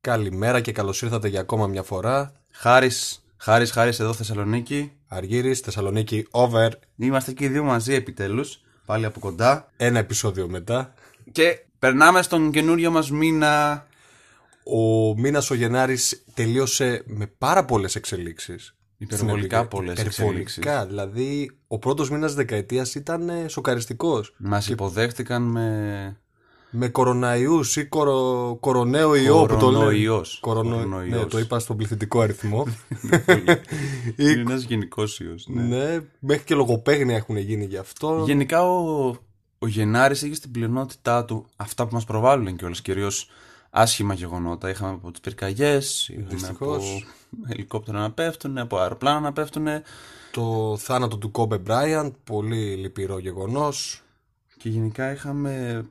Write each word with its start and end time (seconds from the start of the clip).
Καλημέρα 0.00 0.60
και 0.60 0.72
καλώς 0.72 1.02
ήρθατε 1.02 1.28
για 1.28 1.40
ακόμα 1.40 1.66
μια 1.66 1.82
φορά. 1.82 2.32
Χάρης, 2.50 3.24
Χάρης, 3.36 3.70
Χάρης 3.70 4.00
εδώ 4.00 4.12
Θεσσαλονίκη. 4.12 4.92
Αργύρης, 5.08 5.60
Θεσσαλονίκη, 5.60 6.26
over. 6.30 6.70
Είμαστε 6.96 7.32
και 7.32 7.44
οι 7.44 7.48
δύο 7.48 7.64
μαζί 7.64 7.94
επιτέλους, 7.94 8.60
πάλι 8.86 9.04
από 9.04 9.20
κοντά. 9.20 9.70
Ένα 9.76 9.98
επεισόδιο 9.98 10.48
μετά. 10.48 10.94
Και 11.32 11.64
περνάμε 11.78 12.22
στον 12.22 12.50
καινούριο 12.50 12.90
μας 12.90 13.10
μήνα. 13.10 13.86
Ο 14.64 15.14
μήνας 15.18 15.50
ο 15.50 15.54
Γενάρης 15.54 16.24
τελείωσε 16.34 17.02
με 17.06 17.26
πάρα 17.26 17.64
πολλές 17.64 17.94
εξελίξεις. 17.94 18.74
Υπερβολικά 19.02 19.56
Στην 19.58 19.68
πολλές 19.68 19.98
Υπερβολικά, 20.00 20.40
εξελίξεις. 20.40 20.86
δηλαδή 20.88 21.50
ο 21.66 21.78
πρώτος 21.78 22.10
μήνας 22.10 22.34
δεκαετίας 22.34 22.94
ήταν 22.94 23.28
ε, 23.28 23.48
σοκαριστικός. 23.48 24.34
Μας 24.38 24.68
υποδέχτηκαν 24.68 25.42
με 25.42 26.16
Με 26.70 26.88
κοροναϊούς 26.88 27.76
ή 27.76 27.84
κορο... 27.84 28.56
κοροναίο 28.60 29.14
ιό 29.14 29.46
που 29.46 29.56
το 29.56 29.66
λένε. 29.70 29.78
Κορονοϊός. 29.78 30.38
Κορονο... 30.40 30.74
Κορονοϊός. 30.74 31.08
Ναι, 31.22 31.24
το 31.24 31.38
είπα 31.38 31.58
στον 31.58 31.76
πληθυντικό 31.76 32.20
αριθμό. 32.20 32.66
Ή- 34.06 34.12
Είναι 34.16 34.40
ένας 34.40 34.62
γενικός 34.62 35.20
ιός. 35.20 35.46
Ναι. 35.48 35.62
ναι, 35.62 36.00
μέχρι 36.18 36.44
και 36.44 36.54
λογοπαίγνια 36.54 37.16
έχουν 37.16 37.36
γίνει 37.36 37.64
γι' 37.64 37.76
αυτό. 37.76 38.22
Γενικά 38.26 38.62
ο, 38.68 39.08
ο 39.58 39.66
Γενάρης 39.66 40.22
έχει 40.22 40.34
στην 40.34 40.50
πλειονότητά 40.50 41.24
του 41.24 41.46
αυτά 41.56 41.86
που 41.86 41.94
μας 41.94 42.04
προβάλλουν 42.04 42.56
κιόλας, 42.56 42.80
κυρίως 42.82 43.28
άσχημα 43.74 44.14
γεγονότα. 44.14 44.68
Είχαμε 44.68 44.92
από 44.92 45.10
τις 45.10 45.20
πυρκαγιές, 45.20 46.08
είχαμε 46.08 46.24
από 46.24 46.34
Δυστυχώς. 46.34 47.06
ελικόπτερα 47.48 47.98
να 47.98 48.10
πέφτουν, 48.10 48.58
από 48.58 48.78
αεροπλάνα 48.78 49.20
να 49.20 49.32
πέφτουν. 49.32 49.66
Το 50.30 50.76
θάνατο 50.78 51.18
του 51.18 51.30
Κόμπε 51.30 51.58
Μπράιαντ, 51.58 52.12
πολύ 52.24 52.74
λυπηρό 52.74 53.18
γεγονός. 53.18 54.02
Και 54.56 54.68
γενικά 54.68 55.12
είχαμε 55.12 55.84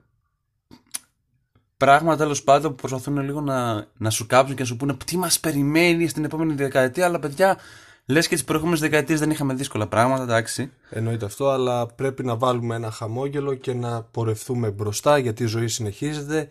πράγματα 1.77 2.17
τέλος 2.17 2.43
πάντων 2.43 2.69
που 2.71 2.75
προσπαθούν 2.75 3.17
λίγο 3.17 3.41
να, 3.41 3.87
να 3.97 4.09
σου 4.09 4.25
κάψουν 4.25 4.55
και 4.55 4.61
να 4.61 4.67
σου 4.67 4.77
πούνε 4.77 4.97
τι 5.05 5.17
μας 5.17 5.39
περιμένεις 5.39 6.11
στην 6.11 6.23
επόμενη 6.23 6.53
δεκαετία; 6.53 7.05
Αλλά 7.05 7.19
παιδιά, 7.19 7.57
λες 8.05 8.27
και 8.27 8.35
τις 8.35 8.43
προηγούμενες 8.43 8.79
δεκαετίες 8.79 9.19
δεν 9.19 9.29
είχαμε 9.29 9.53
δύσκολα 9.53 9.87
πράγματα, 9.87 10.23
εντάξει. 10.23 10.71
Εννοείται 10.89 11.25
αυτό, 11.25 11.49
αλλά 11.49 11.85
πρέπει 11.87 12.23
να 12.23 12.35
βάλουμε 12.35 12.75
ένα 12.75 12.91
χαμόγελο 12.91 13.53
και 13.53 13.73
να 13.73 14.01
πορευθούμε 14.01 14.71
μπροστά 14.71 15.17
γιατί 15.17 15.43
η 15.43 15.47
ζωή 15.47 15.67
συνεχίζεται 15.67 16.47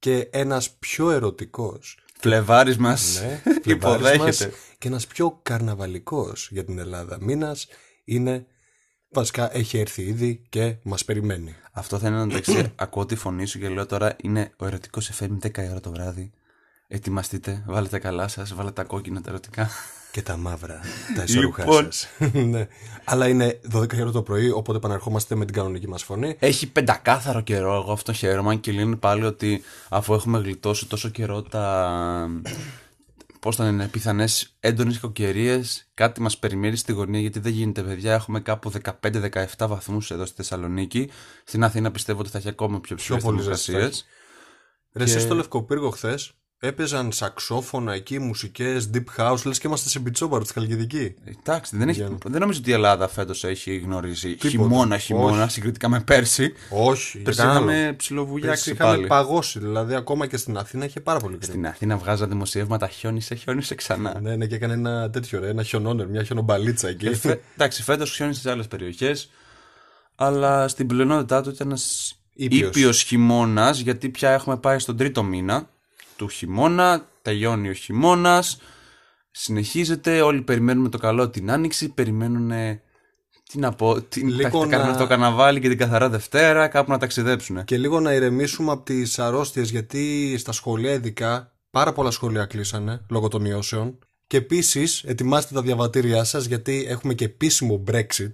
και 0.00 0.28
ένας 0.30 0.70
πιο 0.70 1.10
ερωτικός 1.10 1.98
Φλεβάρης 2.20 2.76
μας 2.76 3.20
ναι, 3.22 3.42
φλεβάρης 3.62 4.02
μας 4.02 4.12
υποδέχεται. 4.14 4.52
και 4.78 4.88
ένας 4.88 5.06
πιο 5.06 5.38
καρναβαλικός 5.42 6.48
για 6.50 6.64
την 6.64 6.78
Ελλάδα 6.78 7.18
μήνας 7.20 7.66
είναι, 8.04 8.46
βασικά 9.08 9.56
έχει 9.56 9.78
έρθει 9.78 10.02
ήδη 10.02 10.42
και 10.48 10.76
μας 10.82 11.04
περιμένει. 11.04 11.56
Αυτό 11.72 11.98
θα 11.98 12.08
είναι 12.08 12.20
εντάξει. 12.22 12.72
ακούω 12.76 13.06
τη 13.06 13.16
φωνή 13.16 13.46
σου 13.46 13.58
και 13.58 13.68
λέω 13.68 13.86
τώρα 13.86 14.16
είναι 14.22 14.52
ο 14.56 14.66
ερωτικός 14.66 15.10
FM 15.18 15.38
10 15.42 15.58
η 15.58 15.68
ώρα 15.70 15.80
το 15.80 15.90
βράδυ. 15.90 16.30
Ετοιμαστείτε, 16.88 17.64
βάλετε 17.66 17.98
καλά 17.98 18.28
σας, 18.28 18.54
βάλετε 18.54 18.74
τα 18.74 18.84
κόκκινα 18.84 19.20
τα 19.20 19.30
ερωτικά. 19.30 19.70
Και 20.12 20.22
τα 20.22 20.36
μαύρα, 20.36 20.80
τα 21.16 21.22
ισορρούχα 21.22 21.64
Λοιπόν. 21.64 21.92
σας. 21.92 22.08
ναι. 22.52 22.68
Αλλά 23.04 23.28
είναι 23.28 23.60
12 23.74 23.92
η 23.92 24.00
ώρα 24.00 24.10
το 24.10 24.22
πρωί, 24.22 24.50
οπότε 24.50 24.78
επαναρχόμαστε 24.78 25.34
με 25.34 25.44
την 25.44 25.54
κανονική 25.54 25.88
μας 25.88 26.02
φωνή. 26.02 26.36
Έχει 26.38 26.66
πεντακάθαρο 26.66 27.40
καιρό, 27.40 27.74
εγώ 27.74 27.92
αυτό 27.92 28.12
χαίρομαι 28.12 28.56
και 28.56 28.72
λένε 28.72 28.96
πάλι 28.96 29.24
ότι 29.24 29.62
αφού 29.88 30.14
έχουμε 30.14 30.38
γλιτώσει 30.38 30.86
τόσο 30.86 31.08
καιρό 31.08 31.42
τα. 31.42 32.30
Πώς 33.40 33.56
θα 33.56 33.68
είναι, 33.68 33.88
πιθανές 33.88 34.56
έντονες 34.60 34.94
κακοκαιρίες, 34.94 35.90
κάτι 35.94 36.20
μας 36.20 36.38
περιμένει 36.38 36.76
στη 36.76 36.92
γωνία 36.92 37.20
γιατί 37.20 37.38
δεν 37.38 37.52
γίνεται, 37.52 37.82
παιδιά. 37.82 38.14
Έχουμε 38.14 38.40
κάπου 38.40 38.72
15-17 39.00 39.66
βαθμούς 39.68 40.10
εδώ 40.10 40.24
στη 40.24 40.36
Θεσσαλονίκη. 40.36 41.10
Στην 41.44 41.64
Αθήνα 41.64 41.90
πιστεύω 41.90 42.20
ότι 42.20 42.28
θα 42.30 42.38
έχει 42.38 42.48
ακόμα 42.48 42.80
πιο 42.80 42.96
ψηλές 42.96 43.22
πολύ 43.22 43.36
θερμοκρασίες. 43.36 43.82
ζεστές. 43.82 44.04
Ρε, 44.92 45.04
εσύ 45.04 45.20
στο 45.20 45.34
Λευκοπύργο 45.34 45.90
χθες 45.90 46.32
έπαιζαν 46.62 47.12
σαξόφωνα 47.12 47.92
εκεί, 47.92 48.18
μουσικές, 48.18 48.90
deep 48.94 49.04
house, 49.22 49.42
λες 49.44 49.58
και 49.58 49.66
είμαστε 49.66 49.88
σε 49.88 49.98
μπιτσόμπαρο 49.98 50.44
τη 50.44 50.52
Χαλκιδική. 50.52 51.14
Εντάξει, 51.38 51.76
δεν, 51.76 51.88
έχει, 51.88 52.06
δεν 52.24 52.40
νομίζω 52.40 52.58
ότι 52.60 52.70
η 52.70 52.72
Ελλάδα 52.72 53.08
φέτος 53.08 53.44
έχει 53.44 53.76
γνωρίσει 53.76 54.36
χειμώνα, 54.40 54.94
Όχι. 54.94 55.04
χειμώνα 55.04 55.48
συγκριτικά 55.48 55.88
με 55.88 56.00
πέρσι. 56.00 56.52
Όχι, 56.70 57.18
Πέρσι 57.18 57.40
ήταν 57.40 57.50
άλλο. 57.56 57.58
είχαμε 57.64 57.80
Πέρσι 57.82 57.96
ψιλοβουλιάξει 57.96 58.70
είχαμε 58.70 58.90
πάλι. 58.94 59.06
παγώσει, 59.06 59.58
δηλαδή 59.58 59.94
ακόμα 59.94 60.26
και 60.26 60.36
στην 60.36 60.56
Αθήνα 60.56 60.84
είχε 60.84 61.00
πάρα 61.00 61.18
πολύ 61.18 61.36
κρύο. 61.36 61.48
Στην 61.48 61.66
Αθήνα 61.66 61.96
βγάζα 61.96 62.26
δημοσιεύματα 62.26 62.88
χιόνισε, 62.88 63.34
χιόνισε 63.34 63.74
ξανά. 63.74 64.20
Ναι, 64.20 64.36
ναι, 64.36 64.46
και 64.46 64.54
έκανε 64.54 64.72
ένα 64.72 65.10
τέτοιο, 65.10 65.40
ρε, 65.40 65.48
ένα 65.48 65.62
χιονόνερ, 65.62 66.08
μια 66.08 66.22
χιονομπαλίτσα 66.24 66.88
εκεί. 66.88 67.06
Ε, 67.06 67.14
φε- 67.14 67.40
εντάξει, 67.54 67.82
φέτος 67.82 68.14
χιόνισε 68.14 68.40
σε 68.40 68.50
άλλες 68.50 68.66
περιοχές. 68.68 69.30
Αλλά 70.14 70.68
στην 70.68 70.86
πλειονότητά 70.86 71.42
του 71.42 71.50
ήταν 71.50 71.66
ένας 71.68 72.14
Ήπιος. 72.34 72.68
ήπιος 72.68 73.02
χειμώνας, 73.02 73.78
γιατί 73.78 74.08
πια 74.08 74.30
έχουμε 74.30 74.56
πάει 74.56 74.78
στον 74.78 74.96
τρίτο 74.96 75.22
μήνα 75.22 75.68
του 76.24 76.28
χειμώνα. 76.28 77.08
Τελειώνει 77.22 77.68
ο 77.68 77.72
χειμώνας. 77.72 78.58
Συνεχίζεται. 79.30 80.20
Όλοι 80.20 80.40
περιμένουμε 80.42 80.88
το 80.88 80.98
καλό 80.98 81.28
την 81.30 81.50
άνοιξη. 81.50 81.88
Περιμένουν. 81.88 82.50
Τι 83.50 83.58
να 83.58 83.72
πω, 83.72 84.02
την, 84.02 84.28
Λίγο 84.28 84.58
τα, 84.66 84.66
να- 84.78 84.86
να... 84.86 84.96
το 84.96 85.06
καναβάλι 85.06 85.60
και 85.60 85.68
την 85.68 85.78
καθαρά 85.78 86.08
Δευτέρα, 86.08 86.68
κάπου 86.68 86.90
να 86.90 86.98
ταξιδέψουν. 86.98 87.64
Και 87.64 87.78
λίγο 87.78 88.00
να 88.00 88.12
ηρεμήσουμε 88.12 88.72
από 88.72 88.82
τις 88.84 89.18
αρρώστιες, 89.18 89.70
γιατί 89.70 90.34
στα 90.38 90.52
σχολεία 90.52 90.92
ειδικά 90.92 91.52
πάρα 91.70 91.92
πολλά 91.92 92.10
σχολεία 92.10 92.44
κλείσανε 92.44 93.00
λόγω 93.10 93.28
των 93.28 93.44
ιώσεων. 93.44 93.98
Και 94.26 94.36
επίσης, 94.36 95.02
ετοιμάστε 95.04 95.54
τα 95.54 95.62
διαβατήριά 95.62 96.24
σας, 96.24 96.44
γιατί 96.44 96.86
έχουμε 96.88 97.14
και 97.14 97.24
επίσημο 97.24 97.84
Brexit. 97.90 98.32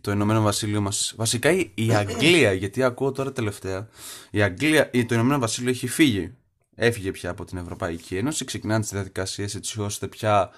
το 0.00 0.10
Ηνωμένο 0.10 0.40
Βασίλειο 0.42 0.80
μας... 0.80 1.14
Βασικά 1.16 1.50
η, 1.50 1.70
η 1.74 1.94
Αγγλία, 1.94 2.52
γιατί 2.52 2.82
ακούω 2.82 3.12
τώρα 3.12 3.32
τελευταία, 3.32 3.88
η 4.30 4.42
Αγγλία, 4.42 4.88
η- 4.92 5.04
το 5.04 5.14
Ηνωμένο 5.14 5.38
Βασίλειο 5.38 5.70
έχει 5.70 5.86
φύγει. 5.86 6.34
Έφυγε 6.74 7.10
πια 7.10 7.30
από 7.30 7.44
την 7.44 7.58
Ευρωπαϊκή 7.58 8.16
Ένωση, 8.16 8.44
ξεκινάνε 8.44 8.80
τις 8.80 8.90
διαδικασίες 8.90 9.54
έτσι 9.54 9.80
ώστε 9.80 10.06
πια 10.08 10.50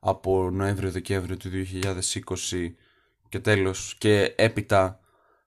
από 0.00 0.50
Νοέμβριο-Δεκέμβριο 0.50 1.36
του 1.36 1.50
2020 1.50 2.74
και 3.28 3.38
τέλος 3.38 3.94
και 3.98 4.34
έπειτα 4.36 4.98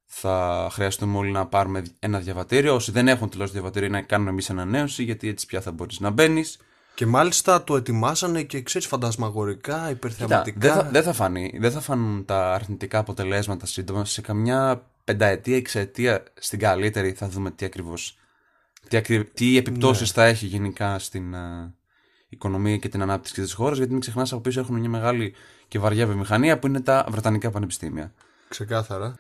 θα 0.06 0.68
χρειαστούμε 0.72 1.18
όλοι 1.18 1.32
να 1.32 1.46
πάρουμε 1.48 1.84
ένα 2.00 2.20
διαβατήριο. 2.20 2.76
Όσοι 2.76 2.92
δεν 2.92 3.08
έχουν 3.08 3.30
τελειώσει 3.30 3.52
διαβατήριο 3.52 3.90
να 3.90 4.02
κάνουμε 4.02 4.30
εμείς 4.30 4.50
ανανέωση 4.50 5.04
γιατί 5.04 5.28
έτσι 5.28 5.46
πια 5.46 5.62
θα 5.62 5.72
μπορείς 5.72 6.00
να 6.00 6.10
μπαίνεις. 6.10 6.58
Και 6.96 7.06
μάλιστα 7.06 7.64
το 7.64 7.76
ετοιμάσανε 7.76 8.44
και 8.44 8.62
ξέρεις 8.62 8.88
φαντασμαγορικά, 8.88 9.74
Κοίτα, 9.74 9.90
υπερθεαματικά. 9.90 10.60
δεν 10.60 10.74
θα, 10.74 10.90
δεν 10.92 11.04
θα 11.04 11.14
φανεί, 11.14 11.58
δεν 11.60 11.72
θα 11.72 11.80
φανούν 11.80 12.26
τα 12.26 12.54
αρνητικά 12.54 13.00
αποτελέσματα 13.00 13.66
σύντομα. 13.66 14.06
Σε 14.06 14.22
καμιά 14.22 14.84
πενταετία, 15.04 15.56
εξαετία 15.56 16.24
στην 16.34 16.60
καλύτερη 16.60 17.12
θα 17.12 17.30
δούμε 17.30 17.52
τι 17.52 17.66
ακριβώς, 17.66 18.18
τι, 18.90 18.98
ακρι- 18.98 19.34
τι 19.34 19.58
επιπτώσεις 19.58 20.12
θα 20.12 20.26
έχει 20.26 20.46
γενικά 20.46 21.00
στην 21.00 21.36
α, 21.36 21.74
οικονομία 22.30 22.78
και 22.78 22.90
την 22.90 23.02
ανάπτυξη 23.02 23.42
της 23.42 23.54
χώρας, 23.54 23.78
γιατί 23.78 23.92
μην 23.92 24.02
ξεχνάς 24.02 24.32
από 24.32 24.42
πίσω 24.42 24.60
έχουμε 24.60 24.80
μια 24.80 24.90
μεγάλη 24.90 25.34
και 25.68 25.80
βαριά 25.80 26.06
βιομηχανία 26.06 26.60
που 26.60 26.68
είναι 26.68 26.82
τα 26.82 27.06
Βρετανικά 27.10 27.52
πανεπιστήμια. 27.52 28.14
Ξεκάθαρα. 28.50 29.20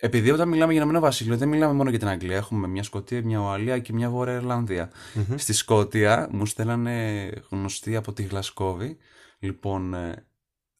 Επειδή 0.00 0.30
όταν 0.30 0.48
μιλάμε 0.48 0.72
για 0.72 0.82
Ηνωμένο 0.82 1.04
Βασίλειο, 1.04 1.36
δεν 1.36 1.48
μιλάμε 1.48 1.72
μόνο 1.72 1.90
για 1.90 1.98
την 1.98 2.08
Αγγλία. 2.08 2.36
Έχουμε 2.36 2.66
μια 2.66 2.82
Σκωτία, 2.82 3.22
μια 3.24 3.38
Ουαλία 3.38 3.78
και 3.78 3.92
μια 3.92 4.10
Βόρεια 4.10 4.34
Ιρλανδία. 4.34 4.90
Στη 5.34 5.52
Σκωτία 5.52 6.28
μου 6.32 6.46
στέλνανε 6.46 7.30
γνωστοί 7.50 7.96
από 7.96 8.12
τη 8.12 8.22
Γλασκόβη. 8.22 8.96
Λοιπόν, 9.38 9.94
ε, 9.94 10.26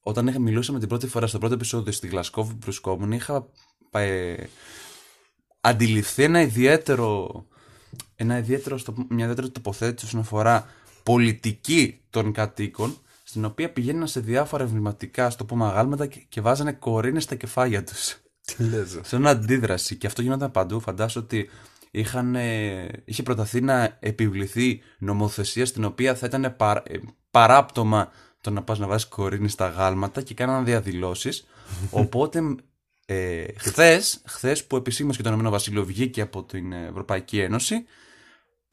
όταν 0.00 0.26
είχα 0.26 0.38
μιλούσαμε 0.38 0.78
την 0.78 0.88
πρώτη 0.88 1.06
φορά 1.06 1.26
στο 1.26 1.38
πρώτο 1.38 1.54
επεισόδιο 1.54 1.92
στη 1.92 2.06
Γλασκόβη 2.06 2.52
που 2.52 2.58
βρισκόμουν, 2.62 3.12
είχα 3.12 3.46
ε, 3.90 4.34
αντιληφθεί 5.60 6.22
ένα 6.22 6.40
ιδιαίτερο, 6.40 7.30
ένα 8.16 8.38
ιδιαίτερο, 8.38 8.78
στο- 8.78 8.94
μια 9.08 9.22
ιδιαίτερη 9.24 9.50
τοποθέτηση 9.50 10.06
όσον 10.06 10.20
αφορά 10.20 10.66
πολιτική 11.02 12.00
των 12.10 12.32
κατοίκων, 12.32 12.96
στην 13.22 13.44
οποία 13.44 13.72
πηγαίναν 13.72 14.06
σε 14.08 14.20
διάφορα 14.20 14.62
εμβληματικά, 14.64 15.30
στο 15.30 15.44
πούμε 15.44 15.64
αγάλματα 15.64 16.06
και, 16.06 16.24
και 16.28 16.40
βάζανε 16.40 16.72
κορίνες 16.72 17.22
στα 17.22 17.34
κεφάλια 17.34 17.84
τους 17.84 18.16
Τι 18.44 18.64
λες. 18.64 18.98
σαν 19.02 19.26
αντίδραση 19.26 19.96
και 19.96 20.06
αυτό 20.06 20.22
γινόταν 20.22 20.50
παντού. 20.50 20.80
Φαντάσου 20.80 21.20
ότι 21.24 21.48
είχαν, 21.90 22.34
ε, 22.34 22.88
είχε 23.04 23.22
προταθεί 23.22 23.60
να 23.60 23.96
επιβληθεί 24.00 24.80
νομοθεσία 24.98 25.66
στην 25.66 25.84
οποία 25.84 26.14
θα 26.14 26.26
ήταν 26.26 26.54
παρά, 26.56 26.82
ε, 26.86 26.98
παράπτωμα 27.30 28.10
το 28.40 28.50
να 28.50 28.62
πας 28.62 28.78
να 28.78 28.86
βάζεις 28.86 29.06
κορίνη 29.08 29.48
στα 29.48 29.68
γάλματα 29.68 30.22
και 30.22 30.34
κάναν 30.34 30.64
διαδηλώσεις. 30.64 31.46
Οπότε 31.90 32.40
ε, 33.06 33.44
χθες, 33.56 34.22
χθες 34.26 34.64
που 34.64 34.76
επισήμως 34.76 35.16
και 35.16 35.22
το 35.22 35.28
Ηνωμένο 35.28 35.50
Βασίλειο 35.50 35.84
βγήκε 35.84 36.20
από 36.20 36.42
την 36.44 36.72
Ευρωπαϊκή 36.72 37.38
Ένωση 37.40 37.84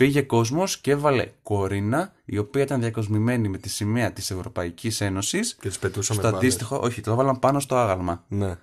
πήγε 0.01 0.21
κόσμος 0.21 0.77
και 0.77 0.91
έβαλε 0.91 1.27
κορίνα 1.43 2.13
η 2.25 2.37
οποία 2.37 2.61
ήταν 2.61 2.79
διακοσμημένη 2.81 3.47
με 3.47 3.57
τη 3.57 3.69
σημαία 3.69 4.11
της 4.11 4.31
Ευρωπαϊκής 4.31 5.01
Ένωσης 5.01 5.55
Και 5.61 5.67
τις 5.67 5.79
πετούσαμε 5.79 6.19
στο 6.19 6.29
πάντα. 6.29 6.37
αντίστοιχο, 6.37 6.79
όχι, 6.83 7.01
το 7.01 7.11
έβαλαν 7.11 7.39
πάνω 7.39 7.59
στο 7.59 7.75
άγαλμα. 7.75 8.23
Ναι. 8.27 8.57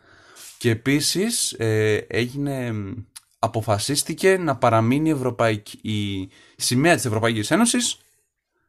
Και 0.58 0.70
επίσης 0.70 1.52
ε, 1.52 1.94
έγινε, 2.08 2.73
μ, 2.73 2.94
αποφασίστηκε 3.38 4.37
να 4.37 4.56
παραμείνει 4.56 5.08
η, 5.08 5.12
Ευρωπαϊκή, 5.12 5.79
η 5.82 6.29
σημαία 6.56 6.94
της 6.94 7.05
Ευρωπαϊκής 7.05 7.50
Ένωσης 7.50 7.99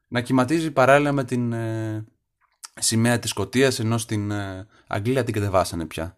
να 0.07 0.21
κυματίζει 0.21 0.71
παράλληλα 0.71 1.11
με 1.11 1.23
την 1.23 1.53
ε, 1.53 2.05
σημαία 2.79 3.19
της 3.19 3.29
Σκωτίας 3.29 3.79
ενώ 3.79 3.97
στην 3.97 4.31
ε, 4.31 4.67
Αγγλία 4.87 5.23
την 5.23 5.33
κατεβάσανε 5.33 5.85
πια. 5.85 6.17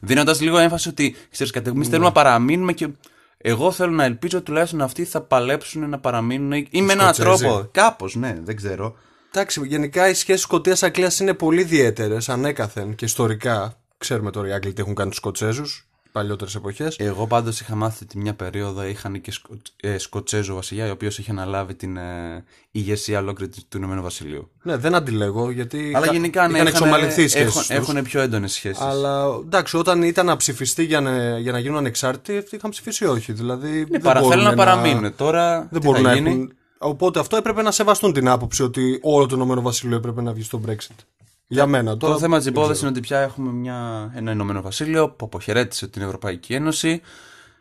Δίνοντας 0.00 0.40
λίγο 0.40 0.58
έμφαση 0.58 0.88
ότι 0.88 1.16
ξέρεις 1.30 1.52
κάτι, 1.52 1.70
εμείς 1.70 1.88
θέλουμε 1.88 2.06
να 2.06 2.12
παραμείνουμε 2.12 2.72
και. 2.72 2.88
Εγώ 3.38 3.72
θέλω 3.72 3.92
να 3.92 4.04
ελπίζω 4.04 4.42
τουλάχιστον 4.42 4.82
αυτοί 4.82 5.04
θα 5.04 5.20
παλέψουν 5.20 5.88
να 5.88 5.98
παραμείνουν 5.98 6.52
ή 6.70 6.82
με 6.82 6.92
έναν 6.92 7.14
Σκοτσέζοι. 7.14 7.44
τρόπο. 7.44 7.68
Κάπως, 7.72 8.14
ναι, 8.14 8.38
δεν 8.42 8.56
ξέρω. 8.56 8.96
Εντάξει, 9.32 9.62
γενικά 9.66 10.08
οι 10.08 10.14
σχέσεις 10.14 10.42
Σκωτία-Αγγλία 10.42 11.10
είναι 11.20 11.34
πολύ 11.34 11.60
ιδιαίτερες 11.60 12.28
ανέκαθεν 12.28 12.94
και 12.94 13.04
ιστορικά. 13.04 13.80
Ξέρουμε 13.98 14.30
τώρα 14.30 14.48
οι 14.48 14.52
Άγγλοι 14.52 14.72
τι 14.72 14.80
έχουν 14.80 14.94
κάνει 14.94 15.08
τους 15.08 15.18
Σκοτσέζους, 15.18 15.88
παλιότερες 16.16 16.54
εποχές. 16.54 16.96
Εγώ 16.98 17.26
πάντως 17.26 17.60
είχα 17.60 17.74
μάθει 17.74 18.04
ότι 18.04 18.18
μια 18.18 18.34
περίοδο 18.34 18.84
είχαν 18.86 19.20
και 19.20 19.30
σκο... 19.32 19.56
ε, 19.80 19.98
Σκοτσέζο 19.98 20.54
βασιλιά, 20.54 20.88
ο 20.88 20.90
οποίος 20.90 21.18
είχε 21.18 21.30
αναλάβει 21.30 21.74
την 21.74 21.96
ε, 21.96 22.44
ηγεσία 22.70 23.18
ολόκληρη 23.18 23.52
του 23.68 23.76
Ηνωμένου 23.76 24.02
Βασιλείου. 24.02 24.50
Ναι, 24.62 24.76
δεν 24.76 24.94
αντιλέγω 24.94 25.50
γιατί. 25.50 25.92
Αλλά 25.94 26.06
κα- 26.06 26.12
γενικά 26.12 26.40
ναι, 26.48 26.54
είχαν 26.54 26.66
είχαν, 26.66 26.82
εξομαλυνθείς 26.82 27.24
οι 27.24 27.28
σχέσεις 27.28 27.48
έχουν, 27.48 27.60
τους. 27.60 27.70
έχουν 27.70 28.02
πιο 28.02 28.20
έντονες 28.20 28.52
σχέσεις. 28.52 28.82
Αλλά 28.82 29.24
εντάξει, 29.44 29.76
όταν 29.76 30.02
ήταν 30.02 30.26
να 30.26 30.36
ψηφιστεί 30.36 30.84
για 30.84 31.00
να, 31.00 31.38
για 31.38 31.52
να 31.52 31.58
γίνουν 31.58 31.76
ανεξάρτητοι, 31.76 32.38
αυτοί 32.38 32.56
είχαν 32.56 32.70
ψηφίσει 32.70 33.04
όχι. 33.04 33.32
Δηλαδή, 33.32 33.70
Ναι, 33.78 33.84
δεν 33.84 34.00
παρα, 34.00 34.20
μπορούν 34.20 34.36
θέλουν 34.36 34.50
να 34.50 34.54
παραμείνουν. 34.64 35.16
Τώρα 35.16 35.58
Δεν 35.70 35.80
τι 35.80 35.86
μπορούν 35.86 36.02
θα 36.02 36.08
να 36.08 36.14
γίνει; 36.14 36.28
έχουν. 36.30 36.52
Οπότε 36.78 37.20
αυτό 37.20 37.36
έπρεπε 37.36 37.62
να 37.62 37.70
σεβαστούν 37.70 38.12
την 38.12 38.28
άποψη 38.28 38.62
ότι 38.62 38.98
όλο 39.02 39.26
το 39.26 39.34
Ηνωμένο 39.34 39.60
Βασίλειο 39.60 39.96
έπρεπε 39.96 40.22
να 40.22 40.32
βγει 40.32 40.42
στο 40.42 40.60
Brexit. 40.66 41.04
Για 41.46 41.66
μένα 41.66 41.96
τώρα. 41.96 42.12
Το 42.12 42.18
θέμα 42.18 42.36
της 42.36 42.44
δεν 42.44 42.52
υπόθεσης 42.54 42.76
ξέρω. 42.76 42.88
είναι 42.90 42.98
ότι 42.98 43.08
πια 43.08 43.20
έχουμε 43.20 43.52
μια, 43.52 44.10
ένα 44.14 44.30
Ηνωμένο 44.32 44.60
Βασίλειο 44.62 45.10
που 45.10 45.24
αποχαιρέτησε 45.24 45.88
την 45.88 46.02
Ευρωπαϊκή 46.02 46.54
Ένωση. 46.54 47.00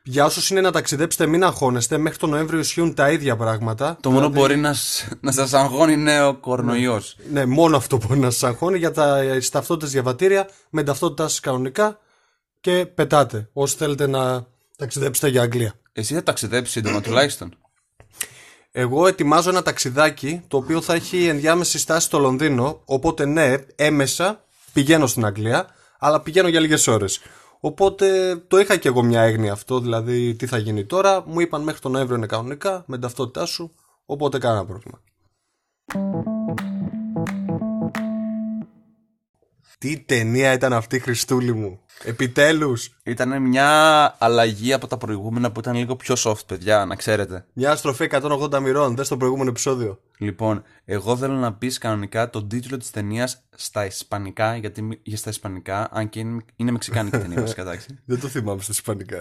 Για 0.04 0.26
όσους 0.26 0.50
είναι 0.50 0.62
να 0.62 0.72
ταξιδέψετε, 0.72 1.26
μην 1.26 1.44
αγχώνεστε. 1.44 1.98
Μέχρι 1.98 2.18
τον 2.20 2.30
Νοέμβριο 2.30 2.60
ισχύουν 2.60 2.94
τα 2.94 3.12
ίδια 3.12 3.36
πράγματα. 3.36 3.98
Το 4.02 4.12
μόνο 4.12 4.26
που 4.28 4.34
μπορεί 4.34 4.58
να, 4.58 4.74
σ- 4.74 5.08
να 5.20 5.32
σας 5.32 5.54
αγχώνει 5.54 5.94
είναι 5.94 6.24
ο 6.24 6.36
κορονοϊός. 6.36 7.16
Ναι, 7.32 7.46
μόνο 7.46 7.78
αυτό 7.78 7.98
μπορεί 7.98 8.20
να 8.20 8.30
σας 8.30 8.44
αγχώνει 8.44 8.78
για 8.78 8.92
τα 8.92 9.22
ταυτότητε 9.52 9.92
διαβατήρια 9.92 10.44
με 10.70 10.78
την 10.82 10.86
ταυτότητά 10.86 11.28
σας 11.28 11.40
κανονικά 11.40 12.00
και 12.62 12.86
πετάτε. 12.86 13.50
Όσοι 13.54 13.76
θέλετε 13.76 14.08
να 14.08 14.46
ταξιδέψετε 14.78 15.28
για 15.28 15.42
Αγγλία. 15.42 15.74
Εσύ 15.92 16.14
θα 16.14 16.24
ταξιδέψεις 16.24 16.72
σύντομα 16.74 17.02
τουλάχιστον. 17.02 17.54
Εγώ 18.78 19.08
ετοιμάζω 19.08 19.50
ένα 19.50 19.62
ταξιδάκι 19.62 20.42
το 20.48 20.58
οποίο 20.58 20.82
θα 20.82 20.94
έχει 20.94 21.26
ενδιάμεση 21.28 21.80
στάση 21.80 22.06
στο 22.06 22.20
Λονδίνο. 22.20 22.82
Οπότε 22.86 23.26
ναι, 23.26 23.56
έμεσα 23.76 24.44
πηγαίνω 24.74 25.08
στην 25.08 25.26
Αγγλία, 25.26 25.68
αλλά 26.00 26.22
πηγαίνω 26.22 26.48
για 26.48 26.60
λίγες 26.60 26.88
ώρες. 26.88 27.22
Οπότε 27.60 28.36
το 28.48 28.60
είχα 28.60 28.76
και 28.78 28.88
εγώ 28.88 29.04
μια 29.04 29.22
έγνοια 29.22 29.52
αυτό, 29.52 29.80
δηλαδή 29.80 30.36
τι 30.36 30.46
θα 30.46 30.58
γίνει 30.58 30.86
τώρα. 30.86 31.24
Μου 31.26 31.40
είπαν 31.40 31.64
μέχρι 31.64 31.82
τον 31.82 31.92
Νοέμβριο 31.92 32.18
είναι 32.18 32.26
κανονικά 32.26 32.72
με 32.72 32.94
την 32.94 33.02
ταυτότητά 33.02 33.46
σου, 33.46 33.72
οπότε 34.06 34.38
κανένα 34.38 34.66
πρόβλημα. 34.66 35.02
Τι 39.78 40.00
ταινία 40.00 40.54
ήταν 40.54 40.74
αυτή, 40.74 41.00
Χριστούλη 41.00 41.54
μου. 41.54 41.80
Επιτέλους, 42.04 42.90
Ήταν 43.04 43.42
μια 43.42 43.70
αλλαγή 44.20 44.74
από 44.74 44.88
τα 44.88 44.98
προηγούμενα 44.98 45.52
που 45.52 45.60
ήταν 45.60 45.76
λίγο 45.76 45.96
πιο 45.96 46.16
soft, 46.18 46.46
παιδιά, 46.48 46.86
να 46.86 46.96
ξέρετε. 46.96 47.46
μια 47.54 47.76
στροφή 47.76 48.04
180 48.12 48.60
μοιρών, 48.60 48.96
δες 48.96 49.08
το 49.08 49.18
προηγούμενο 49.18 49.50
επεισόδιο. 49.50 50.00
Λοιπόν, 50.18 50.64
εγώ 50.86 51.18
θέλω 51.18 51.34
να 51.34 51.54
πεις 51.54 51.78
κανονικά 51.78 52.30
τον 52.30 52.48
τίτλο 52.48 52.78
της 52.78 52.92
ταινίας 52.92 53.42
στα 53.56 53.86
Ισπανικά, 53.86 54.56
γιατί 54.56 54.82
μι- 54.82 55.00
για 55.04 55.18
στα 55.18 55.30
Ισπανικά, 55.30 55.90
αν 55.92 56.10
και 56.10 56.20
είναι, 56.20 56.42
είναι 56.56 56.72
μεξικάνικη 56.72 57.18
ταινία, 57.18 57.42
βασικά 57.46 57.62
εντάξει. 57.62 58.00
Δεν 58.06 58.20
το 58.20 58.28
θυμάμαι 58.28 58.62
στα 58.62 58.72
Ισπανικά. 58.72 59.18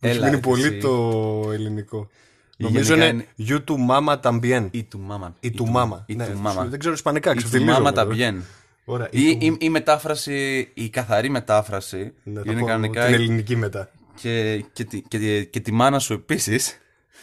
Έλα, 0.00 0.12
Έχει 0.12 0.18
μείνει 0.20 0.30
ρε, 0.30 0.36
πολύ 0.40 0.62
εσύ. 0.64 0.78
το 0.78 1.50
ελληνικό. 1.52 2.08
Γενικά 2.56 2.78
Νομίζω 2.78 2.94
είναι 2.94 3.06
είναι- 3.06 3.26
You 3.48 3.64
to 3.64 3.74
Mama 3.90 4.20
también. 4.20 4.68
Ή 4.70 4.84
του 4.84 4.98
μάμα. 5.00 5.36
Ή 5.40 5.50
του 5.50 5.72
Mama. 5.76 6.02
Ή 6.06 6.14
Ναι, 6.14 6.26
του 6.26 6.38
μάμα. 6.38 6.64
Δεν 6.64 6.78
ξέρω 6.78 6.94
Ισπανικά, 6.94 7.30
Ή 7.30 7.34
του 7.34 7.38
ξεφτιλίζω. 7.38 7.72
μάμα 7.72 7.92
τα 7.92 8.06
βέβαια. 8.06 8.32
bien. 8.32 8.42
Ωραία. 8.90 9.08
Ή 9.10 9.28
η, 9.40 9.56
η 9.60 9.68
μετάφραση, 9.70 10.68
η 10.74 10.88
καθαρή 10.88 11.28
μετάφραση 11.30 12.12
Ναι, 12.22 12.40
θα 12.42 12.50
είναι 12.52 12.60
πω 12.60 12.66
κανονικά 12.66 13.04
Την 13.04 13.14
ελληνική 13.14 13.56
μετά. 13.56 13.90
και, 14.14 14.64
και, 14.72 14.84
τη- 14.84 15.00
και, 15.02 15.18
τη- 15.18 15.46
και 15.46 15.60
τη 15.60 15.72
μάνα 15.72 15.98
σου 15.98 16.12
επίσης. 16.12 16.78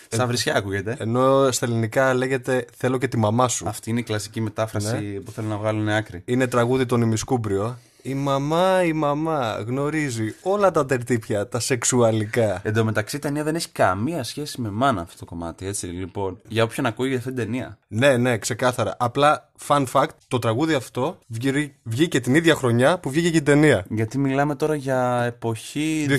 Σαν 0.10 0.28
βρισιά 0.28 0.56
ακούγεται. 0.56 0.96
Ενώ 1.00 1.52
στα 1.52 1.66
ελληνικά 1.66 2.14
λέγεται 2.14 2.66
Θέλω 2.78 2.98
και 2.98 3.08
τη 3.08 3.18
μαμά 3.18 3.48
σου. 3.48 3.68
Αυτή 3.68 3.90
είναι 3.90 4.00
η 4.00 4.04
κλασική 4.04 4.42
μετάφραση 4.42 5.22
που 5.26 5.32
θέλουν 5.32 5.50
να 5.50 5.58
βγάλουν 5.58 5.90
άκρη. 5.90 6.22
Είναι 6.26 6.48
τραγούδι 6.48 6.86
των 6.86 7.02
ημισκούμπριο. 7.02 7.78
Η 8.08 8.14
μαμά, 8.14 8.84
η 8.84 8.94
μαμά 8.94 9.64
γνωρίζει 9.68 10.36
όλα 10.42 10.72
τα 10.72 10.86
τερτύπια, 10.86 11.48
τα 11.48 11.60
σεξουαλικά. 11.60 12.62
Εν 12.64 12.74
τω 12.74 12.84
μεταξύ 12.84 13.16
η 13.16 13.20
ταινία 13.20 13.44
δεν 13.44 13.56
έχει 13.56 13.70
καμία 13.70 14.24
σχέση 14.24 14.62
με 14.62 14.70
μάνα 14.70 15.02
αυτό 15.02 15.18
το 15.18 15.26
κομμάτι, 15.26 15.66
έτσι 15.66 15.86
λοιπόν. 15.86 16.40
Για 16.48 16.64
όποιον 16.64 16.86
ακούει 16.86 17.08
για 17.08 17.18
αυτή 17.18 17.30
την 17.34 17.38
ταινία. 17.38 17.78
Ναι, 17.88 18.18
ναι, 18.18 18.38
ξεκάθαρα. 18.38 18.96
Απλά, 19.00 19.52
fun 19.68 19.86
fact, 19.94 20.10
το 20.28 20.40
τραγούδι 20.40 20.74
αυτό 20.74 21.20
βγήκε, 21.28 21.74
βγήκε 21.84 22.20
την 22.20 22.36
ίδια 22.36 22.56
χρονιά 22.56 23.00
που 23.00 23.10
βγήκε 23.10 23.30
και 23.30 23.38
η 23.38 23.42
ταινία. 23.42 23.86
Γιατί 23.90 24.18
μιλάμε 24.18 24.56
τώρα 24.56 24.76
για 24.76 25.24
εποχή 25.24 26.08
2001. 26.10 26.18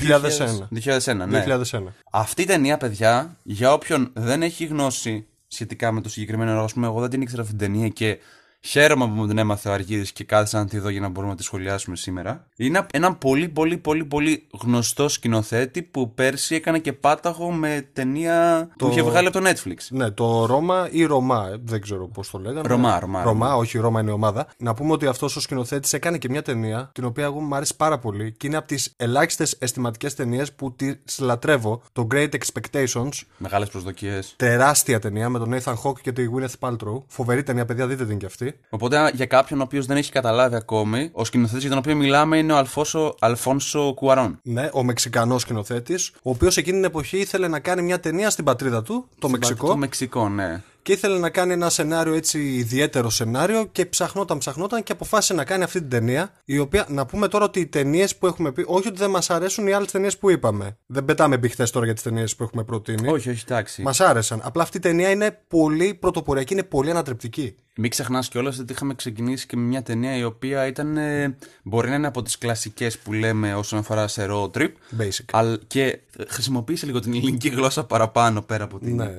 2001, 1.05 1.27
ναι. 1.29 1.45
2001. 1.71 1.83
Αυτή 2.11 2.43
η 2.43 2.47
ταινία, 2.47 2.77
παιδιά, 2.77 3.37
για 3.43 3.73
όποιον 3.73 4.11
δεν 4.13 4.43
έχει 4.43 4.65
γνώση 4.65 5.27
σχετικά 5.47 5.93
με 5.93 6.01
το 6.01 6.09
συγκεκριμένο 6.09 6.51
έργο, 6.51 6.65
ας 6.65 6.73
πούμε, 6.73 6.87
εγώ 6.87 7.01
δεν 7.01 7.11
την 7.11 7.21
ήξερα 7.21 7.43
αυτή 7.43 7.57
την 7.57 7.67
ταινία 7.67 7.89
και 7.89 8.19
χαίρομαι 8.67 9.05
που 9.07 9.13
μου 9.13 9.27
την 9.27 9.39
έμαθε 9.39 9.69
ο 9.69 9.73
Αργύρης 9.73 10.13
και 10.13 10.25
κάθισα 10.25 10.59
να 10.59 10.67
τη 10.67 10.79
δω 10.79 10.89
για 10.89 11.01
να 11.01 11.09
μπορούμε 11.09 11.33
να 11.33 11.39
τη 11.39 11.45
σχολιάσουμε 11.45 11.97
σήμερα. 11.97 12.47
Είναι 12.57 12.87
ένα 12.93 13.15
πολύ 13.15 13.49
πολύ 13.49 13.77
πολύ 13.77 14.05
πολύ 14.05 14.47
γνωστό 14.63 15.09
σκηνοθέτη 15.09 15.83
που 15.83 16.15
πέρσι 16.15 16.55
έκανε 16.55 16.79
και 16.79 16.93
πάταγο 16.93 17.51
με 17.51 17.89
ταινία 17.93 18.69
που 18.79 18.89
είχε 18.89 19.03
βγάλει 19.03 19.27
από 19.27 19.41
το 19.41 19.51
Netflix. 19.51 19.77
Ναι, 19.89 20.11
το 20.11 20.47
Ρώμα 20.47 20.89
ή 20.91 21.05
Ρωμά, 21.05 21.49
ε, 21.53 21.57
δεν 21.65 21.81
ξέρω 21.81 22.09
πώς 22.09 22.31
το 22.31 22.39
λέγανε. 22.39 22.69
Ρωμά, 22.69 23.01
Ρωμά, 23.01 23.23
Ρωμά, 23.23 23.57
όχι, 23.57 23.79
Ρώμα 23.79 24.01
είναι 24.01 24.11
η 24.11 24.15
ομάδα. 24.15 24.47
Να 24.59 24.75
πούμε 24.75 24.93
ότι 24.93 25.07
αυτός 25.07 25.37
ο 25.37 25.41
σκηνοθέτης 25.41 25.93
έκανε 25.93 26.19
και 26.19 26.29
μια 26.29 26.43
ταινία, 26.43 26.91
την 26.93 27.05
οποία 27.05 27.25
εγώ 27.25 27.41
μου 27.41 27.55
αρέσει 27.55 27.77
πάρα 27.77 27.99
πολύ 27.99 28.33
και 28.33 28.47
είναι 28.47 28.57
από 28.57 28.67
τις 28.67 28.95
ελάχιστες 28.97 29.57
αισθηματικές 29.59 30.15
ταινίες 30.15 30.53
που 30.53 30.75
τι 30.75 30.95
λατρεύω. 31.19 31.83
Το 31.93 32.07
Great 32.15 32.29
Expectations. 32.31 33.11
Μεγάλες 33.37 33.69
προσδοκίες. 33.69 34.35
Τεράστια 34.37 34.99
ταινία 34.99 35.29
με 35.29 35.39
τον 35.39 35.55
Nathan 35.55 35.75
Hawke 35.85 36.01
και 36.01 36.13
τη 36.13 36.27
Gwyneth 36.35 36.69
Paltrow. 36.69 37.03
Φοβερή 37.07 37.43
ταινία, 37.43 37.65
παιδιά, 37.65 37.87
δείτε 37.87 38.07
την 38.07 38.19
κι 38.19 38.27
αυτή. 38.27 38.56
Οπότε 38.69 39.11
για 39.15 39.27
κάποιον 39.27 39.61
ο 39.61 39.63
οποίος 39.63 39.87
δεν 39.87 39.97
έχει 39.97 40.13
καταλάβει 40.13 40.55
ακόμη, 40.55 41.11
ο 41.13 41.25
σκηνοθέτης 41.25 41.61
για 41.61 41.71
τον 41.71 41.79
οποίο 41.79 41.95
μιλάμε 41.95 42.39
είναι 42.39 42.53
ο 42.53 42.57
Αλφόσο, 42.57 43.15
Αλφόνσο 43.19 43.95
Κουαρών. 43.95 44.39
Ναι, 44.43 44.69
ο 44.73 44.83
Μεξικανός 44.83 45.43
σκηνοθέτης, 45.43 46.13
ο 46.23 46.31
οποίος 46.31 46.57
εκείνη 46.57 46.77
την 46.77 46.85
εποχή 46.85 47.19
ήθελε 47.19 47.49
να 47.49 47.61
κάνει 47.61 47.83
μια 47.83 48.01
ταινία 48.01 48.31
στην 48.31 48.45
πατρίδα 48.45 48.83
του, 48.83 49.09
το 49.19 49.29
Μεξικό. 49.29 49.67
Το 49.67 49.77
Μεξικό, 49.77 50.29
ναι. 50.29 50.63
Και 50.87 50.93
ήθελε 50.93 51.19
να 51.19 51.31
κάνει 51.31 51.53
ένα 51.53 51.71
σενάριο 51.71 52.15
έτσι 52.15 52.39
ιδιαίτερο 52.55 53.11
σενάριο 53.11 53.67
και 53.73 53.87
ψαχνόταν, 53.87 54.39
ψαχνόταν 54.39 54.83
και 54.83 54.93
αποφάσισε 54.93 55.35
να 55.35 55.45
κάνει 55.45 55.63
αυτή 55.63 55.79
την 55.81 55.89
ταινία. 55.89 56.33
Η 56.45 56.59
οποία, 56.59 56.87
να 56.89 57.07
πούμε 57.07 57.29
τώρα 57.29 57.45
ότι 57.45 57.61
οι 57.61 57.67
ταινίες 57.67 58.17
που 58.17 58.27
έχουμε 58.27 58.53
πει, 58.53 58.65
όχι 58.67 58.89
ότι 58.89 58.99
δεν 58.99 59.11
μας 59.11 59.31
αρέσουν 59.31 59.67
οι 59.67 59.73
άλλες 59.73 59.91
ταινίες 59.91 60.19
που 60.19 60.31
είπαμε. 60.31 60.77
Δεν 60.87 61.05
πετάμε 61.05 61.37
μπιχτές 61.39 61.71
τώρα 61.71 61.85
για 61.85 61.95
τις 61.95 62.03
ταινίες 62.03 62.37
που 62.37 62.43
έχουμε 62.43 62.65
προτείνει. 62.65 63.09
Όχι, 63.09 63.31
όχι, 63.31 63.43
εντάξει. 63.49 63.83
Μας 63.83 64.01
άρεσαν. 64.01 64.41
Απλά 64.45 64.63
αυτή 64.63 64.77
η 64.77 64.81
ταινία 64.81 65.11
είναι 65.11 65.39
πολύ 65.49 65.95
πρωτοποριακή, 65.95 66.53
είναι 66.53 66.63
πολύ 66.63 66.91
ανατρεπτική. 66.91 67.57
Μην 67.77 67.91
ξεχνάς 67.91 68.29
κιόλας 68.29 68.59
ότι 68.59 68.73
είχαμε 68.73 68.95
ξεκινήσει 68.95 69.47
και 69.47 69.57
με 69.57 69.63
μια 69.63 69.83
ταινία 69.83 70.17
η 70.17 70.25
οποία 70.25 70.67
ήταν. 70.67 70.97
ε, 70.97 71.37
μπορεί 71.63 71.89
να 71.89 71.95
είναι 71.95 72.07
από 72.07 72.23
τις 72.23 72.39
κλασικές 72.39 72.99
που 72.99 73.13
λέμε 73.13 73.55
όσον 73.55 73.79
αφορά 73.79 74.09
σε 74.09 74.27
road 74.31 74.51
trip. 74.51 74.69
Basic. 75.01 75.25
Αλλά 75.33 75.59
και 75.67 75.99
χρησιμοποίησε 76.29 76.87
λίγο 76.87 77.01
την 77.01 77.15
ελληνική 77.15 77.49
γλώσσα 77.49 77.85
παραπάνω 77.85 78.43
πέρα 78.43 78.65
από 78.65 78.79
την 78.79 78.95
Ναι. 78.97 79.15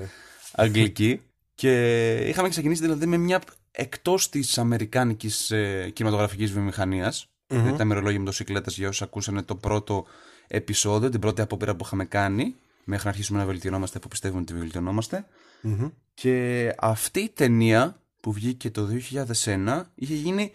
αγγλική. 0.51 1.21
Και 1.57 2.15
είχαμε 2.15 2.49
ξεκινήσει 2.49 2.81
δηλαδή 2.81 3.05
με 3.05 3.17
μια 3.17 3.41
εκτός 3.71 4.29
της 4.29 4.57
αμερικάνικης 4.57 5.51
ε, 5.51 5.89
κινηματογραφικής 5.93 6.51
βιομηχανίας. 6.51 7.29
Δηλαδή 7.47 7.77
τα 7.77 7.83
ημερολόγια 7.83 8.19
μοτοσυκλέτε 8.19 8.71
για 8.73 8.87
όσους 8.87 9.01
ακούσανε 9.01 9.41
το 9.41 9.55
πρώτο 9.55 10.05
επεισόδιο, 10.47 11.09
την 11.09 11.19
πρώτη 11.19 11.41
απόπειρα 11.41 11.75
που 11.75 11.83
είχαμε 11.85 12.05
κάνει, 12.05 12.55
μέχρι 12.83 13.05
να 13.05 13.09
αρχίσουμε 13.09 13.39
να 13.39 13.45
βελτιωνόμαστε 13.45 13.99
που 13.99 14.07
πιστεύουμε 14.07 14.41
ότι 14.41 14.53
βελτιωνόμαστε. 14.53 15.25
Μμμ. 15.61 15.89
Και 16.13 16.75
αυτή 16.79 17.19
η 17.19 17.29
ταινία 17.29 18.01
που 18.21 18.31
βγήκε 18.31 18.71
το 18.71 18.87
2001 19.43 19.83
είχε 19.95 20.13
γίνει 20.13 20.51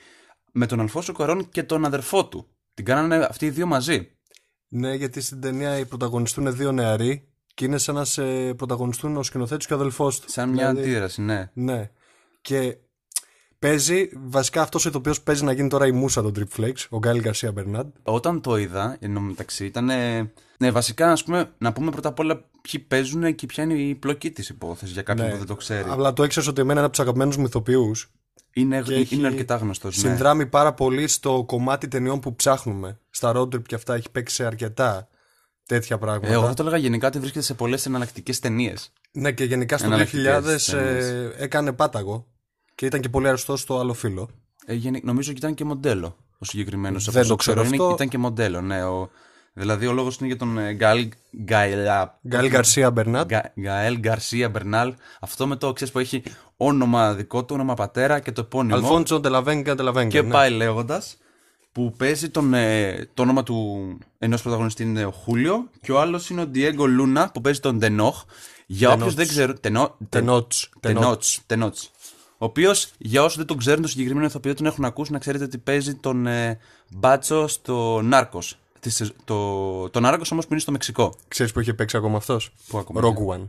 με 0.53 0.67
τον 0.67 0.81
Αλφόσο 0.81 1.13
Κορών 1.13 1.49
και 1.49 1.63
τον 1.63 1.85
αδερφό 1.85 2.27
του. 2.27 2.47
Την 2.75 2.85
κάνανε 2.85 3.17
αυτοί 3.17 3.47
οι 3.47 3.51
δύο 3.51 3.67
μαζί. 3.67 4.11
Ναι, 4.69 4.95
γιατί 4.95 5.21
στην 5.21 5.41
ταινία 5.41 5.79
οι 5.79 5.87
πρωταγωνιστούν 5.87 6.57
δύο 6.57 6.73
νεαροί 6.73 7.32
και 7.55 7.65
είναι 7.65 7.79
σαν 7.79 7.95
να 7.95 8.05
σε 8.05 8.55
πρωταγωνιστούν 8.55 9.17
ο 9.17 9.23
σκηνοθέτης 9.23 9.67
και 9.67 9.73
ο 9.73 9.77
αδελφός 9.77 10.21
του. 10.21 10.31
Σαν 10.31 10.49
μια 10.49 10.69
Δηλαδή, 10.69 10.89
αντίδραση, 10.89 11.23
ναι. 11.23 11.51
Ναι. 11.53 11.91
Και 12.41 12.77
παίζει, 13.59 14.09
βασικά 14.25 14.63
αυτός 14.63 14.85
ο 14.85 14.89
ηθοποιός 14.89 15.23
παίζει 15.23 15.45
να 15.45 15.53
γίνει 15.53 15.69
τώρα 15.69 15.87
η 15.87 15.93
μουσα 15.93 16.23
των 16.23 16.33
Trip 16.37 16.61
Flakes, 16.61 16.87
ο 16.91 16.99
Γκάιλ 16.99 17.21
Γκαρσία 17.21 17.53
Μπερνάντ. 17.53 17.89
Όταν 18.03 18.41
το 18.41 18.57
είδα, 18.57 18.97
ενώ 19.01 19.21
μεταξύ 19.21 19.65
ήταν. 19.67 19.91
Ναι, 20.59 20.71
βασικά, 20.71 21.13
ας 21.13 21.25
πούμε, 21.25 21.51
να 21.59 21.73
πούμε 21.73 21.91
πρώτα 21.91 22.09
απ' 22.09 22.19
όλα 22.19 22.45
ποιοι 22.63 22.81
παίζουν 22.81 23.35
και 23.35 23.47
ποια 23.47 23.65
είναι 23.65 23.75
η 23.75 23.95
πλοκή 23.95 24.31
της 24.31 24.49
υπόθεσης 24.49 24.95
για 24.95 25.03
κάποιον 25.03 25.27
Ναι. 25.27 25.33
που 25.33 25.39
δεν 25.39 25.47
το 25.47 25.55
ξέρει. 25.57 25.89
Αλλά 25.91 26.13
το 26.13 26.23
έξερε 26.23 26.49
ότι 26.49 26.61
εμένα 26.61 26.75
είναι 26.75 26.87
από 26.87 26.91
τους 26.97 27.01
αγαπημένους 27.01 27.37
μου 27.37 27.45
ηθοποιούς. 27.45 28.11
Είναι, 28.53 28.83
και 28.83 28.95
έχει 28.95 29.15
είναι 29.15 29.27
αρκετά 29.27 29.57
γνωστός. 29.57 30.03
Ναι. 30.03 30.09
Συνδράμει 30.09 30.47
πάρα 30.47 30.75
πολύ 30.75 31.09
στο 31.09 31.45
κομμάτι 31.47 31.89
ταινιών 31.89 32.21
που 32.21 32.35
ψάχνουμε. 32.37 32.99
Στα 33.11 33.33
road 33.35 33.43
trip 33.43 33.63
και 33.63 33.75
αυτά 33.75 33.95
έχει 33.95 34.11
παίξει 34.11 34.35
σε 34.35 34.45
αρκετά 34.45 35.09
τέτοια 35.67 35.99
πράγματα. 35.99 36.29
Ε, 36.29 36.33
εγώ 36.33 36.47
θα 36.47 36.55
το 36.55 36.63
έλεγα 36.63 36.77
γενικά 36.77 37.07
ότι 37.07 37.19
βρίσκεται 37.19 37.45
σε 37.45 37.55
πολλές 37.55 37.87
εναλλακτικές 37.87 38.39
ταινίες. 38.39 38.93
Ναι, 39.13 39.33
και 39.33 39.45
γενικά 39.45 39.79
στο 39.79 39.87
Εναλλακτικές 39.87 40.71
2000 40.71 40.75
ε, 40.75 40.77
ταινίες. 40.77 41.35
έκανε 41.37 41.73
πάταγο 41.73 42.27
και 42.75 42.87
ήταν 42.87 43.01
και 43.01 43.09
πολύ 43.09 43.29
αριστό 43.29 43.57
στο 43.57 43.79
άλλο 43.79 43.93
φύλλο. 43.93 44.29
Ε, 44.67 44.75
γενι- 44.75 45.05
νομίζω 45.05 45.31
ότι 45.31 45.39
ήταν 45.39 45.55
και 45.55 45.65
μοντέλο. 45.65 46.17
ο 46.39 46.45
συγκεκριμένος. 46.45 47.11
Δεν 47.11 47.27
το 47.27 47.37
ξέρω 47.37 47.61
αυτό. 47.61 47.91
Ήταν 47.95 48.09
και 48.09 48.19
μοντέλο, 48.19 48.61
ναι. 48.61 48.85
Ο, 48.85 49.11
δηλαδή 49.53 49.87
ο 49.87 49.93
λόγος 49.93 50.17
είναι 50.17 50.27
για 50.27 50.37
τον 50.37 50.59
ε, 50.59 50.73
Γκάιλ. 50.73 51.09
Γκάιλ 51.43 51.79
Γκαρσία 52.49 52.91
Μπερνάτ. 52.91 53.33
Γκάιλ 53.61 53.99
Γκαρσία 53.99 54.49
Μπερνάλ. 54.49 54.95
Αυτό 55.21 55.47
με 55.47 55.57
το 55.57 55.73
ξέρεις 55.73 55.93
που 55.93 55.99
έχει 55.99 56.23
όνομα 56.57 57.15
δικό 57.15 57.45
του, 57.45 57.55
όνομα 57.55 57.75
πατέρα 57.75 58.21
και 58.21 58.33
το 58.33 58.41
επώνυμο. 58.41 58.75
Αλφόντσο 58.77 59.21
Ντελαβέγκα 59.21 59.75
Ντελαβέγκα. 59.75 60.09
Και 60.09 60.23
ναι. 60.23 60.31
πάει 60.31 60.51
λέγοντας. 60.51 61.17
Που 61.73 61.95
παίζει 61.97 62.29
τον, 62.29 62.55
ε, 62.55 63.09
το 63.15 63.23
όνομα 63.23 63.43
του 63.43 63.99
ενός 64.19 64.43
πρωταγωνιστή 64.43 64.83
είναι 64.83 65.05
ο 65.05 65.11
Χούλιο 65.11 65.69
και 65.81 65.93
ο 65.93 66.01
άλλος 66.01 66.31
είναι 66.31 66.41
ο 66.41 66.51
Diego 66.55 66.87
Λούνα 66.89 67.31
που 67.31 67.41
παίζει 67.41 67.61
τον 67.61 67.79
Ντενόχ. 67.79 68.23
Για 68.67 68.93
όποιους 68.93 69.15
δεν 69.15 69.29
ξέρουν. 69.29 69.61
Τενό, 69.61 69.97
Τενότς. 70.09 70.71
Τενότς. 70.81 71.41
Τενότς. 71.47 71.91
Ο 72.39 72.45
οποίος, 72.45 72.91
για 72.99 73.23
όσους 73.23 73.37
δεν 73.37 73.47
τον 73.47 73.57
ξέρουν, 73.57 73.83
το 73.83 73.89
συγκεκριμένο 73.89 74.27
ηθοποιό 74.27 74.55
τον 74.55 74.67
έχουν 74.67 74.85
ακούσει 74.85 75.13
να 75.13 75.19
ξέρετε 75.19 75.45
ότι 75.45 75.59
παίζει 75.59 75.95
τον 75.95 76.27
ε, 76.27 76.59
Μπάτσο 76.91 77.47
στο 77.47 78.01
Νάρκος. 78.03 78.59
Το, 79.25 79.91
το 79.91 80.01
Νάρκος 80.01 80.31
όμως 80.31 80.45
που 80.45 80.53
είναι 80.53 80.61
στο 80.61 80.73
Μεξικό. 80.73 81.15
Ξέρεις 81.29 81.53
που 81.53 81.61
είχε 81.61 81.75
παίξει 81.75 81.97
ακόμα 81.97 82.17
αυτός; 82.17 82.53
Πού 82.69 82.79
ακόμα. 82.79 83.01
Rogue 83.03 83.37
One. 83.37 83.49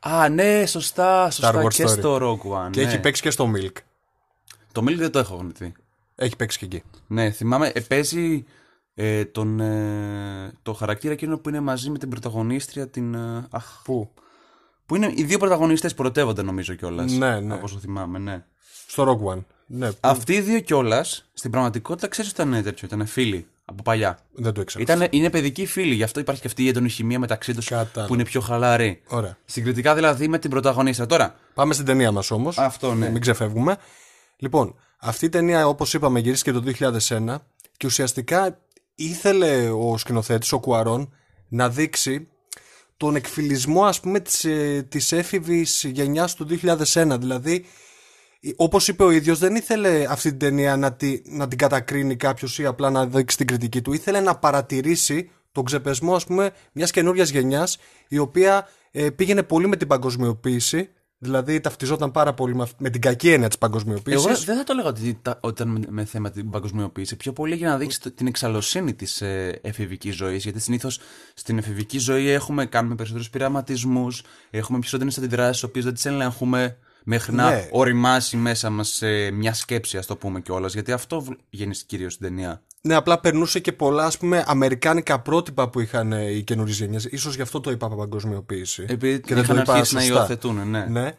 Α, 0.00 0.28
ναι, 0.28 0.66
σωστά, 0.66 1.30
σωστά. 1.30 1.62
Wars 1.64 1.74
και 1.74 1.84
story. 1.84 1.88
στο 1.88 2.16
Rogue 2.16 2.66
One. 2.66 2.70
Και 2.70 2.80
ναι. 2.80 2.86
έχει 2.86 3.00
παίξει 3.00 3.22
και 3.22 3.30
στο 3.30 3.52
Milk. 3.56 3.72
Το 4.72 4.82
Milk 4.82 4.96
δεν 4.96 5.10
το 5.10 5.18
έχω 5.18 5.34
γνωρίσει. 5.34 5.72
Έχει 6.22 6.36
παίξει 6.36 6.58
και 6.58 6.64
εκεί. 6.64 6.82
Ναι, 7.06 7.30
θυμάμαι, 7.30 7.70
ε, 7.74 7.80
παίζει 7.80 8.44
ε, 8.94 9.24
τον, 9.24 9.60
ε, 9.60 10.52
το 10.62 10.72
χαρακτήρα 10.72 11.12
εκείνο 11.12 11.38
που 11.38 11.48
είναι 11.48 11.60
μαζί 11.60 11.90
με 11.90 11.98
την 11.98 12.08
πρωταγωνίστρια 12.08 12.88
την. 12.88 13.14
ε, 13.14 13.46
αχ, 13.50 13.64
Πού; 13.84 14.10
που 14.86 14.96
είναι 14.96 15.12
οι 15.14 15.24
δύο 15.24 15.38
πρωταγωνιστές 15.38 15.94
που 15.94 16.02
ερωτεύονται 16.02 16.42
νομίζω 16.42 16.74
κιόλας. 16.74 17.12
Ναι, 17.12 17.40
ναι. 17.40 17.54
Από 17.54 17.64
όσο 17.64 17.78
θυμάμαι, 17.78 18.18
ναι. 18.18 18.44
Στο 18.86 19.04
Rogue 19.04 19.34
One. 19.36 19.44
Ναι, 19.66 19.90
Αυτοί 20.00 20.34
οι 20.34 20.40
δύο 20.40 20.60
κιόλας 20.60 21.30
στην 21.32 21.50
πραγματικότητα 21.50 22.08
ξέρεις 22.08 22.30
ότι 22.30 22.42
ήταν 22.42 22.62
τέτοιο, 22.62 22.88
ήταν 22.92 23.06
φίλοι 23.06 23.46
από 23.64 23.82
παλιά. 23.82 24.18
δεν 24.32 24.52
το 24.52 24.60
ήξερα. 24.60 24.82
Ήτανε, 24.82 25.08
είναι 25.10 25.30
παιδικοί 25.30 25.66
φίλοι, 25.66 25.94
γι' 25.94 26.02
αυτό 26.02 26.20
υπάρχει 26.20 26.40
και 26.40 26.46
αυτή 26.46 26.64
η 26.64 26.68
έντονη 26.68 26.88
χημεία 26.88 27.18
μεταξύ 27.18 27.54
τους 27.54 27.66
Κατάλαβα. 27.68 28.06
που 28.06 28.14
είναι 28.14 28.24
πιο 28.24 28.40
χαλαρή. 28.40 29.02
Ωραία. 29.08 29.36
Συγκριτικά 29.44 29.94
δηλαδή 29.94 30.28
με 30.28 30.38
την 30.38 30.50
πρωταγωνίστρια. 30.50 31.06
Τώρα, 31.06 31.34
Πάμε 31.54 31.74
στην 31.74 31.86
ταινία 31.86 32.12
μας 32.12 32.30
όμως. 32.30 32.58
Αυτό, 32.58 32.94
ναι. 32.94 33.10
Μην 33.10 33.20
ξεφεύγουμε. 33.20 33.76
Λοιπόν, 34.36 34.74
αυτή 35.00 35.24
η 35.24 35.28
ταινία 35.28 35.68
όπως 35.68 35.94
είπαμε 35.94 36.20
γυρίστηκε 36.20 36.52
το 36.52 36.62
2001 37.08 37.36
και 37.76 37.86
ουσιαστικά 37.86 38.58
ήθελε 38.94 39.70
ο 39.70 39.98
σκηνοθέτης, 39.98 40.52
ο 40.52 40.60
Κουαρών, 40.60 41.14
να 41.48 41.68
δείξει 41.68 42.28
τον 42.96 43.16
εκφυλισμό 43.16 43.84
ας 43.84 44.00
πούμε 44.00 44.20
της, 44.20 44.44
ε, 44.44 44.86
της 44.88 45.12
έφηβης 45.12 45.84
γενιάς 45.84 46.34
του 46.34 46.44
2001. 46.44 47.18
Δηλαδή, 47.18 47.64
ε, 48.40 48.50
όπως 48.56 48.88
είπε 48.88 49.02
ο 49.02 49.10
ίδιος, 49.10 49.38
δεν 49.38 49.54
ήθελε 49.54 50.06
αυτή 50.08 50.28
την 50.28 50.38
ταινία 50.38 50.76
να, 50.76 50.92
τη, 50.92 51.22
να 51.24 51.48
την 51.48 51.58
κατακρίνει 51.58 52.16
κάποιος 52.16 52.58
ή 52.58 52.66
απλά 52.66 52.90
να 52.90 53.06
δείξει 53.06 53.36
την 53.36 53.46
κριτική 53.46 53.82
του. 53.82 53.92
Ήθελε 53.92 54.20
να 54.20 54.36
παρατηρήσει 54.36 55.30
τον 55.52 55.64
ξεπεσμό 55.64 56.14
ας 56.14 56.26
πούμε 56.26 56.50
μιας 56.72 56.90
καινούριας 56.90 57.30
γενιάς 57.30 57.78
η 58.08 58.18
οποία 58.18 58.68
ε, 58.90 59.10
πήγαινε 59.10 59.42
πολύ 59.42 59.68
με 59.68 59.76
την 59.76 59.88
παγκοσμιοποίηση 59.88 60.90
Δηλαδή 61.22 61.60
ταυτιζόταν 61.60 62.10
πάρα 62.10 62.34
πολύ 62.34 62.54
με, 62.54 62.62
αυ- 62.62 62.80
με 62.80 62.90
την 62.90 63.00
κακή 63.00 63.30
έννοια 63.30 63.48
της 63.48 63.58
παγκοσμιοποίησης. 63.58 64.24
εγώ 64.24 64.36
δεν 64.36 64.56
θα 64.56 64.64
το 64.64 64.74
λέγα 64.74 64.88
ότι, 64.88 65.18
τα- 65.22 65.38
ότι 65.40 65.62
ήταν 65.62 65.68
με, 65.68 65.80
με 65.88 66.04
θέμα 66.04 66.30
την 66.30 66.50
παγκοσμιοποίηση. 66.50 67.16
Πιο 67.16 67.32
πολύ 67.32 67.54
για 67.56 67.68
να 67.68 67.76
δείξεις 67.78 68.00
το- 68.00 68.10
την 68.10 68.26
εξαλωσύνη 68.26 68.94
της 68.94 69.20
ε, 69.20 69.58
εφηβικής 69.62 70.14
ζωής. 70.14 70.42
Γιατί 70.42 70.60
συνήθως 70.60 71.00
στην 71.34 71.58
εφηβική 71.58 71.98
ζωή 71.98 72.28
έχουμε, 72.28 72.66
κάνουμε 72.66 72.94
περισσότερους 72.94 73.30
πειραματισμούς, 73.30 74.22
έχουμε 74.50 74.78
πιο 74.78 74.90
έντονε 74.96 75.12
αντιδράσεις, 75.18 75.60
τι 75.60 75.66
οποίες 75.66 75.84
δεν 75.84 75.94
τις 75.94 76.06
ελέγχουμε 76.06 76.76
μέχρι 77.04 77.32
να 77.34 77.50
Ναι. 77.50 77.68
οριμάσει 77.70 78.36
μέσα 78.36 78.70
μας 78.70 79.02
μια 79.32 79.54
σκέψη, 79.54 79.96
ας 79.98 80.06
το 80.06 80.16
πούμε 80.16 80.40
κιόλας. 80.40 80.72
Γιατί 80.72 80.92
αυτό 80.92 81.24
γίνει 81.50 81.74
κυρίως 81.86 82.12
στην 82.12 82.26
ταινία. 82.26 82.62
Ναι, 82.82 82.94
απλά 82.94 83.20
περνούσε 83.20 83.60
και 83.60 83.72
πολλά 83.72 84.04
ας 84.04 84.18
πούμε 84.18 84.44
αμερικάνικα 84.46 85.20
πρότυπα 85.20 85.68
που 85.68 85.80
είχαν 85.80 86.12
ε, 86.12 86.30
οι 86.30 86.42
καινούριες 86.42 86.78
γενιές. 86.78 87.08
σω 87.16 87.30
γι' 87.30 87.42
αυτό 87.42 87.60
το 87.60 87.70
είπα 87.70 87.88
παγκοσμιοποίηση. 87.88 88.84
Επειδή 88.88 89.20
και 89.20 89.34
δεν 89.34 89.46
το 89.46 89.52
είχαν 89.52 89.62
είπα 89.62 89.72
αρχίσει 89.72 89.94
να 89.94 90.00
σωστά. 90.00 90.18
υιοθετούν, 90.18 90.70
ναι. 90.70 90.84
Ναι. 90.84 91.12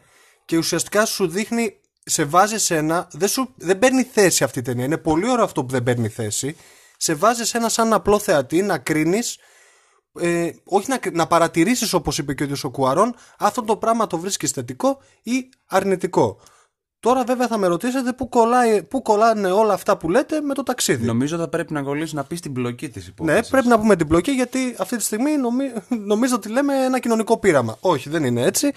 Και 0.44 0.56
ουσιαστικά 0.56 1.04
σου 1.04 1.28
δείχνει, 1.28 1.76
σε 2.04 2.24
βάζει 2.24 2.58
σε 2.58 2.76
ένα. 2.76 3.08
Δεν, 3.12 3.28
σου, 3.28 3.54
δεν 3.56 3.78
παίρνει 3.78 4.02
θέση 4.02 4.44
αυτή 4.44 4.58
η 4.58 4.62
ταινία. 4.62 4.84
Είναι 4.84 4.98
πολύ 4.98 5.30
ωραίο 5.30 5.44
αυτό 5.44 5.64
που 5.64 5.70
δεν 5.70 5.82
παίρνει 5.82 6.08
θέση. 6.08 6.56
Σε 6.96 7.14
βάζει 7.14 7.44
σε 7.44 7.56
ένα 7.58 7.68
σαν 7.68 7.92
απλό 7.92 8.18
θεατή 8.18 8.62
να 8.62 8.78
κρίνεις. 8.78 9.38
Ε, 10.20 10.50
όχι 10.64 10.88
να, 10.88 10.98
κρι- 10.98 11.14
να 11.16 11.26
παρατηρήσεις 11.26 11.92
όπως 11.92 12.18
είπε 12.18 12.34
και 12.34 12.42
ο 12.42 12.44
ίδιος 12.44 12.64
ο 12.64 12.70
Κουαρών, 12.70 13.14
αυτό 13.38 13.62
το 13.62 13.76
πράγμα 13.76 14.06
το 14.06 14.18
βρίσκεις 14.18 14.50
θετικό 14.50 14.98
ή 15.22 15.48
αρνητικό. 15.66 16.40
Τώρα 17.02 17.24
βέβαια 17.24 17.46
θα 17.46 17.58
με 17.58 17.66
ρωτήσετε 17.66 18.12
πού, 18.12 18.28
κολλάει, 18.28 18.82
πού 18.82 19.02
κολλάνε 19.02 19.50
όλα 19.50 19.72
αυτά 19.72 19.96
που 19.96 20.10
λέτε 20.10 20.40
με 20.40 20.54
το 20.54 20.62
ταξίδι. 20.62 21.06
Νομίζω 21.06 21.36
θα 21.36 21.48
πρέπει 21.48 21.72
να 21.72 21.82
κολλήσει 21.82 22.14
να 22.14 22.24
πει 22.24 22.36
την 22.36 22.52
πλοκή 22.52 22.88
της 22.88 23.06
υπόθεσης. 23.06 23.40
Ναι, 23.40 23.48
πρέπει 23.48 23.68
να 23.68 23.78
πούμε 23.78 23.96
την 23.96 24.08
πλοκή 24.08 24.30
γιατί 24.30 24.74
αυτή 24.78 24.96
τη 24.96 25.02
στιγμή 25.02 25.36
νομι... 25.36 25.72
νομίζω 26.12 26.34
ότι 26.34 26.48
λέμε 26.48 26.84
ένα 26.84 26.98
κοινωνικό 26.98 27.38
πείραμα. 27.38 27.76
Όχι, 27.80 28.08
δεν 28.08 28.24
είναι 28.24 28.42
έτσι. 28.42 28.72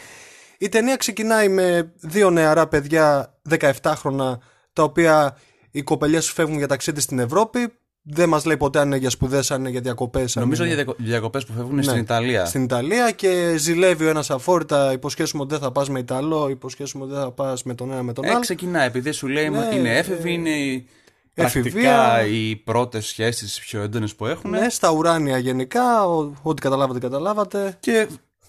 Η 0.57 0.69
ταινία 0.69 0.95
ξεκινάει 0.95 1.49
με 1.49 1.93
δύο 1.95 2.29
νεαρά 2.29 2.67
παιδιά 2.67 3.35
17χρονα 3.49 4.37
τα 4.73 4.83
οποία 4.83 5.37
οι 5.71 5.83
κοπελιές 5.83 6.31
φεύγουν 6.31 6.57
για 6.57 6.67
ταξίδι 6.67 6.99
στην 6.99 7.19
Ευρώπη. 7.19 7.73
Δεν 8.07 8.29
μας 8.29 8.45
λέει 8.45 8.57
ποτέ 8.57 8.79
αν 8.79 8.87
είναι 8.87 8.97
για 8.97 9.09
σπουδές, 9.09 9.51
αν 9.51 9.59
είναι 9.59 9.69
για 9.69 9.81
διακοπές. 9.81 10.37
αν 10.37 10.43
Νομίζω 10.43 10.63
είναι- 10.65 10.73
για 10.73 10.93
διακοπές 10.97 11.45
που 11.45 11.53
φεύγουν 11.53 11.75
Ναι, 11.75 11.81
στην 11.83 11.97
Ιταλία. 11.97 12.45
Στην 12.45 12.63
Ιταλία 12.63 13.11
και 13.11 13.55
ζηλεύει 13.57 14.05
ο 14.05 14.09
ένας 14.09 14.29
αφόρητα. 14.29 14.91
Υποσχέσουμε 14.91 15.41
ότι 15.41 15.51
δεν 15.51 15.61
θα 15.61 15.71
πας 15.71 15.89
με 15.89 15.99
Ιταλό, 15.99 16.49
υποσχέσουμε 16.49 17.03
ότι 17.03 17.13
δεν 17.13 17.21
θα 17.21 17.31
πας 17.31 17.63
με 17.63 17.73
τον 17.75 17.91
ένα 17.91 18.03
με 18.03 18.13
τον 18.13 18.23
Ε, 18.23 18.29
άλλο. 18.29 18.39
ξεκινάει, 18.39 18.87
επειδή 18.87 19.11
σου 19.11 19.27
λέει 19.27 19.49
Ναι, 19.49 19.69
είναι 19.73 19.97
έφηβοι, 19.97 20.33
είναι 20.33 20.49
οι- 20.49 20.87
εφηβεία. 21.33 21.71
πρακτικά 21.71 22.25
οι 22.25 22.55
πρώτες 22.55 23.05
σχέσεις 23.05 23.59
πιο 23.59 23.81
έντονες 23.81 24.15
που 24.15 24.25
έχουν. 24.25 24.49
Ναι, 24.49 24.69
στα 24.69 24.91
ουράνια 24.91 25.37
γενικά, 25.37 26.05
ο- 26.07 26.33
ό,τι 26.41 26.61
καταλάβατε, 26.61 26.99
καταλάβατε. 26.99 27.77
Και 27.79 28.07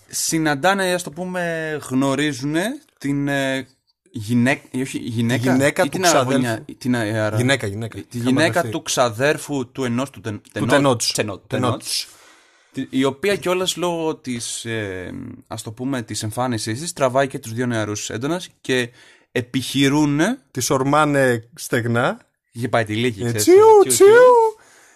συναντάνε, 0.09 0.93
ας 0.93 1.03
το 1.03 1.11
πούμε, 1.11 1.77
γνωρίζουν 1.91 2.55
την 2.99 3.29
ε, 3.29 3.67
γυναίκα, 4.19 4.63
όχι, 4.81 4.99
γυναίκα, 4.99 5.53
γυναίκα 5.53 5.83
ή 5.83 5.89
του 5.89 5.91
την 5.91 6.07
αραβωνιά- 6.07 6.41
ξαδέλφου. 6.55 6.77
την 6.79 6.97
αρα- 6.97 7.37
Γυναίκα, 7.37 7.67
γυναίκα. 7.67 7.99
Τη 7.99 8.05
Είχα 8.19 8.29
γυναίκα 8.29 8.45
μπερδευτεί. 8.45 8.71
του 8.71 8.83
ξαδέρφου 8.83 9.73
του 9.73 9.85
ενός 9.85 10.11
του, 10.11 10.21
τεν, 10.21 10.41
Του 10.55 10.67
Τενότς. 10.67 11.13
Τενότ- 11.13 11.43
Τενότς. 11.47 11.47
Τενότς. 11.47 12.07
Τη- 12.73 12.87
η 12.91 13.05
οποία 13.05 13.37
κιόλας 13.37 13.77
λόγω 13.77 14.17
της, 14.17 14.65
ε, 14.65 15.13
ας 15.47 15.63
το 15.63 15.73
πούμε, 15.73 16.03
της 16.03 16.23
εμφάνισής 16.23 16.81
της 16.81 16.93
τραβάει 16.93 17.27
και 17.27 17.39
τους 17.39 17.53
δύο 17.53 17.67
νεαρούς 17.67 18.11
έντονας 18.11 18.49
και 18.61 18.91
επιχειρούν 19.33 20.19
Τη 20.51 20.67
ορμάνε 20.69 21.49
στεγνά. 21.55 22.19
είχε 22.53 22.69
πάει 22.69 22.85
τη 22.85 22.95
λίγη, 22.95 23.21
Ε, 23.23 23.25
ξέρεις, 23.25 23.43
τσιου, 23.43 23.57
τσιου, 23.89 23.93
τσιου. 24.07 24.07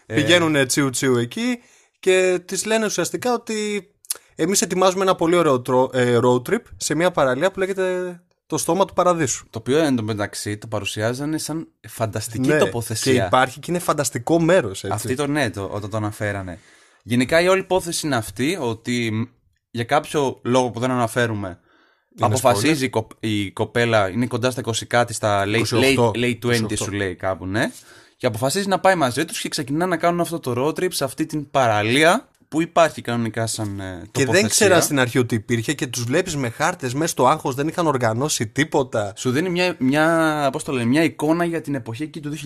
Ε. 0.06 0.14
Πηγαίνουν 0.14 0.66
τσιου 0.66 0.90
τσιου 0.90 1.16
εκεί 1.16 1.58
και 2.00 2.40
τη 2.44 2.66
λένε 2.66 2.84
ουσιαστικά 2.84 3.32
ότι 3.34 3.88
εμείς 4.34 4.62
ετοιμάζουμε 4.62 5.02
ένα 5.02 5.14
πολύ 5.14 5.34
ωραίο 5.36 5.60
τρο- 5.60 5.94
ε, 5.94 6.18
road 6.22 6.42
trip 6.48 6.62
σε 6.76 6.94
μια 6.94 7.10
παραλία 7.10 7.50
που 7.50 7.58
λέγεται 7.58 8.20
το 8.50 8.58
στόμα 8.58 8.84
του 8.84 8.94
παραδείσου. 8.94 9.44
Το 9.50 9.58
οποίο 9.58 9.78
εν 9.78 9.96
τω 9.96 10.02
μεταξύ 10.02 10.58
το 10.58 10.66
παρουσιάζανε 10.66 11.38
σαν 11.38 11.68
φανταστική 11.88 12.48
Ναι, 12.48 12.58
τοποθεσία. 12.58 13.12
Και 13.12 13.18
υπάρχει 13.26 13.60
και 13.60 13.70
είναι 13.70 13.78
φανταστικό 13.78 14.40
μέρος. 14.40 14.84
Αυτή 14.84 15.14
το 15.14 15.26
ναι, 15.26 15.50
το, 15.50 15.70
όταν 15.72 15.90
το 15.90 15.96
αναφέρανε. 15.96 16.58
Γενικά 17.02 17.40
η 17.40 17.48
όλη 17.48 17.60
υπόθεση 17.60 18.06
είναι 18.06 18.16
αυτή 18.16 18.58
ότι 18.60 19.10
μ, 19.12 19.22
για 19.70 19.84
κάποιο 19.84 20.40
λόγο 20.42 20.70
που 20.70 20.80
δεν 20.80 20.90
αναφέρουμε 20.90 21.58
αποφασίζει 22.18 22.84
η, 22.84 22.88
κοπ- 22.88 23.24
η 23.24 23.50
κοπέλα, 23.50 24.08
είναι 24.08 24.26
κοντά 24.26 24.50
στα 24.50 24.62
20 24.64 24.72
κάτι, 24.86 25.12
στα 25.12 25.44
late, 25.46 25.62
28, 25.70 25.96
late, 25.96 26.10
late 26.10 26.38
20 26.42 26.62
28. 26.62 26.76
σου 26.76 26.92
λέει 26.92 27.14
κάπου, 27.14 27.46
ναι. 27.46 27.70
Και 28.16 28.26
αποφασίζει 28.26 28.68
να 28.68 28.80
πάει 28.80 28.94
μαζί 28.94 29.24
τους 29.24 29.40
και 29.40 29.48
ξεκινά 29.48 29.86
να 29.86 29.96
κάνουν 29.96 30.20
αυτό 30.20 30.38
το 30.38 30.54
road 30.56 30.80
trip 30.80 30.92
σε 30.92 31.04
αυτή 31.04 31.26
την 31.26 31.50
παραλία 31.50 32.29
που 32.50 32.62
υπάρχει 32.62 33.02
κανονικά 33.02 33.46
σαν 33.46 33.80
ε, 33.80 34.00
Και 34.00 34.20
τοποθεσία. 34.20 34.32
δεν 34.40 34.48
ξέρα 34.48 34.80
στην 34.80 34.98
αρχή 34.98 35.18
ότι 35.18 35.34
υπήρχε 35.34 35.72
και 35.72 35.86
τους 35.86 36.04
βλέπεις 36.04 36.36
με 36.36 36.48
χάρτες 36.48 36.94
μέσα 36.94 37.10
στο 37.10 37.26
άγχος, 37.26 37.54
δεν 37.54 37.68
είχαν 37.68 37.86
οργανώσει 37.86 38.46
τίποτα. 38.46 39.12
Σου 39.16 39.30
δίνει 39.30 39.50
μια, 39.50 39.76
μια, 39.78 40.48
πώς 40.52 40.64
το 40.64 40.72
λένε, 40.72 40.84
μια 40.84 41.02
εικόνα 41.02 41.44
για 41.44 41.60
την 41.60 41.74
εποχή 41.74 42.02
εκεί 42.02 42.20
του 42.20 42.32
2000 42.32 42.36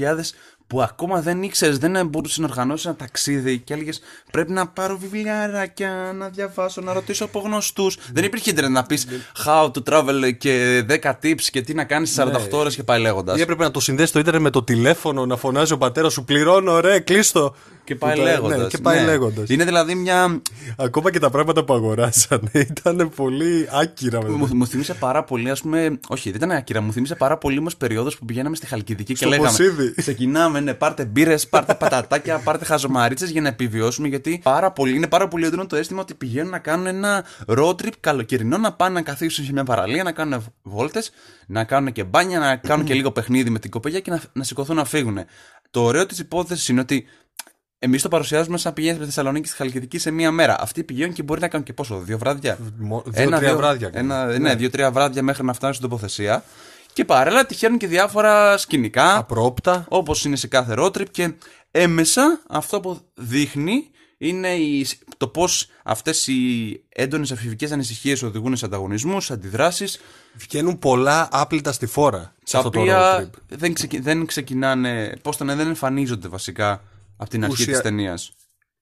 που 0.67 0.83
ακόμα 0.83 1.21
δεν 1.21 1.43
ήξερες, 1.43 1.79
δεν 1.79 2.07
μπορούσες 2.07 2.39
να 2.39 2.47
οργανώσεις 2.47 2.85
ένα 2.87 2.95
ταξίδι 2.97 3.59
και 3.59 3.75
έλεγες 3.75 4.01
Πρέπει 4.31 4.53
να 4.53 4.67
πάρω 4.69 4.97
βιβλιαράκια, 4.99 6.13
να 6.15 6.29
διαβάσω, 6.29 6.81
να 6.81 6.93
ρωτήσω 6.93 7.25
από 7.25 7.41
γνωστούς. 7.41 7.99
δεν 8.13 8.25
υπήρχε 8.25 8.51
ίντερνετ 8.51 8.73
να 8.73 8.83
πεις 8.83 9.07
How 9.47 9.71
to 9.71 9.83
travel 9.91 10.37
και 10.39 10.85
10 10.89 11.13
tips 11.23 11.43
και 11.43 11.61
τι 11.61 11.75
να 11.75 11.85
κάνεις 11.85 12.15
48 12.19 12.59
ώρες 12.59 12.75
και 12.75 12.83
πάει 12.83 13.01
λέγοντας. 13.01 13.39
Ή 13.39 13.41
έπρεπε 13.41 13.63
να 13.63 13.71
το 13.71 13.81
συνδέσεις 13.81 14.11
το 14.13 14.19
ίντερνετ 14.19 14.43
με 14.43 14.51
το 14.51 14.63
τηλέφωνο, 14.63 15.27
να 15.27 15.37
φωνάζει 15.37 15.73
ο 15.73 15.79
πατέρας 15.79 16.13
σου 16.13 16.25
πληρώνω, 16.25 16.81
ρε, 16.81 16.99
κλείστο. 17.01 17.55
Και 17.85 17.95
πάει 17.95 18.13
Που 18.13 18.19
τα- 18.19 18.25
λέγοντας. 18.25 18.59
ναι, 18.59 18.67
και 18.67 18.79
πάει 18.79 19.05
λέγοντας. 19.05 19.49
Είναι 19.49 19.65
δηλαδή 19.65 19.95
μια. 19.95 20.43
Ακόμα 20.77 21.11
και 21.11 21.19
τα 21.19 21.31
πράγματα 21.31 21.65
που 21.65 21.73
αγοράσανε 21.75 22.51
ήταν 22.53 23.11
πολύ 23.17 23.69
άκυρα. 23.73 24.21
βέβαια. 24.21 24.37
Μου, 24.37 24.49
μου 24.53 24.67
θύμισε 24.67 24.95
πάρα 24.95 25.25
πολύ, 25.25 25.51
ας 25.51 25.61
πούμε. 25.61 25.99
Όχι, 26.09 26.31
δεν 26.31 26.37
ήταν 26.43 26.51
άκυρα. 26.57 26.81
Μου 26.81 26.93
θύμισε 26.93 27.15
πάρα 27.15 27.39
πολύ 27.39 27.59
όμως 27.59 27.77
περίοδο 27.77 28.11
που 28.19 28.25
πηγαίναμε 28.25 28.57
στη 28.57 28.67
Χαλκιδική 28.67 29.13
και 29.13 29.17
Στο 29.19 29.29
λέγαμε. 29.29 29.49
Ποσίδι. 29.49 29.95
Ξεκινάμε 29.95 30.54
πάμε, 30.55 30.71
ναι, 30.71 30.75
πάρτε 30.75 31.05
μπύρες, 31.05 31.49
πάρτε 31.49 31.75
πατατάκια, 31.81 32.39
πάρτε 32.39 32.65
χαζομαρίτσες 32.65 33.31
για 33.31 33.41
να 33.41 33.49
επιβιώσουμε. 33.49 34.09
Γιατί 34.09 34.41
πάρα 34.43 34.73
πολύ, 34.73 34.97
είναι 34.97 35.07
πάρα 35.07 35.29
πολύ 35.29 35.47
έντονο 35.47 35.67
το 35.67 35.77
αίσθημα 35.77 36.01
ότι 36.01 36.15
πηγαίνουν 36.15 36.51
να 36.51 36.59
κάνουν 36.59 36.87
ένα 36.87 37.25
road 37.47 37.75
trip 37.75 37.93
καλοκαιρινό, 38.01 38.59
να 38.59 38.73
πάνε 38.73 38.95
να 38.95 39.03
καθίσουν 39.03 39.45
σε 39.45 39.53
μια 39.53 39.65
παραλία, 39.65 40.03
να 40.03 40.13
κάνουν 40.13 40.45
βόλτες, 40.63 41.11
να 41.47 41.65
κάνουν 41.65 41.93
και 41.93 42.05
μπάνια, 42.05 42.39
να 42.39 42.57
κάνουν 42.57 42.87
και 42.87 42.95
λίγο 43.01 43.11
παιχνίδι 43.11 43.51
με 43.51 43.59
την 43.59 43.71
κοπέλια 43.71 44.01
και 44.01 44.11
να, 44.11 44.21
να 44.33 44.43
σηκωθούν 44.43 44.77
να 44.77 44.85
φύγουν. 44.85 45.19
Το 45.71 45.83
ωραίο 45.83 46.07
της 46.07 46.19
υπόθεσης 46.19 46.69
είναι 46.69 46.81
ότι 46.81 47.07
Εμείς 47.79 48.03
το 48.03 48.09
παρουσιάζουμε 48.09 48.59
σαν 48.59 48.73
πηγαίνει 48.73 48.99
με 48.99 49.05
Θεσσαλονίκη 49.05 49.49
στη 49.49 49.57
Χαλκιδικής 49.57 50.03
σε 50.03 50.11
μία 50.11 50.31
μέρα. 50.31 50.57
Αυτοί 50.61 50.85
πηγαίνουν 50.85 51.15
και 51.15 51.23
μπορεί 51.23 51.41
να 51.41 51.49
κάνουν 51.49 51.67
και 51.67 51.73
πόσο, 51.73 51.99
δύο 51.99 52.19
βράδια; 52.19 52.59
Δύο-τρία 53.05 53.57
βράδια. 53.57 53.91
Ένα, 53.93 54.27
ναι, 54.27 54.39
ναι 54.39 54.55
δύο-τρία 54.55 54.91
βράδια 54.91 55.23
μέχρι 55.23 55.45
να 55.45 55.53
φτάνουν 55.53 55.75
στην 55.75 55.89
τοποθεσία. 55.89 56.45
Και 56.95 57.05
παράλληλα 57.05 57.47
τυχαίνουν 57.47 57.79
και 57.79 57.87
διάφορα 57.87 58.57
σκηνικά. 58.57 59.17
Απρόπτα. 59.17 59.87
Όπως 59.89 60.25
είναι 60.25 60.37
σε 60.37 60.47
κάθε 60.47 60.75
road 60.79 60.91
trip. 60.91 61.11
Και 61.11 61.35
έμεσα 61.71 62.43
αυτό 62.49 62.81
που 62.81 63.01
δείχνει 63.15 63.91
είναι 64.19 64.55
η, 64.55 64.87
το 65.17 65.29
πώς 65.29 65.69
αυτές 65.85 66.27
οι 66.27 66.85
έντονες 66.89 67.33
αφηβικέ 67.33 67.69
ανησυχίες 67.73 68.23
οδηγούν 68.23 68.57
σε 68.57 68.65
ανταγωνισμούς, 68.65 69.31
αντιδράσεις. 69.31 70.01
Βγαίνουν 70.35 70.79
πολλά 70.79 71.29
άπλυτα 71.33 71.73
στη 71.73 71.87
φόρα. 71.87 72.35
Τα 72.51 72.59
οποία 72.59 73.31
δεν, 73.49 73.75
δεν 74.01 74.27
ξεκινάνε. 74.27 75.17
Πώς 75.23 75.37
το 75.37 75.45
δεν 75.45 75.61
εμφανίζονται 75.61 76.29
βασικά 76.29 76.83
από 77.17 77.31
την 77.31 77.45
αρχή 77.45 77.63
Ουσια... 77.63 77.73
της 77.73 77.83
ταινίας. 77.83 78.33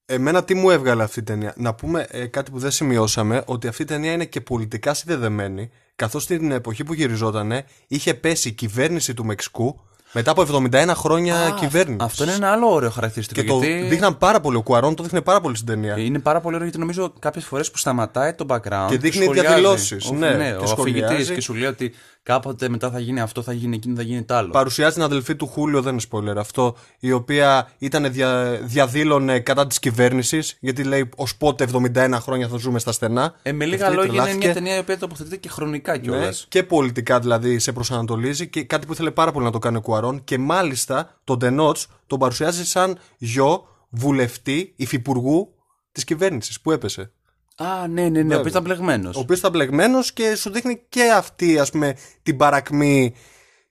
Εμένα 0.05 0.43
τι 0.43 0.53
μου 0.53 0.69
έβγαλε 0.69 1.03
αυτή 1.03 1.19
η 1.19 1.23
ταινία; 1.23 1.53
Να 1.57 1.73
πούμε 1.73 2.07
ε, 2.09 2.25
κάτι 2.25 2.51
που 2.51 2.59
δεν 2.59 2.71
σημειώσαμε, 2.71 3.43
ότι 3.45 3.67
αυτή 3.67 3.81
η 3.81 3.85
ταινία 3.85 4.11
είναι 4.11 4.25
και 4.25 4.41
πολιτικά 4.41 4.93
συνδεδεμένη, 4.93 5.71
καθώς 5.95 6.25
την 6.25 6.51
εποχή 6.51 6.83
που 6.83 6.93
γυριζόταν 6.93 7.63
είχε 7.87 8.13
πέσει 8.13 8.47
η 8.47 8.51
κυβέρνηση 8.51 9.13
του 9.13 9.25
Μεξικού 9.25 9.79
μετά 10.13 10.31
από 10.31 10.45
71 10.71 10.91
χρόνια 10.93 11.35
Α, 11.35 11.53
κυβέρνησης. 11.53 12.03
Αυτό 12.03 12.23
είναι 12.23 12.33
ένα 12.33 12.51
άλλο 12.51 12.67
ωραίο 12.67 12.89
χαρακτηριστικό. 12.89 13.41
Και 13.41 13.65
γιατί... 13.65 13.81
το 13.81 13.87
δείχναν 13.87 14.17
πάρα 14.17 14.39
πολύ. 14.39 14.57
Ο 14.57 14.61
Κουαρών 14.61 14.95
το 14.95 15.03
δείχνει 15.03 15.21
πάρα 15.21 15.41
πολύ 15.41 15.55
στην 15.55 15.67
ταινία. 15.67 15.97
Είναι 15.97 16.19
πάρα 16.19 16.41
πολύ 16.41 16.55
ωραίο 16.55 16.67
γιατί 16.67 16.81
νομίζω 16.81 17.13
κάποιες 17.19 17.45
φορές 17.45 17.71
που 17.71 17.77
σταματάει 17.77 18.33
το 18.33 18.45
background. 18.49 18.87
Και 18.89 18.97
δείχνει 18.97 19.27
διαδηλώσεις. 19.27 20.11
Ναι, 20.11 20.29
ναι, 20.29 20.49
και 20.51 20.65
ο 20.65 20.75
αφηγητής 20.79 21.31
και 21.31 21.41
σου 21.41 21.53
λέει 21.53 21.67
ότι 21.67 21.93
κάποτε 22.23 22.69
μετά 22.69 22.91
θα 22.91 22.99
γίνει 22.99 23.19
αυτό, 23.19 23.41
θα 23.41 23.53
γίνει 23.53 23.75
εκείνο, 23.75 23.95
θα 23.95 24.01
γίνει 24.01 24.23
το 24.23 24.35
άλλο. 24.35 24.49
Παρουσιάζει 24.49 24.93
την 24.93 25.03
αδελφή 25.03 25.35
του 25.35 25.47
Χούλιο, 25.47 25.81
δεν 25.81 25.93
είναι 25.93 26.01
spoiler 26.11 26.37
αυτό, 26.37 26.75
η 26.99 27.11
οποία 27.11 27.71
ήταν 27.77 28.11
δια, 28.11 28.59
διαδήλωνε 28.63 29.39
κατά 29.39 29.67
της 29.67 29.79
κυβέρνησης, 29.79 30.57
γιατί 30.59 30.83
λέει 30.83 31.09
ως 31.15 31.35
πότε 31.35 31.67
71 31.73 32.11
χρόνια 32.13 32.47
θα 32.47 32.57
ζούμε 32.57 32.79
στα 32.79 32.91
στενά. 32.91 33.35
Ε, 33.41 33.51
με 33.51 33.65
λίγα 33.65 33.89
λόγια 33.89 34.29
είναι 34.29 34.37
μια 34.37 34.53
ταινία 34.53 34.75
η 34.75 34.79
οποία 34.79 34.97
τοποθετείται 34.97 35.37
και 35.37 35.49
χρονικά 35.49 35.97
κιόλας. 35.97 36.39
Ναι, 36.41 36.47
και 36.47 36.63
πολιτικά 36.63 37.19
δηλαδή 37.19 37.59
σε 37.59 37.71
προσανατολίζει 37.71 38.47
και 38.47 38.63
κάτι 38.63 38.85
που 38.85 38.93
ήθελε 38.93 39.11
πάρα 39.11 39.31
πολύ 39.31 39.45
να 39.45 39.51
το 39.51 39.59
κάνει 39.59 39.77
ο 39.77 39.81
Κουαρών 39.81 40.23
και 40.23 40.37
μάλιστα 40.37 41.19
τον 41.23 41.37
Ντενότ 41.37 41.77
τον 42.07 42.19
παρουσιάζει 42.19 42.65
σαν 42.65 42.97
γιο 43.17 43.67
βουλευτή 43.89 44.73
υφυπουργού 44.75 45.53
της 45.91 46.03
κυβέρνησης 46.03 46.61
που 46.61 46.71
έπεσε; 46.71 47.11
Α, 47.55 47.87
ναι, 47.87 48.09
ναι, 48.09 48.21
ναι. 48.21 48.35
Ο 48.35 48.37
οποίος 48.37 48.51
ήταν 48.51 48.63
μπλεγμένος. 48.63 49.15
Ο 49.15 49.19
οποίος 49.19 49.39
ήταν 49.39 49.51
μπλεγμένος 49.51 50.13
και 50.13 50.35
σου 50.35 50.49
δείχνει 50.49 50.81
και 50.89 51.11
αυτή, 51.15 51.59
ας 51.59 51.71
πούμε, 51.71 51.95
την 52.23 52.37
παρακμή 52.37 53.13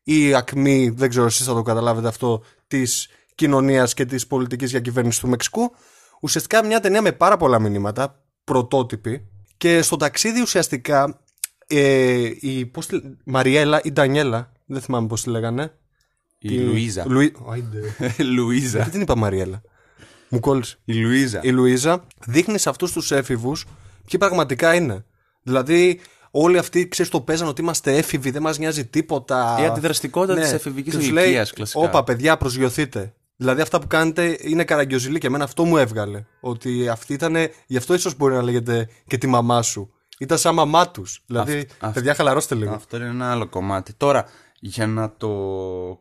ή 0.02 0.34
ακμή, 0.34 0.88
δεν 0.96 1.08
ξέρω 1.08 1.26
εσείς 1.26 1.46
θα 1.46 1.54
το 1.54 1.62
καταλάβετε 1.62 2.08
αυτό, 2.08 2.42
της 2.66 3.08
κοινωνίας 3.34 3.94
και 3.94 4.04
της 4.04 4.26
πολιτικής 4.26 4.70
διακυβέρνηση 4.70 5.20
του 5.20 5.28
Μεξικού. 5.28 5.72
Ουσιαστικά 6.20 6.64
μια 6.64 6.80
ταινία 6.80 7.02
με 7.02 7.12
πάρα 7.12 7.36
πολλά 7.36 7.58
μηνύματα, 7.58 8.22
πρωτότυπη. 8.44 9.26
Και 9.56 9.82
στο 9.82 9.96
ταξίδι 9.96 10.40
ουσιαστικά 10.40 11.20
ε, 11.66 12.30
η 12.40 12.66
πώς 12.66 12.86
τη, 12.86 13.00
Μαριέλα 13.24 13.80
ή 13.82 13.92
Ντανιέλα, 13.92 14.52
δεν 14.66 14.80
θυμάμαι 14.80 15.06
πώς 15.06 15.22
τη 15.22 15.30
λέγανε. 15.30 15.72
Η 16.38 16.48
τη, 16.48 16.58
Λουίζα. 16.58 17.04
Λουί... 17.08 17.32
Λουίζα. 18.34 18.76
Γιατί 18.76 18.90
την 18.90 19.00
είπα 19.00 19.16
Μαριέλα; 19.16 19.62
Μου 20.32 20.40
κόλλησε. 20.40 20.78
Η 20.84 20.92
Λουίζα. 20.94 21.40
Η 21.42 21.50
Λουίζα 21.50 22.04
δείχνει 22.26 22.58
σε 22.58 22.68
αυτούς 22.68 22.92
τους 22.92 23.10
έφηβους 23.10 23.64
ποιοι 24.06 24.18
πραγματικά 24.18 24.74
είναι. 24.74 25.04
Δηλαδή, 25.42 26.00
όλοι 26.30 26.58
αυτοί 26.58 26.88
ξέρεις 26.88 27.10
το 27.10 27.20
παίζαν 27.20 27.48
ότι 27.48 27.60
είμαστε 27.60 27.96
έφηβοι, 27.96 28.30
δεν 28.30 28.42
μας 28.42 28.58
νοιάζει 28.58 28.86
τίποτα. 28.86 29.58
Η 29.60 29.64
αντιδραστικότητα 29.64 30.34
ναι. 30.34 30.40
της 30.40 30.52
εφηβικής 30.52 30.94
ηλικίας, 30.94 31.52
κλασικά. 31.52 31.80
Όπα, 31.80 32.04
παιδιά, 32.04 32.36
προσγειωθείτε. 32.36 33.14
Δηλαδή, 33.36 33.60
αυτά 33.60 33.80
που 33.80 33.86
κάνετε 33.86 34.38
είναι 34.40 34.64
καραγκιόζηλοι 34.64 35.18
και 35.18 35.26
εμένα 35.26 35.44
αυτό 35.44 35.64
μου 35.64 35.76
έβγαλε. 35.76 36.24
Ότι 36.40 36.88
αυτή 36.88 37.12
ήταν. 37.12 37.36
Γι' 37.66 37.76
αυτό 37.76 37.94
ίσως 37.94 38.16
μπορεί 38.16 38.34
να 38.34 38.42
λέγεται 38.42 38.88
και 39.06 39.18
τη 39.18 39.26
μαμά 39.26 39.62
σου. 39.62 39.92
Ήταν 40.18 40.38
σαν 40.38 40.54
μαμά 40.54 40.88
τους. 40.88 41.22
Δηλαδή, 41.26 41.66
παιδιά, 41.92 42.14
χαλαρώστε 42.14 42.54
λίγο. 42.54 42.74
Αυτό 42.74 42.96
είναι 42.96 43.06
ένα 43.06 43.30
άλλο 43.30 43.46
κομμάτι. 43.46 43.92
Τώρα, 43.92 44.26
για 44.64 44.86
να 44.86 45.12
το 45.16 45.28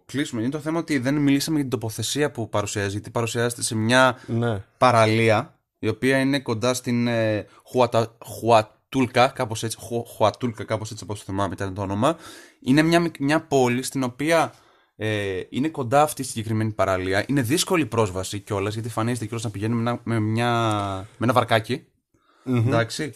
κλείσουμε, 0.05 0.41
είναι 0.41 0.51
το 0.51 0.59
θέμα 0.59 0.79
ότι 0.79 0.97
δεν 0.97 1.15
μιλήσαμε 1.15 1.59
για 1.59 1.69
την 1.69 1.79
τοποθεσία 1.79 2.31
που 2.31 2.49
παρουσιάζει. 2.49 2.89
Γιατί 2.89 3.09
παρουσιάζεται 3.09 3.61
σε 3.61 3.75
μια 3.75 4.17
ναι. 4.27 4.63
παραλία 4.77 5.59
η 5.79 5.87
οποία 5.87 6.19
είναι 6.19 6.39
κοντά 6.39 6.73
στην 6.73 7.07
ε, 7.07 7.45
Χουατα, 7.63 8.17
Χουατούλκα, 8.25 9.27
κάπως 9.27 9.63
έτσι, 9.63 9.77
Χου, 9.79 10.05
Χουατούλκα, 10.05 10.63
κάπως 10.63 10.91
έτσι 10.91 11.03
όπως 11.03 11.19
το 11.19 11.25
θυμάμαι 11.25 11.53
ήταν 11.53 11.73
το 11.73 11.81
όνομα. 11.81 12.17
Είναι 12.59 12.81
μια, 12.81 13.11
μια 13.19 13.41
πόλη 13.41 13.83
στην 13.83 14.03
οποία 14.03 14.53
ε, 14.95 15.41
είναι 15.49 15.67
κοντά 15.67 16.01
αυτή 16.01 16.21
η 16.21 16.25
συγκεκριμένη 16.25 16.71
παραλία. 16.71 17.25
Είναι 17.27 17.41
δύσκολη 17.41 17.85
πρόσβαση 17.85 18.39
κιόλας, 18.39 18.73
γιατί 18.73 18.89
φανίζεται 18.89 19.25
κιόλας 19.25 19.43
να 19.43 19.51
πηγαίνουμε 19.51 19.81
με, 19.81 19.99
με, 20.03 20.19
μια, 20.19 20.51
με 21.17 21.25
ένα 21.25 21.33
βαρκάκι. 21.33 21.85
Mm-hmm. 22.45 22.65
Εντάξει. 22.65 23.13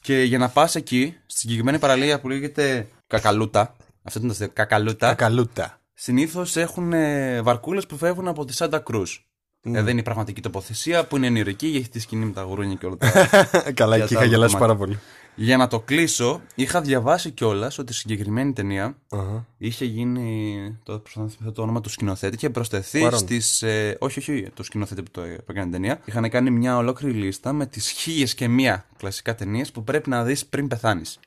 Και 0.00 0.22
για 0.22 0.38
να 0.38 0.48
πας 0.48 0.74
εκεί, 0.74 1.16
στη 1.26 1.38
συγκεκριμένη 1.38 1.78
παραλία 1.78 2.20
που 2.20 2.28
λέγεται 2.28 2.88
Κακαλούτα, 3.06 3.76
αυτό 4.08 4.20
είναι 4.20 4.34
το 4.34 4.48
Κακαλούτα. 4.52 5.08
Κακαλούτα. 5.08 5.80
Συνήθως 5.94 6.56
έχουν 6.56 6.92
ε, 6.92 7.42
βαρκούλες 7.42 7.86
που 7.86 7.96
φεύγουν 7.96 8.28
από 8.28 8.44
τη 8.44 8.52
Σάντα 8.52 8.78
Κρούζ. 8.78 9.16
Mm. 9.64 9.74
Ε, 9.74 9.82
δεν 9.82 9.88
είναι 9.88 10.00
η 10.00 10.02
πραγματική 10.02 10.40
τοποθεσία 10.40 11.06
που 11.06 11.16
είναι 11.16 11.26
ενηρική, 11.26 11.66
έχει 11.66 11.88
τη 11.88 12.00
σκηνή 12.00 12.24
με 12.24 12.32
τα 12.32 12.42
γουρούνια 12.42 12.74
και 12.74 12.86
όλα 12.86 12.96
τα. 12.96 13.10
Καλά, 13.72 13.96
εκεί 13.96 14.14
είχα 14.14 14.24
γελάσει 14.24 14.56
πάρα 14.58 14.76
πολύ. 14.76 14.98
Για 15.34 15.56
να 15.56 15.66
το 15.66 15.80
κλείσω, 15.80 16.40
είχα 16.54 16.80
διαβάσει 16.80 17.30
κιόλας 17.30 17.78
ότι 17.78 17.92
η 17.92 17.94
συγκεκριμένη 17.94 18.52
ταινία 18.52 18.96
uh-huh. 19.08 19.44
είχε 19.58 19.84
γίνει. 19.84 20.78
Τώρα 20.82 20.98
προσπαθώ 20.98 21.28
να 21.38 21.52
το 21.52 21.62
όνομα 21.62 21.80
του 21.80 21.88
σκηνοθέτη 21.88 22.36
και 22.36 22.50
προσθεθεί 22.50 23.08
στις. 23.12 23.62
Ε, 23.62 23.96
όχι, 24.00 24.18
όχι, 24.18 24.48
το 24.54 24.62
σκηνοθέτη 24.62 25.02
που 25.02 25.10
το 25.10 25.20
που 25.20 25.50
έκανε 25.50 25.62
την 25.62 25.72
ταινία. 25.72 26.00
Είχαν 26.04 26.30
κάνει 26.30 26.50
μια 26.50 26.76
ολόκληρη 26.76 27.18
λίστα 27.18 27.52
με 27.52 27.66
τις 27.66 27.90
χίλιες 27.90 28.34
και 28.34 28.48
μία 28.48 28.84
κλασικά 28.96 29.34
ταινίες 29.34 29.70
που 29.70 29.84
πρέπει 29.84 30.08
να 30.08 30.24
δεις 30.24 30.46
πριν 30.46 30.68
πεθάνεις. 30.68 31.18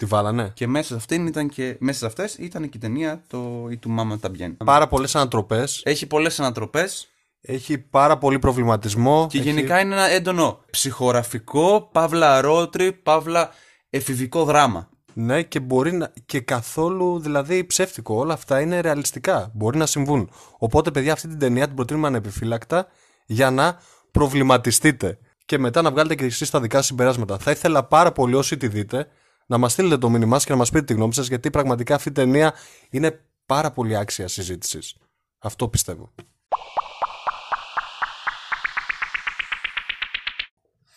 Τη 0.00 0.06
βάλανε. 0.06 0.50
Και 0.54 0.66
μέσα 0.66 0.86
σε, 0.86 0.94
αυτήν 0.94 1.26
ήταν 1.26 1.48
και, 1.48 1.76
μέσα 1.78 1.98
σε 1.98 2.06
αυτές 2.06 2.34
ήταν 2.34 2.62
και 2.62 2.76
η 2.76 2.80
ταινία 2.80 3.22
το, 3.26 3.66
η 3.70 3.76
του 3.76 3.90
Μάμα 3.90 4.18
Ταμπιέν. 4.18 4.56
Πάρα 4.56 4.88
πολλές 4.88 5.14
ανατροπές. 5.14 5.80
Έχει 5.84 6.06
πολλές 6.06 6.40
ανατροπές. 6.40 7.08
Έχει 7.40 7.78
πάρα 7.78 8.18
πολύ 8.18 8.38
προβληματισμό. 8.38 9.26
Και 9.30 9.38
γενικά 9.38 9.80
είναι 9.80 9.94
ένα 9.94 10.08
έντονο 10.08 10.60
ψυχογραφικό, 10.70 11.88
παύλα 11.92 12.40
ρότρι, 12.40 12.92
παύλα 12.92 13.50
εφηβικό 13.90 14.44
δράμα. 14.44 14.88
Ναι, 15.12 15.42
και 15.42 15.60
μπορεί 15.60 15.92
να. 15.92 16.12
και 16.26 16.40
καθόλου 16.40 17.18
δηλαδή 17.20 17.64
ψεύτικο. 17.64 18.14
Όλα 18.14 18.32
αυτά 18.32 18.60
είναι 18.60 18.80
ρεαλιστικά. 18.80 19.50
Μπορεί 19.54 19.78
να 19.78 19.86
συμβούν. 19.86 20.30
Οπότε, 20.58 20.90
παιδιά, 20.90 21.12
αυτή 21.12 21.28
την 21.28 21.38
ταινία 21.38 21.66
την 21.66 21.74
προτείνουμε 21.74 22.06
ανεπιφύλακτα 22.06 22.86
για 23.26 23.50
να 23.50 23.78
προβληματιστείτε. 24.10 25.18
Και 25.44 25.58
μετά 25.58 25.82
να 25.82 25.90
βγάλετε 25.90 26.14
και 26.14 26.24
εσείς 26.24 26.50
τα 26.50 26.60
δικά 26.60 26.82
συμπεράσματα. 26.82 27.38
Θα 27.38 27.50
ήθελα 27.50 27.84
πάρα 27.84 28.12
πολύ 28.12 28.34
όσοι 28.34 28.56
τη 28.56 28.68
δείτε 28.68 29.08
να 29.50 29.58
μας 29.58 29.72
στείλετε 29.72 29.98
το 29.98 30.10
μήνυμά 30.10 30.38
και 30.38 30.50
να 30.50 30.56
μας 30.56 30.70
πείτε 30.70 30.84
τη 30.84 30.92
γνώμη 30.92 31.14
σας, 31.14 31.28
γιατί 31.28 31.50
πραγματικά 31.50 31.94
αυτή 31.94 32.08
η 32.08 32.12
ταινία 32.12 32.54
είναι 32.90 33.24
πάρα 33.46 33.70
πολύ 33.70 33.96
άξια 33.96 34.28
συζήτησης. 34.28 34.96
Αυτό 35.38 35.68
πιστεύω. 35.68 36.12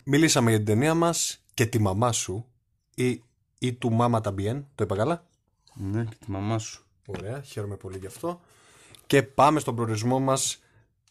Μιλήσαμε 0.06 0.50
για 0.50 0.58
την 0.58 0.68
ταινία 0.68 0.94
μας 0.94 1.44
και 1.54 1.66
τη 1.66 1.80
μαμά 1.80 2.12
σου 2.12 2.46
ή, 2.96 3.24
ή 3.60 3.74
του 3.74 3.92
Μάμα 3.92 4.22
Ταμπιέν. 4.22 4.68
Το 4.76 4.84
είπα 4.84 4.96
καλά; 4.96 5.28
Ναι, 5.74 6.04
και 6.04 6.16
τη 6.26 6.32
μαμά 6.32 6.60
σου. 6.60 6.86
Ωραία, 7.06 7.42
χαίρομαι 7.42 7.76
πολύ 7.76 7.98
γι' 7.98 8.08
αυτό. 8.08 8.42
Και 9.08 9.24
πάμε 9.24 9.60
στον 9.60 9.76
προορισμό 9.76 10.20
μας. 10.20 10.60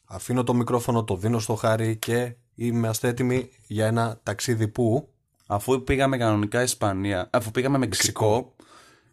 Αφήνω 0.05 0.45
το 0.45 0.55
μικρόφωνο, 0.55 1.05
το 1.05 1.17
δίνω 1.17 1.39
στο 1.39 1.55
χάρι 1.55 1.97
και 1.97 2.37
είμαστε 2.55 3.09
έτοιμοι 3.09 3.51
για 3.67 3.87
ένα 3.87 4.21
ταξίδι 4.23 4.69
που 4.69 5.12
αφού 5.47 5.83
πήγαμε 5.83 6.17
κανονικά 6.17 6.63
Ισπανία, 6.63 7.29
αφού 7.33 7.51
πήγαμε 7.51 7.79
Μεξικό, 7.79 8.55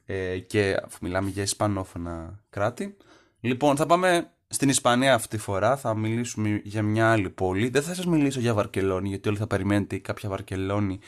ε, 0.06 0.40
και 0.40 0.82
αφού 0.86 0.98
μιλάμε 1.02 1.30
για 1.30 1.44
ισπανόφωνα 1.44 2.40
κράτη, 2.50 2.98
λοιπόν 3.40 3.76
θα 3.76 3.86
πάμε 3.86 4.32
στην 4.48 4.70
Ισπανία 4.70 5.14
αυτή 5.14 5.28
τη 5.28 5.38
φορά, 5.38 5.78
θα 5.78 5.96
μιλήσουμε 5.96 6.62
για 6.64 6.84
μια 6.84 7.12
άλλη 7.12 7.30
πόλη. 7.30 7.70
Δεν 7.70 7.82
θα 7.82 7.94
σας 7.94 8.06
μιλήσω 8.06 8.40
για 8.40 8.54
Βαρκελόνη, 8.54 9.10
γιατί 9.10 9.30
όλοι 9.30 9.38
θα 9.38 9.48
περιμένετε 9.48 9.98
κάποια 9.98 10.30
Βαρκελόνη 10.30 11.00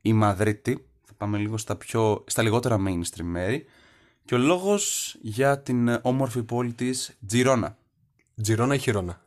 ή 0.00 0.12
Μαδρίτη. 0.12 0.86
Θα 1.02 1.12
πάμε 1.16 1.38
λίγο 1.38 1.56
στα, 1.56 1.76
πιο, 1.76 2.24
στα 2.26 2.42
λιγότερα 2.42 2.76
mainstream 2.86 3.22
μέρη. 3.22 3.66
Και 4.24 4.34
ο 4.34 4.38
λόγος 4.38 5.16
για 5.20 5.60
την 5.60 5.98
όμορφη 6.02 6.42
πόλη 6.42 6.72
της 6.72 7.16
Τζιρόνα. 7.26 7.76
Τζιρόνα 8.42 8.74
ή 8.74 8.78
Χιρόνα; 8.78 9.20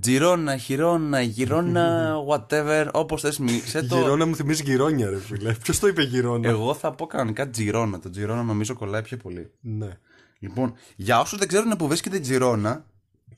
Τζιρόνα, 0.00 0.56
χειρώνα, 0.56 1.20
γυρώνα, 1.20 2.14
whatever, 2.28 2.88
όπως 2.92 3.20
θες 3.20 3.38
μίλησε 3.38 3.82
το. 3.82 3.96
Γυρώνα 3.96 4.26
μου 4.26 4.36
θυμίζει 4.36 4.62
γυρόνια, 4.62 5.10
ρε 5.10 5.18
φίλε. 5.18 5.52
Ποιος 5.52 5.78
το 5.78 5.86
είπε 5.86 6.02
γυρόνα. 6.02 6.48
Εγώ 6.48 6.74
θα 6.74 6.92
πω 6.92 7.06
κανονικά 7.06 7.50
τζιρόνα. 7.50 7.98
Το 7.98 8.10
τζιρόνα 8.10 8.42
νομίζω 8.42 8.74
κολλάει 8.74 9.02
πιο 9.02 9.16
πολύ. 9.16 9.50
Ναι. 9.60 9.98
Λοιπόν, 10.38 10.74
για 10.96 11.20
όσους 11.20 11.38
δεν 11.38 11.48
ξέρουν 11.48 11.76
που 11.76 11.86
βρίσκεται 11.88 12.16
η 12.16 12.20
τζιρόνα, 12.20 12.84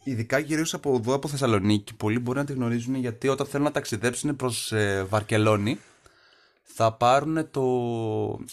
ειδικά 0.05 0.40
κυρίω 0.40 0.64
από 0.73 0.94
εδώ, 0.94 1.14
από 1.14 1.29
Θεσσαλονίκη, 1.29 1.94
πολλοί 1.94 2.18
μπορεί 2.18 2.38
να 2.38 2.44
τη 2.44 2.53
γνωρίζουν 2.53 2.94
γιατί 2.94 3.29
όταν 3.29 3.47
θέλουν 3.47 3.66
να 3.66 3.73
ταξιδέψουν 3.73 4.37
προς 4.37 4.73
ε, 4.73 5.07
Βαρκελόνη, 5.09 5.79
θα 6.62 6.92
πάρουν 6.92 7.51
το... 7.51 7.62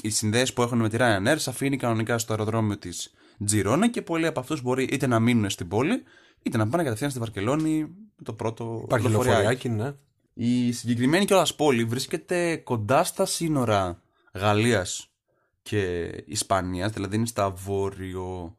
οι 0.02 0.10
συνδέσεις 0.10 0.54
που 0.54 0.62
έχουν 0.62 0.78
με 0.78 0.90
τη 0.90 0.98
Ryanair, 1.00 1.36
σε 1.36 1.50
αφήνει 1.50 1.78
κανονικά 1.78 2.18
στο 2.18 2.34
αεροδρόμιο 2.34 2.78
της 2.78 3.14
Τζιρόνα 3.46 3.90
και 3.90 4.02
πολλοί 4.02 4.28
από 4.28 4.40
αυτούς 4.40 4.62
μπορεί 4.62 4.84
είτε 4.84 5.08
να 5.08 5.20
μείνουν 5.20 5.50
στην 5.50 5.68
πόλη, 5.68 6.04
είτε 6.46 6.58
να 6.58 6.68
πάνε 6.68 6.84
κατευθείαν 6.84 7.10
στη 7.10 7.20
Βαρκελόνη 7.20 7.80
με 8.16 8.24
το 8.24 8.34
πρώτο 8.34 8.82
Υπάρχει 8.84 9.10
λεωφοριάκι, 9.10 9.70
ναι. 9.70 9.94
Η 10.34 10.72
συγκεκριμένη 10.72 11.26
κιόλας 11.26 11.56
πόλη 11.56 11.84
βρίσκεται 11.84 12.56
κοντά 12.56 13.04
στα 13.04 13.26
σύνορα 13.26 14.02
Γαλλίας 14.34 15.10
και 15.62 16.06
Ισπανίας, 16.26 16.92
δηλαδή 16.92 17.16
είναι 17.16 17.26
στα 17.26 17.50
βόρειο, 17.50 18.56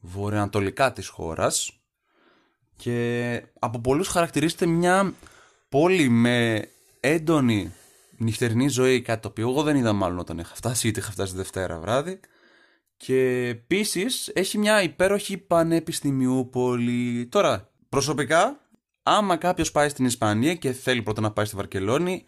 βορειοανατολικά 0.00 0.92
της 0.92 1.08
χώρας 1.08 1.80
και 2.76 3.42
από 3.58 3.78
πολλούς 3.78 4.08
χαρακτηρίζεται 4.08 4.66
μια 4.66 5.14
πόλη 5.68 6.08
με 6.08 6.68
έντονη 7.00 7.72
νυχτερινή 8.16 8.68
ζωή, 8.68 9.02
κάτι 9.02 9.22
το 9.22 9.28
οποίο 9.28 9.48
εγώ 9.48 9.62
δεν 9.62 9.76
είδα 9.76 9.92
μάλλον 9.92 10.18
όταν 10.18 10.38
είχα 10.38 10.54
φτάσει, 10.54 10.88
είτε 10.88 11.00
είχα 11.00 11.10
φτάσει 11.10 11.34
Δευτέρα 11.34 11.78
βράδυ. 11.78 12.20
Και 12.96 13.46
επίσης 13.48 14.30
έχει 14.34 14.58
μια 14.58 14.82
υπέροχη 14.82 15.38
πανεπιστημίου 15.38 16.48
πόλη. 16.52 17.26
Τώρα, 17.26 17.70
προσωπικά, 17.88 18.60
άμα 19.02 19.36
κάποιος 19.36 19.72
πάει 19.72 19.88
στην 19.88 20.04
Ισπανία 20.04 20.54
και 20.54 20.72
θέλει 20.72 21.02
πρώτα 21.02 21.20
να 21.20 21.32
πάει 21.32 21.44
στη 21.44 21.56
Βαρκελόνη, 21.56 22.24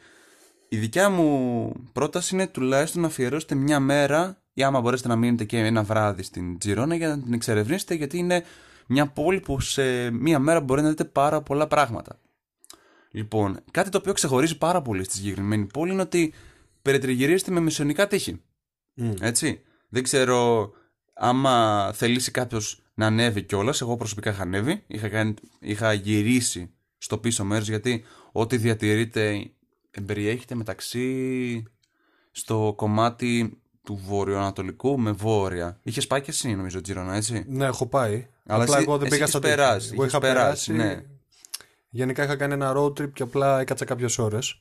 η 0.68 0.76
δικιά 0.76 1.11
μου 1.11 1.72
πρόταση 1.92 2.35
είναι 2.35 2.46
τουλάχιστον 2.46 3.00
να 3.00 3.07
αφιερώσετε 3.07 3.54
μια 3.54 3.81
μέρα 3.81 4.42
ή 4.52 4.62
άμα 4.62 4.81
μπορέσετε 4.81 5.09
να 5.09 5.16
μείνετε 5.16 5.44
και 5.44 5.59
ένα 5.59 5.83
βράδυ 5.83 6.22
στην 6.22 6.59
Τζιρόνα 6.59 6.94
για 6.94 7.09
να 7.09 7.18
την 7.22 7.33
εξερευνήσετε 7.33 7.94
γιατί 7.94 8.18
είναι 8.18 8.44
μια 8.87 9.07
πόλη 9.07 9.40
που 9.40 9.61
σε 9.61 10.11
μια 10.11 10.38
μέρα 10.38 10.61
μπορεί 10.61 10.83
να 10.83 10.88
δείτε 10.88 11.04
πάρα 11.04 11.42
πολλά 11.42 11.66
πράγματα. 11.66 12.20
Λοιπόν, 13.11 13.61
κάτι 13.70 13.90
το 13.90 13.98
οποίο 13.98 14.12
ξεχωρίζει 14.12 14.59
πάρα 14.59 14.83
πολύ 14.83 15.04
στη 15.04 15.16
συγκεκριμένη 15.16 15.64
πόλη 15.64 15.92
είναι 15.92 16.02
ότι 16.02 16.33
περιτριγυρίζεται 16.83 17.50
με 17.50 17.61
μεσαιωνικά 17.61 18.07
τείχη. 18.07 18.40
Έτσι. 19.20 19.62
Δεν 19.88 20.03
ξέρω 20.03 20.70
άμα 21.14 21.90
θελήσει 21.94 22.31
κάποιος 22.31 22.83
να 22.94 23.07
ανέβει 23.07 23.42
κιόλας. 23.42 23.81
Εγώ 23.81 23.96
προσωπικά 23.96 24.31
είχα 24.31 24.42
ανέβει. 24.42 24.83
Είχα, 24.87 25.09
κάνει, 25.09 25.35
είχα 25.59 25.92
γυρίσει 25.92 26.70
στο 26.98 27.18
πίσω 27.18 27.44
μέρος 27.44 27.68
γιατί 27.68 28.05
ό,τι 28.33 28.57
διατηρείται 28.57 29.51
περιέχεται 30.07 30.55
μεταξύ 30.55 31.62
στο 32.31 32.72
κομμάτι 32.77 33.61
του 33.85 34.01
βορειοανατολικού 34.07 34.98
με 34.98 35.11
βόρεια. 35.12 35.79
Είχες 35.83 36.07
πάει 36.07 36.20
και 36.20 36.31
εσύ, 36.31 36.55
νομίζω, 36.55 36.81
Τζιρόνα, 36.81 37.14
έτσι; 37.14 37.44
Ναι, 37.48 37.64
έχω 37.64 37.87
πάει. 37.87 38.29
Αλλά 38.46 38.62
απλά 38.62 38.74
εσύ, 38.77 38.83
εγώ 38.88 38.96
δεν 38.98 39.07
εσύ 39.07 39.11
πήγα 39.11 39.16
είχες 39.16 39.29
στο 39.29 39.38
περάσει, 39.38 39.90
Εγώ 39.92 40.03
είχες 40.03 40.12
είχα 40.12 40.20
περάσει, 40.20 40.72
περάσει. 40.72 40.94
ναι. 40.94 41.05
Γενικά 41.90 42.24
είχα 42.24 42.37
κάνει 42.37 42.53
ένα 42.53 42.72
road 42.77 42.92
trip 42.92 43.12
και 43.12 43.22
απλά 43.22 43.61
έκατσα 43.61 43.85
κάποιες 43.85 44.18
ώρες. 44.18 44.61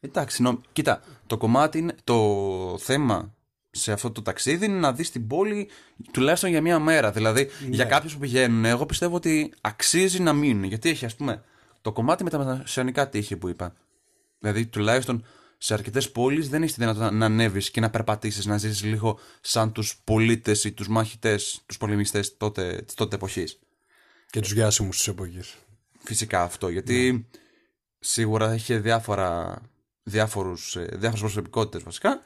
Εντάξει, 0.00 0.42
νο... 0.42 0.60
κοίτα, 0.72 1.02
το 1.26 1.36
κομμάτι, 1.36 1.78
είναι, 1.78 1.94
το 2.04 2.78
θέμα 2.78 3.34
σε 3.70 3.92
αυτό 3.92 4.10
το 4.10 4.22
ταξίδι 4.22 4.64
είναι 4.64 4.78
να 4.78 4.92
δεις 4.92 5.10
την 5.10 5.26
πόλη 5.26 5.68
τουλάχιστον 6.12 6.50
για 6.50 6.60
μία 6.60 6.78
μέρα. 6.78 7.10
Δηλαδή, 7.10 7.50
Ναι. 7.60 7.68
για 7.74 7.84
κάποιους 7.84 8.12
που 8.12 8.18
πηγαίνουν, 8.18 8.64
εγώ 8.64 8.86
πιστεύω 8.86 9.16
ότι 9.16 9.52
αξίζει 9.60 10.20
να 10.20 10.32
μείνουν. 10.32 10.64
Γιατί 10.64 10.88
έχει, 10.88 11.04
ας 11.04 11.16
πούμε, 11.16 11.44
το 11.80 11.92
κομμάτι 11.92 12.24
με 12.24 12.30
τα 12.30 12.38
μεσαιωνικά 12.44 13.08
τείχη 13.08 13.36
που 13.36 13.48
είπα. 13.48 13.74
Δηλαδή, 14.38 14.66
τουλάχιστον 14.66 15.24
σε 15.58 15.74
αρκετές 15.74 16.10
πόλεις 16.10 16.48
δεν 16.48 16.62
έχει 16.62 16.72
τη 16.74 16.80
δυνατότητα 16.80 17.10
να 17.10 17.24
ανέβεις 17.26 17.70
και 17.70 17.80
να 17.80 17.90
περπατήσεις, 17.90 18.46
να 18.46 18.58
ζήσει 18.58 18.86
λίγο 18.86 19.18
σαν 19.40 19.72
τους 19.72 20.00
πολίτες 20.04 20.64
ή 20.64 20.72
τους 20.72 20.88
μαχητέ, 20.88 21.38
τους 21.66 21.76
πολεμιστές 21.78 22.36
τότε, 22.36 22.82
της 22.86 22.94
τότε 22.94 23.14
εποχής. 23.14 23.58
Και 24.30 24.40
τους 24.40 24.52
γιάσιμου 24.52 24.90
της 24.90 25.08
εποχής. 25.08 25.54
Φυσικά 25.98 26.42
αυτό, 26.42 26.68
γιατί 26.68 27.12
Ναι. 27.12 27.38
σίγουρα 28.00 28.54
είχε 28.54 28.78
διάφορα, 28.78 29.58
διάφορους, 30.02 30.76
ε, 30.76 30.80
διάφορες 30.92 31.20
προσωπικότητες 31.20 31.82
βασικά 31.82 32.22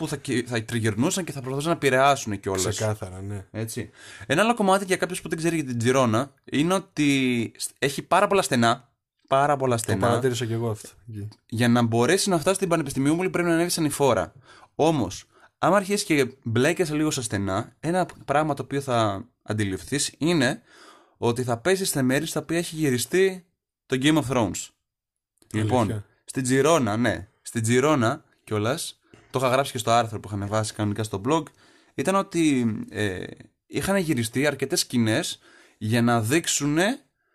που 0.00 0.08
θα, 0.08 0.16
κυ- 0.16 0.48
θα 0.48 0.64
τριγυρνούσαν 0.64 1.24
και 1.24 1.32
θα 1.32 1.40
προσπαθούσαν 1.40 1.70
να 1.70 1.76
επηρεάσουν 1.76 2.40
κιόλας. 2.40 2.66
Ξεκάθαρα, 2.68 3.20
ναι. 3.22 3.46
Έτσι. 3.50 3.90
Ένα 4.26 4.42
άλλο 4.42 4.54
κομμάτι 4.54 4.84
για 4.84 4.96
κάποιο 4.96 5.16
που 5.22 5.28
δεν 5.28 5.38
ξέρει 5.38 5.54
για 5.56 5.64
την 5.64 5.78
Τζιρόνα 5.78 6.32
είναι 6.44 6.74
ότι 6.74 7.52
έχει 7.78 8.02
πάρα 8.02 8.26
πολλά 8.26 8.42
στενά. 8.42 8.88
Πάρα 9.28 9.56
πολλά 9.56 9.74
Το 9.74 9.82
στενά. 9.82 10.06
παρατήρησα 10.06 10.44
και 10.46 10.52
εγώ 10.52 10.70
αυτό. 10.70 10.88
εκεί. 11.08 11.28
Για 11.46 11.68
να 11.68 11.82
μπορέσει 11.82 12.28
να 12.28 12.38
φτάσει 12.38 12.54
στην 12.56 12.68
Πανεπιστημίου 12.68 13.14
μου 13.14 13.30
πρέπει 13.30 13.48
να 13.48 13.54
ανέβει 13.54 13.70
ανηφόρα. 13.78 14.32
Όμως, 14.74 15.24
άμα 15.58 15.76
αρχίσεις 15.76 16.04
και 16.04 16.32
μπλέκεσαι 16.42 16.94
λίγο 16.94 17.10
στα 17.10 17.22
στενά, 17.22 17.72
ένα 17.80 18.06
πράγμα 18.24 18.54
το 18.54 18.62
οποίο 18.62 18.80
θα 18.80 19.24
αντιληφθείς 19.42 20.14
είναι 20.18 20.62
ότι 21.16 21.42
θα 21.42 21.56
πέσει 21.58 21.84
σε 21.84 22.02
μέρη 22.02 22.26
στα 22.26 22.40
οποία 22.40 22.58
έχει 22.58 22.76
γυριστεί 22.76 23.44
το 23.86 23.98
Game 24.02 24.18
of 24.22 24.36
Thrones. 24.36 24.68
Λοιπόν, 25.52 25.80
Αλήθεια. 25.80 26.04
στην 26.24 26.42
Τζιρόνα, 26.42 26.96
ναι. 26.96 27.28
Στην 27.42 27.62
Τζιρόνα 27.62 28.24
κιόλας, 28.44 28.99
το 29.30 29.38
είχα 29.38 29.48
γράψει 29.48 29.72
και 29.72 29.78
στο 29.78 29.90
άρθρο 29.90 30.20
που 30.20 30.28
είχα 30.28 30.36
ανεβάσει 30.36 30.74
κανονικά 30.74 31.02
στο 31.02 31.20
blog, 31.28 31.42
ήταν 31.94 32.14
ότι 32.14 32.74
ε, 32.90 33.24
είχαν 33.66 33.96
γυριστεί 33.96 34.46
αρκετές 34.46 34.80
σκηνές 34.80 35.38
για 35.78 36.02
να 36.02 36.20
δείξουν 36.20 36.78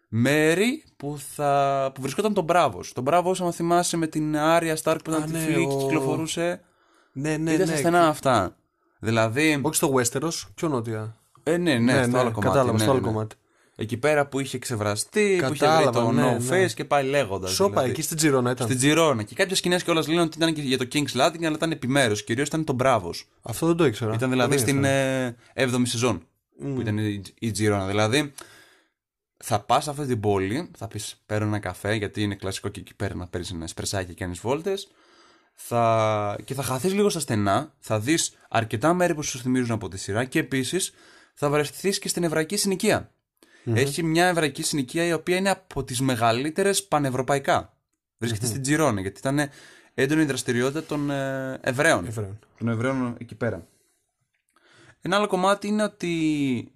μέρη 0.08 0.84
που, 0.98 1.18
θα, 1.36 1.92
που 1.94 2.02
βρισκόταν 2.02 2.34
τον 2.34 2.44
Μπράβο. 2.44 2.80
Τον 2.94 3.04
Μπράβο, 3.04 3.30
όσο 3.30 3.52
θυμάσαι, 3.52 3.98
με 3.98 4.08
την 4.08 4.38
Άρια 4.38 4.76
Σταρκ 4.76 5.02
που 5.02 5.10
ήταν 5.10 5.24
Α, 5.24 5.28
ναι, 5.28 5.40
τυφλή 5.40 5.68
και 5.68 5.74
ο- 5.74 5.78
κυκλοφορούσε. 5.78 6.62
Ναι, 7.12 7.38
ναι, 7.38 7.52
ήταν 7.52 7.66
ναι. 7.66 7.72
στα 7.72 7.78
στενά 7.78 8.08
αυτά. 8.08 8.56
Δηλαδή. 9.00 9.60
Όχι 9.62 9.76
στο 9.76 9.94
Westeros, 9.96 10.48
πιο 10.56 10.68
νότια. 10.68 11.16
Ε, 11.44 11.58
ναι, 11.58 11.78
ναι, 11.78 12.04
στο 12.04 12.18
άλλο 12.18 12.32
κομμάτι. 12.32 12.40
Κατάλαβα, 12.40 12.72
ναι, 12.72 12.80
στο 12.80 12.92
άλλο 12.92 13.00
ναι. 13.00 13.08
κομμάτι. 13.08 13.36
Εκεί 13.78 13.98
πέρα 13.98 14.28
που 14.28 14.40
είχε 14.40 14.58
ξεβραστεί, 14.58 15.20
που 15.20 15.36
είχε 15.36 15.48
βρει 15.48 15.58
Κατάλαβα, 15.58 16.02
το 16.02 16.12
ναι, 16.12 16.38
no 16.38 16.42
ναι. 16.42 16.66
face 16.66 16.72
και 16.72 16.86
πάει 16.86 17.04
λέγοντας. 17.04 17.52
Σόπα, 17.52 17.84
εκεί 17.84 18.02
στην 18.02 18.18
Τζιρόνα 18.18 18.52
ήταν. 18.52 18.68
Στην 18.68 18.80
Τζιρόνα. 18.80 19.24
Και 19.24 19.36
κάποιε 19.36 19.56
σκηνές 19.56 19.84
κιόλας 19.84 20.08
λένε 20.08 20.22
ότι 20.22 20.38
ήταν 20.38 20.54
και 20.54 20.62
για 20.62 20.78
το 20.78 20.88
King's 20.94 21.22
Landing, 21.22 21.44
αλλά 21.44 21.56
ήταν 21.56 21.72
επιμέρους. 21.72 22.24
Κυρίως 22.24 22.48
ήταν 22.48 22.64
τον 22.64 22.76
Μπράβο. 22.76 23.14
Αυτό 23.42 23.68
δεν 23.68 23.76
το 23.76 23.86
ήξερα. 23.86 24.14
Ήταν 24.14 24.30
δηλαδή 24.30 24.50
Πολύ 24.50 24.62
στην 24.62 24.86
ενδιαφέρον. 24.86 25.36
ε, 25.54 25.84
7η 25.84 25.88
σεζόν 25.88 26.28
που 26.74 26.82
ήταν 26.82 26.98
η, 26.98 27.22
η 27.40 27.52
Τζιρόνα. 27.52 27.88
Δηλαδή 27.88 28.34
θα 29.38 29.60
πας 29.60 29.84
σε 29.84 29.90
αυτή 29.90 30.06
την 30.06 30.20
πόλη, 30.20 30.72
θα 30.78 30.88
πεις 30.88 31.22
παίρνω 31.26 31.48
ένα 31.48 31.60
καφέ, 31.60 31.94
γιατί 31.94 32.22
είναι 32.22 32.36
κλασικό 32.36 32.70
και 32.70 32.80
εκεί 32.80 32.96
πέρα 32.96 33.16
να 33.16 33.28
παίρνεις 33.28 33.52
ένα 33.52 33.64
εσπρεσάκι 33.64 34.14
και 34.14 34.24
κάνεις 34.24 34.40
βόλτες. 34.40 34.88
Θα... 35.54 36.38
Και 36.44 36.54
θα 36.54 36.64
χαθείς 36.64 36.94
λίγο 36.94 37.10
στα 37.10 37.20
στενά, 37.20 37.74
θα 37.80 38.00
δεις 38.00 38.36
αρκετά 38.50 38.94
μέρη 38.94 39.16
που 39.16 39.24
σου 39.24 39.40
θυμίζουν 39.40 39.72
από 39.72 39.88
τη 39.88 39.98
σειρά 39.98 40.24
και 40.26 40.40
επίσης 40.40 40.94
θα 41.34 41.50
βρεθείς 41.50 42.00
και 42.00 42.08
στην 42.08 42.24
εβραϊκή 42.24 42.58
συνοικία. 42.58 43.15
Έχει 43.74 44.04
μια 44.04 44.26
εβραϊκή 44.26 44.64
συνοικία 44.64 45.06
η 45.06 45.14
οποία 45.14 45.36
είναι 45.36 45.50
από 45.50 45.84
τις 45.84 46.02
μεγαλύτερες 46.02 46.84
πανευρωπαϊκά. 46.84 47.74
Βρίσκεται 48.18 48.46
στην 48.46 48.62
Τζιρόνα, 48.62 49.02
γιατί 49.02 49.20
ήταν 49.20 49.50
έντονη 49.94 50.22
η 50.22 50.26
δραστηριότητα 50.26 50.84
των 50.84 51.10
ε, 51.10 51.60
Εβραίων 51.62 51.98
Ενδιαφέρον. 51.98 52.40
των 52.58 52.68
Εβραίων 52.68 53.16
εκεί 53.20 53.36
πέρα. 53.36 53.68
Ένα 55.02 55.16
άλλο 55.16 55.28
κομμάτι 55.28 55.68
είναι 55.68 55.84
ότι. 55.84 56.70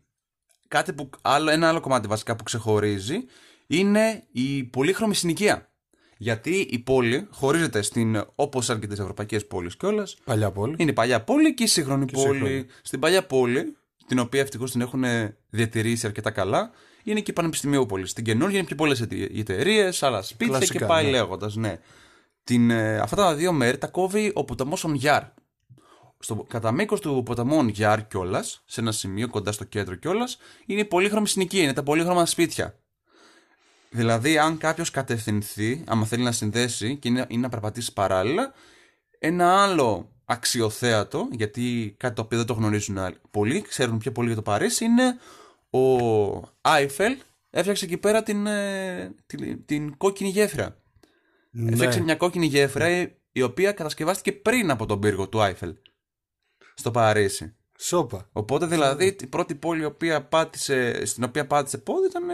Κάτι 0.67 0.93
που, 0.93 1.09
άλλο, 1.21 1.49
ένα 1.49 1.67
άλλο 1.67 1.79
κομμάτι 1.79 2.07
βασικά 2.07 2.35
που 2.35 2.43
ξεχωρίζει 2.43 3.25
είναι 3.67 4.23
η 4.31 4.63
πολύχρωμη 4.63 5.15
συνοικία. 5.15 5.69
Γιατί 6.17 6.67
η 6.69 6.79
πόλη 6.79 7.27
χωρίζεται 7.31 7.81
στην, 7.81 8.23
όπως 8.35 8.69
αρκετές 8.69 8.99
ευρωπαϊκές 8.99 9.47
πόλεις 9.47 9.77
κιόλας. 9.77 10.17
Παλιά 10.23 10.51
πόλη. 10.51 10.75
είναι 10.77 10.91
η 10.91 10.93
παλιά 10.93 11.23
πόλη 11.23 11.53
και 11.53 11.63
η 11.63 11.67
σύγχρονη 11.67 12.05
η 12.09 12.11
πόλη. 12.11 12.27
σύγχρονη. 12.27 12.65
Στην 12.81 12.99
παλιά 12.99 13.25
πόλη, 13.25 13.77
την 14.09 14.19
οποία 14.19 14.41
ευτυχώς 14.41 14.71
την 14.71 14.81
έχουν 14.81 15.03
διατηρήσει 15.49 16.05
αρκετά 16.05 16.31
καλά, 16.31 16.71
είναι 17.03 17.19
και 17.19 17.31
η 17.31 17.33
Πανεπιστημίου 17.33 17.85
πόλη. 17.85 18.07
Στην 18.07 18.23
καινούργια 18.23 18.57
είναι 18.57 18.67
πιο 18.67 18.75
πολλές 18.75 19.01
εταιρείες, 19.35 20.03
άλλα 20.03 20.21
σπίτια 20.21 20.57
Κλασικά, 20.57 20.79
και 20.79 20.85
πάει 20.85 21.05
ναι. 21.05 21.09
λέγοντας. 21.09 21.55
Ναι. 21.55 21.79
Την, 22.43 22.69
ε, 22.69 22.97
αυτά 22.97 23.15
τα 23.15 23.35
δύο 23.35 23.51
μέρη 23.51 23.77
τα 23.77 23.87
κόβει 23.87 24.31
ο 24.35 24.43
ποταμός 24.43 24.83
Ονγιάρ. 24.83 25.23
Στο, 26.19 26.35
κατά 26.35 26.71
μήκος 26.71 26.99
του 26.99 27.23
ποταμού 27.25 27.57
Ονγιάρ 27.57 28.07
κιόλας, 28.07 28.63
σε 28.65 28.81
ένα 28.81 28.91
σημείο 28.91 29.27
κοντά 29.27 29.51
στο 29.51 29.63
κέντρο 29.63 29.95
κιόλας, 29.95 30.37
είναι 30.65 30.81
η 30.81 30.85
πολύχρωμη 30.85 31.27
συνοικία, 31.27 31.63
είναι 31.63 31.73
τα 31.73 31.83
πολύχρωμα 31.83 32.25
σπίτια. 32.25 32.79
Δηλαδή, 33.89 34.37
αν 34.37 34.57
κάποιος 34.57 34.91
κατευθυνθεί, 34.91 35.83
άμα 35.87 36.05
θέλει 36.05 36.23
να 36.23 36.31
συνδέσει 36.31 36.97
και 36.97 37.07
είναι, 37.07 37.25
είναι 37.27 37.41
να 37.41 37.49
περπατήσει 37.49 37.93
παράλληλα, 37.93 38.53
ένα 39.19 39.63
άλλο 39.63 40.09
αξιοθέατο, 40.31 41.27
γιατί 41.31 41.95
κάτι 41.99 42.15
το 42.15 42.21
οποίο 42.21 42.37
δεν 42.37 42.47
το 42.47 42.53
γνωρίζουν 42.53 42.97
άλλοι 42.97 43.15
πολλοί, 43.31 43.61
ξέρουν 43.61 43.97
πιο 43.97 44.11
πολύ 44.11 44.27
για 44.27 44.35
το 44.35 44.41
Παρίσι, 44.41 44.85
είναι 44.85 45.17
ο 45.69 45.95
Άιφελ 46.61 47.17
έφτιαξε 47.49 47.85
εκεί 47.85 47.97
πέρα 47.97 48.23
την, 48.23 48.47
ε, 48.47 49.15
την, 49.25 49.65
την 49.65 49.97
κόκκινη 49.97 50.29
γέφυρα. 50.29 50.77
Ναι. 51.51 51.71
Έφτιαξε 51.71 52.01
μια 52.01 52.15
κόκκινη 52.15 52.45
γέφυρα 52.45 52.89
η- 52.89 53.11
η 53.31 53.41
οποία 53.41 53.71
κατασκευάστηκε 53.71 54.31
πριν 54.31 54.71
από 54.71 54.85
τον 54.85 54.99
πύργο 54.99 55.29
του 55.29 55.41
Άιφελ 55.41 55.75
στο 56.73 56.91
Παρίσι. 56.91 57.53
Σόπα. 57.77 58.29
Οπότε 58.31 58.65
δηλαδή 58.65 59.17
η 59.21 59.27
πρώτη 59.27 59.55
πόλη 59.55 59.81
η 59.81 59.85
οποία 59.85 60.23
πάτησε, 60.25 61.05
στην 61.05 61.23
οποία 61.23 61.47
πάτησε 61.47 61.77
πόδι 61.77 62.07
ήταν 62.07 62.29
ε, 62.29 62.33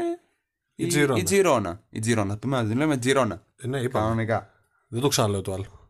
Η 0.76 0.88
Τζιρόνα. 0.88 1.20
Η 1.20 1.24
Τζιρόνα. 1.24 1.84
Η 1.90 2.00
Τζιρόνα. 2.00 2.30
Θα 2.34 2.38
πούμε, 2.38 2.66
την 2.68 2.78
λέμε 2.78 2.98
Τζιρόνα. 2.98 3.44
Ε, 3.58 3.68
ναι, 3.68 3.80
είπαμε. 3.80 4.06
Κανονικά. 4.06 4.50
Δεν 4.88 5.02
το 5.02 5.08
ξαναλέω 5.08 5.42
το 5.42 5.54
άλλο. 5.54 5.85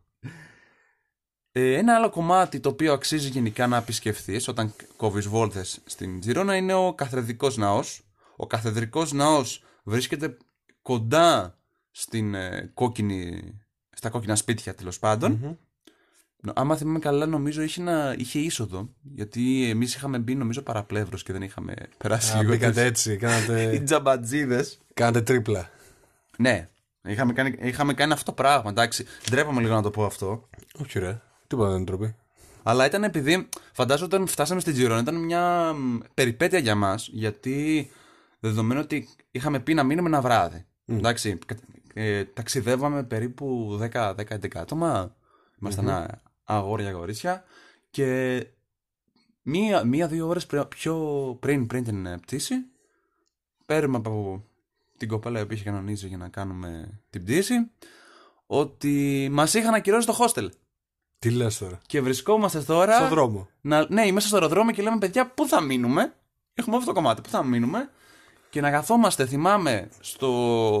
Ε, 1.58 1.74
ένα 1.76 1.94
άλλο 1.94 2.10
κομμάτι 2.10 2.60
το 2.60 2.68
οποίο 2.68 2.92
αξίζει 2.92 3.28
γενικά 3.28 3.66
να 3.66 3.76
επισκεφθείς 3.76 4.48
όταν 4.48 4.72
κόβεις 4.96 5.26
βόλτες 5.26 5.80
στην 5.84 6.20
Τζιρόνα 6.20 6.56
είναι 6.56 6.74
ο 6.74 6.94
καθρεδικό 6.94 7.50
ναός, 7.56 8.02
ο 8.36 8.46
καθεδρικός 8.46 9.12
ναός 9.12 9.64
βρίσκεται 9.84 10.36
κοντά 10.82 11.58
στην 11.90 12.34
ε, 12.34 12.70
κόκκινη, 12.74 13.42
στα 13.90 14.10
κόκκινα 14.10 14.36
σπίτια 14.36 14.74
τέλος 14.74 14.98
πάντων. 14.98 15.58
Νο- 16.42 16.52
Άμα 16.56 16.76
θυμάμαι 16.76 16.98
καλά, 16.98 17.26
νομίζω 17.26 17.62
είχε, 17.62 17.80
ένα, 17.80 18.14
είχε 18.18 18.38
είσοδο. 18.38 18.88
Γιατί 19.02 19.68
εμείς 19.70 19.94
είχαμε 19.94 20.18
μπει, 20.18 20.34
νομίζω, 20.34 20.62
παραπλεύρος 20.62 21.22
και 21.22 21.32
δεν 21.32 21.42
είχαμε 21.42 21.74
περάσει 21.98 22.32
Α, 22.36 22.38
λίγο. 22.40 22.50
μπήκατε 22.52 22.72
τις- 22.72 22.82
έτσι, 22.82 23.12
Οι 23.14 23.16
κάνατε, 23.16 23.80
τζαμπατζίδες. 23.84 24.78
κάνατε 24.94 25.22
τρίπλα. 25.22 25.70
Ναι, 26.38 26.68
είχαμε 27.08 27.32
κάνει, 27.32 27.54
είχαμε 27.60 27.94
κάνει 27.94 28.12
αυτό 28.12 28.24
το 28.24 28.32
πράγμα. 28.32 28.70
Εντάξει, 28.70 29.04
ντρέπαμε 29.30 29.60
λίγο 29.60 29.74
να 29.74 29.82
το 29.82 29.90
πω 29.90 30.04
αυτό. 30.04 30.48
Όχι 30.82 30.98
ρε, 30.98 31.20
τίποτα 31.46 31.68
δεν 31.68 31.76
είναι 31.76 31.84
ντροπή. 31.86 32.14
Αλλά 32.62 32.86
ήταν 32.86 33.04
επειδή, 33.04 33.48
φαντάζομαι 33.72 34.14
όταν 34.14 34.26
φτάσαμε 34.26 34.60
στην 34.60 34.72
Τζιρόνα 34.72 35.00
ήταν 35.00 35.14
μια 35.14 35.72
μ, 35.72 35.98
περιπέτεια 36.14 36.58
για 36.58 36.74
μας, 36.74 37.08
γιατί 37.12 37.90
δεδομένου 38.40 38.80
ότι 38.84 39.08
είχαμε 39.30 39.60
πει 39.60 39.74
να 39.74 39.82
μείνουμε 39.82 40.08
ένα 40.08 40.20
βράδυ. 40.20 40.64
Εντάξει, 40.86 41.38
κα- 41.46 41.56
ε, 41.94 42.24
ταξιδεύαμε 42.24 43.02
περίπου 43.04 43.76
10-11 43.80 44.14
άτομα, 44.54 45.16
ήμασταν 45.60 45.88
α- 45.88 46.20
αγόρια 46.44 46.92
κορίτσια 46.92 47.44
και 47.90 48.46
μία- 49.42 49.84
μία-δύο 49.84 50.28
ώρες 50.28 50.46
πρι- 50.46 50.64
πιο 50.66 50.96
πριν, 51.40 51.66
πριν 51.66 51.84
την 51.84 52.06
ε, 52.06 52.18
πτήση, 52.18 52.54
παίρνουμε 53.66 53.96
από 53.96 54.44
την 54.96 55.08
κοπέλα 55.08 55.38
η 55.38 55.42
οποία 55.42 55.56
είχε 55.56 55.64
κανονίσει 55.64 56.06
για 56.08 56.16
να 56.16 56.28
κάνουμε 56.28 57.00
την 57.10 57.22
πτήση, 57.22 57.54
ότι 58.46 59.28
μας 59.32 59.54
είχαν 59.54 59.74
ακυρώσει 59.74 60.06
το 60.06 60.16
hostel. 60.20 60.48
Τι 61.28 61.34
λες 61.34 61.58
τώρα; 61.58 61.80
Και 61.86 62.00
βρισκόμαστε 62.00 62.60
τώρα. 62.60 62.94
Στον 62.94 63.08
δρόμο. 63.08 63.48
Να, 63.60 63.86
ναι, 63.88 64.12
μέσα 64.12 64.26
στο 64.26 64.36
αεροδρόμιο 64.36 64.72
και 64.72 64.82
λέμε 64.82 64.98
παιδιά, 64.98 65.26
πού 65.26 65.46
θα 65.46 65.60
μείνουμε; 65.60 66.14
Έχουμε 66.54 66.76
αυτό 66.76 66.88
το 66.88 66.94
κομμάτι, 66.94 67.20
πού 67.20 67.28
θα 67.28 67.44
μείνουμε; 67.44 67.90
Και 68.50 68.60
να 68.60 68.70
καθόμαστε, 68.70 69.26
θυμάμαι, 69.26 69.88
στο 70.00 70.30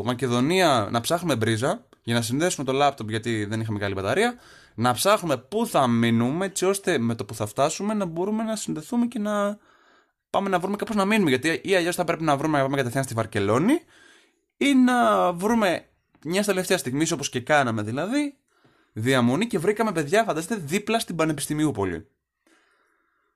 Μακεδονία 0.04 0.88
να 0.90 1.00
ψάχνουμε 1.00 1.36
μπρίζα 1.36 1.86
για 2.02 2.14
να 2.14 2.22
συνδέσουμε 2.22 2.66
το 2.66 2.72
λάπτοπ 2.72 3.10
γιατί 3.10 3.44
δεν 3.44 3.60
είχαμε 3.60 3.78
καλή 3.78 3.94
μπαταρία. 3.94 4.34
Να 4.74 4.92
ψάχνουμε 4.92 5.36
πού 5.36 5.66
θα 5.66 5.86
μείνουμε, 5.86 6.44
έτσι 6.44 6.64
ώστε 6.64 6.98
με 6.98 7.14
το 7.14 7.24
που 7.24 7.34
θα 7.34 7.46
φτάσουμε 7.46 7.94
να 7.94 8.04
μπορούμε 8.04 8.42
να 8.42 8.56
συνδεθούμε 8.56 9.06
και 9.06 9.18
να 9.18 9.58
πάμε 10.30 10.48
να 10.48 10.58
βρούμε 10.58 10.76
κάπως 10.76 10.96
να 10.96 11.04
μείνουμε. 11.04 11.28
Γιατί 11.28 11.60
ή 11.64 11.74
αλλιώς 11.74 11.94
θα 11.94 12.04
πρέπει 12.04 12.22
να 12.22 12.36
βρούμε 12.36 12.56
να 12.56 12.62
πάμε 12.62 12.76
κατευθείαν 12.76 13.04
στη 13.04 13.14
Βαρκελόνη 13.14 13.80
ή 14.56 14.74
να 14.74 15.32
βρούμε 15.32 15.84
μια 16.24 16.44
τελευταία 16.44 16.78
στιγμή, 16.78 17.06
όπως 17.12 17.28
και 17.28 17.40
κάναμε 17.40 17.82
δηλαδή, 17.82 18.36
διαμονή 18.98 19.46
και 19.46 19.58
βρήκαμε 19.58 19.92
παιδιά, 19.92 20.24
φανταστείτε, 20.24 20.60
δίπλα 20.64 20.98
στην 20.98 21.16
Πανεπιστημιούπολη. 21.16 22.06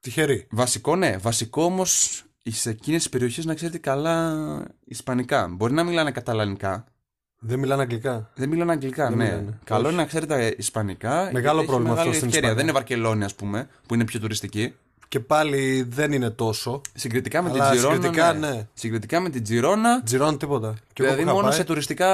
Τυχερή. 0.01 0.47
Βασικό, 0.51 0.97
ναι. 0.97 1.17
Βασικό 1.17 1.65
όμως 1.65 2.23
σε 2.47 2.71
εκείνες 2.71 3.01
τις 3.01 3.11
περιοχές 3.11 3.45
να 3.45 3.55
ξέρετε 3.55 3.79
καλά 3.79 4.67
Ισπανικά. 4.85 5.49
Μπορεί 5.49 5.73
να 5.73 5.85
μιλάνε 5.85 6.11
καταλανικά. 6.11 6.85
Δεν 7.39 7.59
μιλάνε 7.59 7.83
αγγλικά. 7.83 8.31
Δεν 8.35 8.49
μιλάνε 8.49 8.73
αγγλικά, 8.73 9.09
Δεν 9.09 9.17
ναι. 9.17 9.25
μιλάνε. 9.25 9.59
Καλό 9.65 9.83
Όχι. 9.83 9.93
είναι 9.93 10.03
να 10.03 10.09
ξέρετε 10.09 10.55
Ισπανικά. 10.59 11.15
Μεγάλο 11.15 11.41
γιατί 11.41 11.57
έχει 11.57 11.67
πρόβλημα 11.67 11.91
μεγάλη 11.91 12.09
αυτό 12.09 12.13
στην 12.13 12.29
ευκαιρία. 12.29 12.49
Ισπανία. 12.49 12.55
Δεν 12.55 12.63
είναι 12.63 12.73
Βαρκελόνη, 12.73 13.25
ας 13.25 13.35
πούμε, 13.35 13.69
που 13.87 13.95
είναι 13.95 14.05
πιο 14.05 14.21
τουριστική. 14.21 14.75
Και 15.11 15.21
πάλι 15.21 15.83
δεν 15.89 16.13
είναι 16.13 16.31
τόσο. 16.31 16.81
Συγκριτικά 16.95 17.43
με 17.43 17.51
Αλλά 17.51 17.69
την 17.69 17.71
Τζιρόνα. 17.79 17.95
συγκριτικά, 17.95 18.33
ναι. 18.33 18.69
Συγκριτικά 18.75 19.21
με 19.21 19.31
την 19.31 19.43
Τζιρόνα. 19.43 20.03
Τζιρών 20.03 20.39
τίποτα. 20.39 20.75
Και 20.93 21.03
εγώ, 21.03 21.11
Δηλαδή 21.13 21.17
που 21.17 21.23
είχα 21.27 21.33
μόνο 21.33 21.49
πάει, 21.49 21.57
σε 21.57 21.65
τουριστικά 21.65 22.09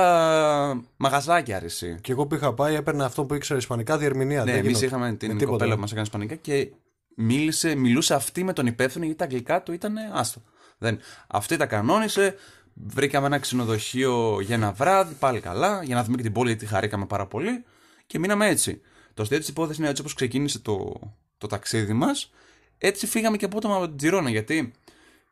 μαγαζάκια 0.96 1.56
αρέσει. 1.56 1.96
και 2.00 2.12
εγώ 2.12 2.26
που 2.26 2.34
είχα 2.34 2.54
πάει 2.54 2.74
έπαιρνα 2.74 3.04
αυτό 3.04 3.24
που 3.24 3.34
ήξερε 3.34 3.58
Ισπανικά 3.58 3.98
διερμηνία. 3.98 4.44
Ναι, 4.44 4.50
δεν 4.52 4.54
εμείς 4.64 4.66
γινόταν. 4.78 4.88
είχαμε 4.88 5.10
Με 5.10 5.16
την 5.16 5.28
τίποτα. 5.28 5.46
κοπέλα 5.50 5.74
που 5.74 5.80
μας 5.80 5.90
έκανε 5.90 6.06
Ισπανικά 6.06 6.34
και 6.34 6.68
μίλησε, 7.16 7.74
μιλούσε 7.74 8.14
αυτή 8.14 8.44
με 8.44 8.52
τον 8.52 8.66
υπεύθυνο 8.66 9.04
γιατί 9.04 9.18
τα 9.18 9.24
αγγλικά 9.24 9.62
του 9.62 9.72
ήταν 9.72 9.94
άστο. 10.12 10.42
Δεν. 10.78 10.98
Αυτή 11.26 11.56
τα 11.56 11.66
κανόνισε. 11.66 12.34
Βρήκαμε 12.74 13.26
ένα 13.26 13.38
ξενοδοχείο 13.38 14.40
για 14.40 14.54
ένα 14.54 14.72
βράδυ, 14.72 15.14
πάλι 15.14 15.40
καλά, 15.40 15.82
για 15.84 15.94
να 15.94 16.04
δούμε 16.04 16.16
και 16.16 16.22
την 16.22 16.32
πόλη 16.32 16.48
γιατί 16.48 16.66
χαρήκαμε 16.66 17.06
πάρα 17.06 17.26
πολύ 17.26 17.64
και 18.06 18.18
μείναμε 18.18 18.46
έτσι. 18.48 18.80
Το 19.14 19.22
αστείο 19.22 19.38
της 19.38 19.48
υπόθεσης 19.48 19.78
είναι 19.78 19.88
έτσι 19.88 20.00
όπως 20.00 20.14
ξεκίνησε 20.14 20.58
το, 20.58 20.92
το 21.38 21.46
ταξίδι 21.46 21.92
μας, 21.92 22.30
έτσι 22.78 23.06
φύγαμε 23.06 23.36
και 23.36 23.44
απότομα 23.44 23.76
από 23.76 23.86
την 23.88 23.96
Τζιρόνα 23.96 24.30
γιατί 24.30 24.72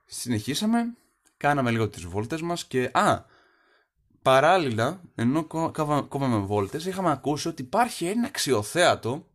συνεχίσαμε, 0.07 0.95
κάναμε 1.37 1.71
λίγο 1.71 1.89
τις 1.89 2.05
βόλτες 2.05 2.41
μας 2.41 2.65
και. 2.65 2.91
Α, 2.93 3.25
παράλληλα, 4.23 5.01
ενώ 5.15 5.45
κο- 5.45 5.71
κόβα- 5.73 6.03
κόβαμε 6.03 6.37
βόλτες, 6.39 6.85
είχαμε 6.87 7.11
ακούσει 7.11 7.49
ότι 7.49 7.63
υπάρχει 7.63 8.07
ένα 8.07 8.27
αξιοθέατο 8.27 9.27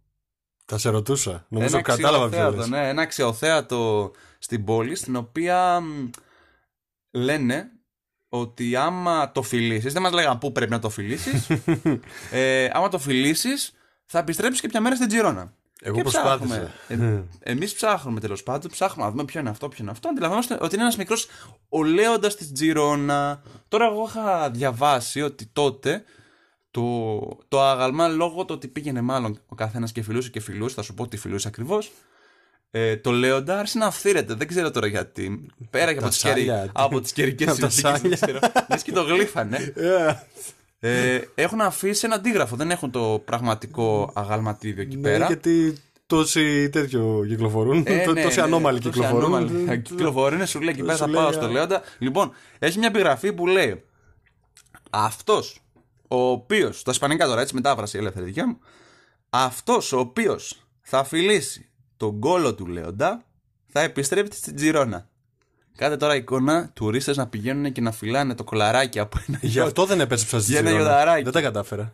Τα 0.65 0.78
σε 0.78 0.89
ρωτούσα. 0.89 1.45
Νομίζω 1.50 1.74
ένα 1.78 1.82
κατάλαβα 1.84 2.30
ποιο 2.30 2.38
αξιοθέατο, 2.45 2.58
λες. 2.58 2.67
ναι, 2.82 2.89
ένα 2.89 3.02
αξιοθέατο 3.02 4.12
στην 4.39 4.63
πόλη, 4.63 4.95
στην 4.95 5.15
οποία 5.15 5.80
μ, 5.80 6.10
λένε 7.12 7.72
ότι 8.30 8.76
άμα 8.76 9.32
το 9.32 9.41
φιλήσεις, 9.41 9.93
δεν 9.93 10.02
μας 10.02 10.12
λέγανε 10.12 10.39
πού 10.39 10.52
πρέπει 10.52 10.72
να 10.72 10.80
το 10.80 10.89
φιλήσεις, 10.89 11.48
ε, 12.32 12.69
άμα 12.74 12.88
το 12.89 13.00
φιλήσεις 13.00 13.74
θα 14.06 14.19
επιστρέψεις 14.19 14.62
και 14.62 14.67
ποια 14.67 14.82
μέρα 14.82 14.95
στην 14.95 15.08
Τζιρόνα. 15.08 15.54
Εγώ 15.82 15.96
Και 15.96 16.02
προσπάθησα. 16.02 16.72
ψάχνουμε. 16.88 17.24
Ε, 17.39 17.52
Εμείς 17.52 17.74
ψάχνουμε 17.74 18.20
τέλος 18.20 18.44
πάντων, 18.44 18.72
ψάχνουμε 18.72 19.06
να 19.06 19.12
δούμε 19.12 19.26
ποιο 19.26 19.39
είναι 19.39 19.50
αυτό, 19.50 19.68
ποιο 19.68 19.78
είναι 19.82 19.92
αυτό. 19.92 20.08
Αντιλαμβάνομαστε 20.10 20.58
ότι 20.62 20.74
είναι 20.76 20.84
ένας 20.84 20.98
μικρός 20.98 21.28
ολέοντας 21.70 22.36
της 22.36 22.52
Τζιρόνα. 22.52 23.42
Τώρα, 23.68 23.86
εγώ 23.86 24.06
είχα 24.08 24.50
διαβάσει 24.52 25.22
ότι 25.22 25.46
τότε 25.54 26.04
το, 26.72 27.20
το 27.48 27.62
άγαλμα, 27.62 28.08
λόγω 28.08 28.46
του 28.46 28.54
ότι 28.56 28.68
πήγαινε 28.68 29.02
μάλλον 29.02 29.39
ο 29.48 29.56
καθένας 29.56 29.92
και 29.92 30.02
φιλούσε 30.02 30.30
και 30.30 30.39
φιλούσε, 30.39 30.76
θα 30.76 30.82
σου 30.82 30.94
πω 30.94 31.08
τι 31.08 31.18
φιλούσε 31.18 31.48
ακριβώς. 31.48 31.92
Ε, 32.72 32.98
το 32.98 33.12
λέοντα 33.12 33.58
άρχισε 33.60 33.78
να 33.78 33.86
αυθύρεται. 33.86 34.34
Δεν 34.34 34.48
ξέρω 34.48 34.72
τώρα 34.72 34.88
γιατί. 34.88 35.46
Πέρα 35.70 35.86
και 35.86 35.98
από 35.98 36.02
Τα 36.02 36.08
τις 36.10 36.18
καιρι- 36.22 36.38
σάλια. 36.38 36.70
από 36.74 37.02
τις 37.02 37.12
καιρικές 37.12 37.48
Από 37.48 37.60
τα 37.60 37.70
συνθήκες. 37.70 38.20
σάλια. 38.20 38.38
Δεν 38.39 38.39
ξέρω. 38.39 38.65
Λες 38.70 38.84
και 38.84 38.92
το 38.92 39.02
γλύφανε. 39.04 39.58
Ε, 40.80 41.20
έχουν 41.36 41.62
αφήσει 41.62 42.06
ένα 42.06 42.15
αντίγραφο. 42.15 42.56
Δεν 42.56 42.72
έχουν 42.72 42.92
το 42.92 43.22
πραγματικό 43.26 44.12
αγαλματίδιο 44.13 44.82
εκεί 44.82 44.96
Ναι, 44.96 45.02
πέρα. 45.02 45.26
γιατί 45.26 45.78
τόσοι 46.08 46.70
τέτοιο 46.70 47.26
κυκλοφορούν. 47.28 47.84
Ε, 47.88 48.04
τό- 48.04 48.13
ναι, 48.13 48.24
τόσοι 48.24 48.38
ναι, 48.39 48.44
ανώμαλοι 48.46 48.80
τόσοι 48.80 48.94
κυκλοφορούν. 48.94 49.36
ανώμαλοι. 49.36 49.82
Κυκλοφορούν, 49.89 50.48
σου 50.48 50.60
λέει 50.60 50.70
εκεί 50.70 50.82
πέρα 50.82 50.94
Σου 50.94 51.00
θα 51.00 51.08
λέει, 51.08 51.15
πάω 51.15 51.28
α. 51.30 51.32
στο 51.32 51.48
Λέοντα. 51.48 51.82
Λοιπόν, 51.98 52.32
έχει 52.60 52.78
μια 52.80 52.88
επιγραφή 52.88 53.34
που 53.34 53.48
λέει 53.48 53.84
αυτός 54.89 55.62
ο 56.08 56.18
οποίο. 56.30 56.72
Στα 56.72 56.92
ισπανικά 56.92 57.26
τώρα, 57.26 57.42
έτσι 57.42 57.56
μετάφραση 57.56 57.98
ελεύθερη 57.98 58.26
δικιά 58.26 58.48
μου. 58.48 58.60
Αυτός 59.30 59.92
ο 59.92 60.00
οποίος 60.00 60.68
θα 60.82 61.04
φιλήσει 61.04 61.70
τον 61.98 62.20
κόλο 62.20 62.56
του 62.56 62.68
Λέοντα 62.68 63.24
θα 63.68 63.82
επιστρέψει 63.82 64.39
στην 64.39 64.56
Τζιρόνα. 64.56 65.10
Κάτε 65.80 65.98
τώρα 65.98 66.15
εικόνα 66.15 66.70
τουρίστες 66.74 67.18
να 67.18 67.28
πηγαίνουν 67.28 67.72
και 67.72 67.82
να 67.82 67.92
φυλάνε 67.92 68.36
το 68.36 68.44
κολαράκι 68.44 69.00
από 69.00 69.18
ένα 69.28 69.39
Γι' 69.42 69.60
αυτό 69.60 69.86
δεν 69.86 70.00
επέστρεψα 70.00 70.39
στη 70.39 70.52
Για 70.52 70.60
ένα 70.60 70.70
Τζιρόνα. 70.70 70.89
γιοδαράκι. 70.89 71.24
Δεν 71.24 71.34
τα 71.34 71.42
κατάφερα. 71.42 71.94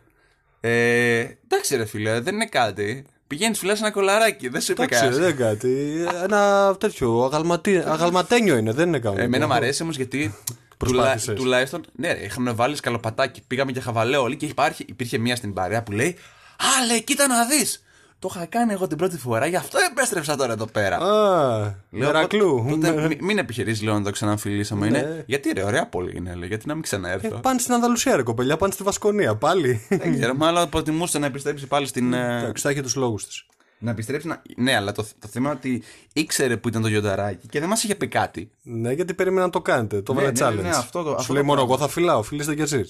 Ε, 0.60 1.18
εντάξει, 1.44 1.76
ρε 1.76 1.84
φίλε, 1.84 2.20
δεν 2.20 2.34
είναι 2.34 2.46
κάτι. 2.46 3.06
Πηγαίνει, 3.26 3.54
φυλά 3.54 3.76
ένα 3.78 3.90
κολαράκι, 3.90 4.48
δεν 4.48 4.60
σου 4.60 4.72
είπε 4.72 4.82
Εντάξει, 4.82 5.00
κανένας. 5.00 5.20
δεν 5.20 5.28
είναι 5.30 5.44
κάτι. 5.44 6.04
Ένα 6.22 6.74
τέτοιο 6.80 7.22
αγαλματί... 7.24 7.76
αγαλματένιο 7.86 8.56
είναι, 8.56 8.72
δεν 8.72 8.88
είναι 8.88 8.98
κανένα. 8.98 9.22
Εμένα 9.22 9.46
μου 9.46 9.52
αρέσει 9.54 9.82
όμως 9.82 9.96
γιατί. 9.96 10.18
τουλα... 10.18 10.62
Προσπάθησες. 10.76 11.34
τουλάχιστον. 11.34 11.84
Ναι, 11.96 12.12
ρε, 12.12 12.20
είχαμε 12.24 12.52
βάλει 12.52 12.76
σκαλοπατάκι. 12.76 13.42
Πήγαμε 13.46 13.70
για 13.72 13.82
χαβαλέ 13.82 14.16
όλοι 14.16 14.36
και 14.36 14.46
υπάρχει, 14.46 14.84
υπήρχε 14.88 15.18
μία 15.18 15.36
στην 15.36 15.52
παρέα 15.52 15.82
που 15.82 15.92
λέει 15.92 16.16
Α, 16.56 16.86
λέει, 16.86 17.02
κοίτα 17.04 17.26
να 17.26 17.46
δεις. 17.46 17.84
Το 18.18 18.30
είχα 18.34 18.46
κάνει 18.46 18.72
εγώ 18.72 18.86
την 18.86 18.96
πρώτη 18.96 19.16
φορά, 19.18 19.46
γι' 19.46 19.56
αυτό 19.56 19.78
επέστρεψα 19.90 20.36
τώρα 20.36 20.52
εδώ 20.52 20.66
πέρα. 20.66 20.96
Α, 20.96 21.58
Λέω, 21.90 22.06
Μερακλού. 22.06 22.66
τότε- 22.70 22.86
τότε 22.94 23.06
μη- 23.08 23.20
μην 23.22 23.38
επιχειρήσεις, 23.38 23.82
λέω, 23.82 23.94
να 23.94 24.02
το 24.04 24.10
ξαναμφιλήσουμε. 24.10 24.88
Ναι. 24.88 24.98
Είναι. 24.98 25.24
Γιατί 25.26 25.52
ρε, 25.52 25.62
ωραία 25.62 25.86
πόλη 25.88 26.16
είναι, 26.16 26.34
λέει, 26.34 26.48
γιατί 26.48 26.66
να 26.66 26.72
μην 26.74 26.82
Ε, 26.82 26.86
ξαναέρθω. 26.86 27.28
Πάνε 27.40 27.58
στην 27.58 27.74
Ανδαλουσία, 27.74 28.16
ρε 28.16 28.22
κοπελιά, 28.22 28.56
πάνε 28.56 28.72
στη 28.72 28.82
Βασκονία 28.82 29.34
πάλι. 29.36 29.86
Δεν 29.88 30.12
ξέρω, 30.18 30.34
μάλλον 30.34 30.68
προτιμούσε 30.68 31.18
να 31.18 31.26
επιστρέψει 31.26 31.66
πάλι 31.66 31.86
στην. 31.86 32.12
ε, 32.12 32.38
Εντάξει, 32.38 32.62
θα 32.62 32.70
έχει 32.70 32.80
τους 32.82 32.94
λόγους 32.96 33.26
της. 33.26 33.46
να 33.78 33.90
επιστρέψει 33.90 34.26
να. 34.26 34.42
Ναι, 34.56 34.76
αλλά 34.76 34.92
το, 34.92 35.02
το 35.18 35.28
θέμα 35.28 35.48
είναι 35.48 35.58
ότι 35.58 35.82
ήξερε 36.12 36.56
που 36.56 36.68
ήταν 36.68 36.82
το 36.82 36.88
γιονταράκι 36.88 37.46
και 37.46 37.60
δεν 37.60 37.68
μας 37.68 37.82
είχε 37.84 37.94
πει 37.94 38.08
κάτι. 38.08 38.50
Ναι, 38.62 38.92
γιατί 38.92 39.14
περίμενα 39.14 39.44
να 39.46 39.50
το 39.52 39.60
κάνετε. 39.60 40.02
Το 40.02 40.12
Ναι, 40.12 40.20
βάλε 40.20 40.32
ναι, 40.32 40.46
challenge. 40.46 40.62
ναι, 40.62 40.68
αυτό 40.76 41.02
το- 41.02 41.10
αυτό 41.10 41.22
Σου 41.22 41.32
λέει 41.32 41.40
το 41.42 41.46
μόνο 41.46 41.58
πράγμα. 41.60 41.74
εγώ 41.74 41.86
θα 41.86 41.92
φυλάω, 41.92 42.22
φιλήστε 42.22 42.54
κι 42.54 42.62
εσεί. 42.62 42.84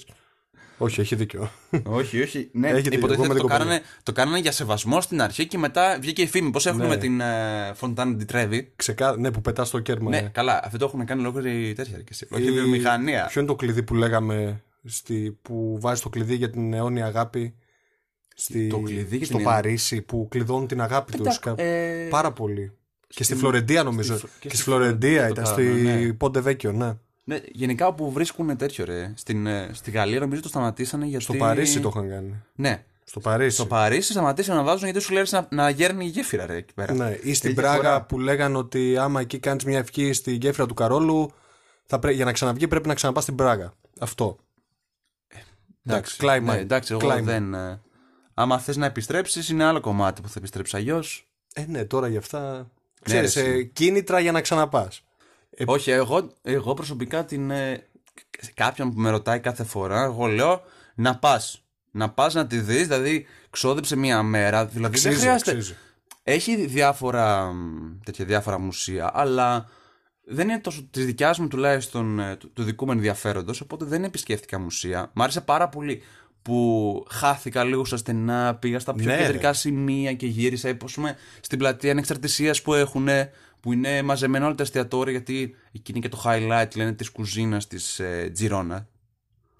Όχι, 0.77 1.01
έχει 1.01 1.15
δίκιο. 1.15 1.51
όχι, 1.83 2.21
όχι. 2.21 2.49
Ναι, 2.53 2.67
Έχετε, 2.69 2.87
εγώ 2.95 2.97
υποτίθεται 2.97 3.21
με 3.27 3.27
το 3.27 3.33
την 3.33 3.41
κοπέλα. 3.41 3.59
κάνανε, 3.59 3.81
το 4.03 4.11
κάνανε 4.11 4.39
για 4.39 4.51
σεβασμό 4.51 5.01
στην 5.01 5.21
αρχή 5.21 5.47
και 5.47 5.57
μετά 5.57 5.97
βγήκε 6.01 6.21
η 6.21 6.27
φήμη. 6.27 6.49
Πώς 6.51 6.65
έχουν 6.65 6.79
Ναι. 6.79 6.87
με 6.87 6.97
την 6.97 7.21
ε, 7.21 7.71
Φοντάνε 7.73 8.15
Ντιτρέβη. 8.15 8.71
Ξεκά... 8.75 9.17
Ναι, 9.17 9.31
που 9.31 9.41
πετάς 9.41 9.69
το 9.69 9.79
κέρμα. 9.79 10.09
Ναι, 10.09 10.17
ε. 10.17 10.29
καλά. 10.33 10.61
Αυτό 10.63 10.77
το 10.77 10.85
έχουν 10.85 11.05
κάνει 11.05 11.21
ολόκληρη 11.21 11.73
τέτοια. 11.73 11.97
και 11.97 12.09
εσύ. 12.11 12.27
Όχι 12.31 12.43
Η- 12.43 12.51
βιομηχανία. 12.51 13.25
Ποιο 13.29 13.41
είναι 13.41 13.49
το 13.49 13.55
κλειδί 13.55 13.83
που 13.83 13.95
λέγαμε 13.95 14.63
στη... 14.85 15.37
που 15.41 15.77
βάζει 15.81 16.01
το 16.01 16.09
κλειδί 16.09 16.35
για 16.35 16.49
την 16.49 16.73
αιώνια 16.73 17.05
αγάπη 17.05 17.55
στη... 18.35 18.67
Το 18.67 18.79
κλειδί 18.79 19.17
για 19.17 19.25
στο 19.25 19.35
την- 19.35 19.45
Παρίσι 19.45 20.01
που 20.01 20.27
κλειδώνουν 20.29 20.67
την 20.67 20.81
αγάπη 20.81 21.11
τους. 21.17 21.19
Εντάξει, 21.37 21.63
ε, 21.63 22.07
Πάρα 22.09 22.31
πολύ. 22.31 22.71
Και 23.07 23.23
στη 23.23 23.35
Φλωρεντία 23.35 23.83
νομίζω. 23.83 24.17
Φλο- 24.17 24.29
και 24.39 24.47
Και 24.47 24.47
στη 24.47 24.57
στη 24.57 24.63
Φλωρεντία 24.65 25.09
Φλωρεντία 25.09 25.27
ήταν, 25.29 25.43
το 25.43 25.49
στη 25.49 25.63
κάνανε, 25.83 26.05
ναι. 26.05 26.13
Πόντε 26.13 26.39
Βέκιο, 26.39 26.71
ναι. 26.71 26.93
Ναι, 27.29 27.39
γενικά 27.51 27.87
όπου 27.87 28.11
βρίσκουν 28.11 28.57
τέτοιο 28.57 28.85
ρε. 28.85 29.13
Στην, 29.15 29.47
ε, 29.47 29.69
στη 29.73 29.91
Γαλλία 29.91 30.19
νομίζω 30.19 30.41
το 30.41 30.47
σταματήσανε 30.47 31.05
γιατί. 31.05 31.23
Στο 31.23 31.33
Παρίσι 31.33 31.79
το 31.79 31.89
είχαν 31.89 32.09
κάνει. 32.09 32.43
Ναι. 32.55 32.83
Στο 33.03 33.19
Παρίσι. 33.19 33.55
Στο 33.55 33.65
Παρίσι 33.65 34.11
σταματήσανε 34.11 34.57
να 34.59 34.65
βάζουν 34.65 34.83
γιατί 34.83 34.99
σου 34.99 35.13
λέει 35.13 35.23
να, 35.29 35.47
να 35.51 35.69
γέρνει 35.69 36.05
η 36.05 36.07
γέφυρα 36.07 36.45
ρε 36.45 36.55
εκεί 36.55 36.73
πέρα. 36.73 36.93
Ναι, 36.93 37.17
ή 37.21 37.33
στην 37.33 37.49
Έχει 37.49 37.59
Πράγα 37.59 37.79
διαφορά. 37.79 38.01
που 38.05 38.19
λέγανε 38.19 38.57
ότι 38.57 38.97
άμα 38.97 39.21
εκεί 39.21 39.39
κάνεις 39.39 39.63
μια 39.63 39.77
ευχή 39.77 40.13
στη 40.13 40.31
γέφυρα 40.31 40.65
του 40.65 40.73
Καρόλου, 40.73 41.31
Θα 41.85 41.99
πρέ... 41.99 42.11
Για 42.11 42.25
να 42.25 42.31
ξαναβγεί 42.31 42.67
πρέπει 42.67 42.87
να 42.87 42.93
ξαναπάς 42.93 43.23
στην 43.23 43.35
Πράγα. 43.35 43.73
Αυτό. 43.99 44.37
Εντάξει, 45.85 46.17
κλάιμα. 46.17 46.53
Ναι, 46.53 46.59
εντάξει, 46.59 46.91
εγώ 46.91 47.01
Κλάιμα. 47.01 47.31
δεν. 47.31 47.53
ε, 47.53 47.81
Άμα 48.33 48.59
θες 48.59 48.77
να 48.77 48.85
επιστρέψεις, 48.85 49.49
είναι 49.49 49.63
άλλο 49.63 49.79
κομμάτι 49.79 50.21
που 50.21 50.27
θα 50.27 50.33
επιστρέψεις. 50.37 50.73
Αλλιώς. 50.73 51.27
Ε, 51.53 51.65
ναι, 51.67 51.85
τώρα 51.85 52.07
γι' 52.07 52.17
αυτά. 52.17 52.71
Ξέρεις, 53.03 53.33
ρε, 53.35 53.41
ε, 53.49 53.63
κίνητρα 53.63 54.19
για 54.19 54.31
να 54.31 54.41
ξαναπάς. 54.41 55.01
Ε, 55.59 55.63
Όχι, 55.67 55.91
εγώ, 55.91 56.31
εγώ 56.41 56.73
προσωπικά 56.73 57.25
την. 57.25 57.51
ε, 57.51 57.87
κάποιον 58.53 58.93
που 58.93 58.99
με 58.99 59.09
ρωτάει 59.09 59.39
κάθε 59.39 59.63
φορά, 59.63 60.03
εγώ 60.03 60.25
λέω 60.25 60.61
να 60.95 61.17
πας. 61.17 61.61
Να 61.91 62.09
πας 62.09 62.33
να 62.33 62.47
τη 62.47 62.59
δεις, 62.59 62.87
δηλαδή 62.87 63.25
ξόδεψε 63.49 63.95
μία 63.95 64.23
μέρα. 64.23 64.65
Δηλαδή 64.65 64.99
δεν 64.99 65.13
χρειάζεται. 65.17 65.61
Έχει 66.23 66.65
διάφορα, 66.65 67.45
μ, 67.45 67.99
τέτοια 68.03 68.25
διάφορα 68.25 68.59
μουσεία, 68.59 69.11
αλλά 69.13 69.69
δεν 70.23 70.49
είναι 70.49 70.59
τόσο 70.59 70.87
της 70.91 71.05
δικιάς 71.05 71.39
μου 71.39 71.47
τουλάχιστον 71.47 72.19
ε, 72.19 72.35
του, 72.35 72.51
του 72.53 72.63
δικού 72.63 72.85
μου 72.85 72.91
ενδιαφέροντος, 72.91 73.61
οπότε 73.61 73.85
δεν 73.85 74.03
επισκέφτηκα 74.03 74.59
μουσεία. 74.59 75.11
Μ' 75.13 75.21
άρεσε 75.21 75.41
πάρα 75.41 75.69
πολύ 75.69 76.01
που 76.41 77.05
χάθηκα 77.09 77.63
λίγο 77.63 77.85
στα 77.85 77.97
στενά, 77.97 78.55
πήγα 78.55 78.79
στα 78.79 78.93
πιο 78.93 79.05
Ναι, 79.05 79.17
κεντρικά 79.17 79.53
σημεία 79.53 80.13
και 80.13 80.27
γύρισα. 80.27 80.69
Όπω 80.69 80.85
πούμε 80.93 81.15
στην 81.39 81.57
πλατεία 81.57 81.91
ανεξαρτησίας 81.91 82.61
που 82.61 82.73
έχουν, 82.73 83.07
που 83.59 83.73
είναι 83.73 84.01
μαζεμένα 84.01 84.45
όλα 84.45 84.55
τα 84.55 84.63
εστιατόρια, 84.63 85.11
γιατί 85.11 85.55
εκεί 85.71 85.91
είναι 85.91 85.99
και 85.99 86.09
το 86.09 86.21
highlight, 86.25 86.75
λένε, 86.75 86.93
της 86.93 87.09
κουζίνας 87.09 87.67
της 87.67 87.99
ε, 87.99 88.29
Τζιρόνα. 88.33 88.87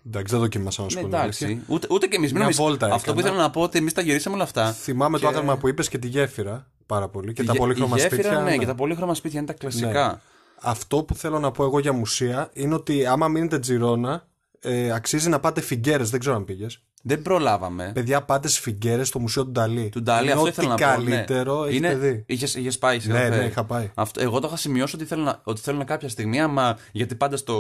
Εντάξει, 0.08 0.32
δεν 0.34 0.42
δοκίμασα 0.42 0.82
να 0.84 0.90
σου 0.90 0.96
Ναι, 0.96 1.02
πω. 1.02 1.08
την 1.10 1.18
αλήθεια. 1.18 1.48
εντάξει. 1.48 1.66
Ούτε, 1.68 1.88
ούτε 1.92 2.08
και 2.08 2.16
εμείς. 2.16 2.34
Μια 2.34 2.50
βόλτα 2.50 2.86
Αυτό 2.94 3.14
που 3.14 3.20
έκανα. 3.20 3.28
ήθελα 3.34 3.44
να 3.48 3.50
πω 3.52 3.62
ότι 3.62 3.78
εμείς 3.78 3.94
τα 3.94 4.02
γυρίσαμε 4.02 4.36
όλα 4.36 4.44
αυτά. 4.44 4.72
Θυμάμαι 4.74 5.20
το 5.20 5.28
Και- 5.28 5.34
άθρομα 5.34 5.58
που 5.58 5.68
είπες 5.68 5.90
και 5.90 5.98
τη 5.98 6.08
γέφυρα 6.08 6.68
πάρα 6.86 7.08
πολύ. 7.10 7.34
Και 7.34 7.42
Η 7.42 7.46
τα 7.46 7.52
γε- 7.52 7.62
πολύχρωμα 7.62 7.98
η 7.98 8.02
γέφυρα, 8.02 8.22
σπίτια. 8.22 8.40
Ναι, 8.44 8.50
ναι. 8.50 8.58
και 8.58 8.66
τα 8.66 8.76
πολύχρωμα 8.76 9.14
σπίτια 9.14 9.38
είναι 9.40 9.48
τα 9.48 9.54
κλασικά. 9.54 10.22
Αυτό 10.62 11.04
που 11.04 11.16
θέλω 11.16 11.40
να 11.40 11.52
πω 11.52 11.64
εγώ 11.64 11.80
για 11.80 11.94
μουσεία 11.94 12.50
είναι 12.54 12.74
ότι 12.74 13.06
άμα 13.06 13.28
μείνετε 13.28 13.60
Τζιρόνα, 13.60 14.28
ε, 14.60 14.92
αξίζει 14.92 15.30
να 15.30 15.40
πάτε 15.40 15.62
φιγκέρε. 15.62 16.04
Δεν 16.04 16.20
ξέρω 16.20 16.36
αν 16.36 16.46
πήγες. 16.46 16.82
Δεν 17.08 17.22
προλάβαμε. 17.22 17.92
Παιδιά, 17.94 18.22
πάτε 18.22 18.48
στις 18.48 18.60
φιγκέρες 18.60 19.08
στο 19.08 19.20
μουσείο 19.20 19.44
του 19.46 19.52
Νταλή. 19.52 19.90
Του 19.90 20.02
Ντάλι, 20.02 20.24
Είναι 20.24 20.32
αυτό 20.32 20.44
ό,τι 20.44 20.52
ήθελα 20.52 20.68
να 20.68 20.76
πω. 20.76 21.02
ναι. 21.02 21.10
καλύτερο 21.12 21.64
έχετε 21.66 21.96
δει. 21.96 22.24
Είχες, 22.28 22.56
είχες 22.56 22.78
πάει, 22.78 22.96
είχες 22.96 23.08
Ναι, 23.08 23.18
φέρει. 23.20 23.36
ναι, 23.38 23.44
είχα 23.46 23.64
πάει. 23.64 23.92
Αυτό, 23.94 24.22
εγώ 24.22 24.40
το 24.40 24.48
είχα 24.48 24.58
σημειώσει 24.58 24.96
ότι 24.96 25.06
θέλω, 25.06 25.24
να, 25.24 25.42
ότι 25.44 25.62
θέλω 25.62 25.78
να 25.78 25.84
κάποια 25.84 26.10
στιγμή, 26.10 26.42
άμα, 26.42 26.78
γιατί 26.92 27.16
πάντα 27.16 27.38
στο, 27.38 27.58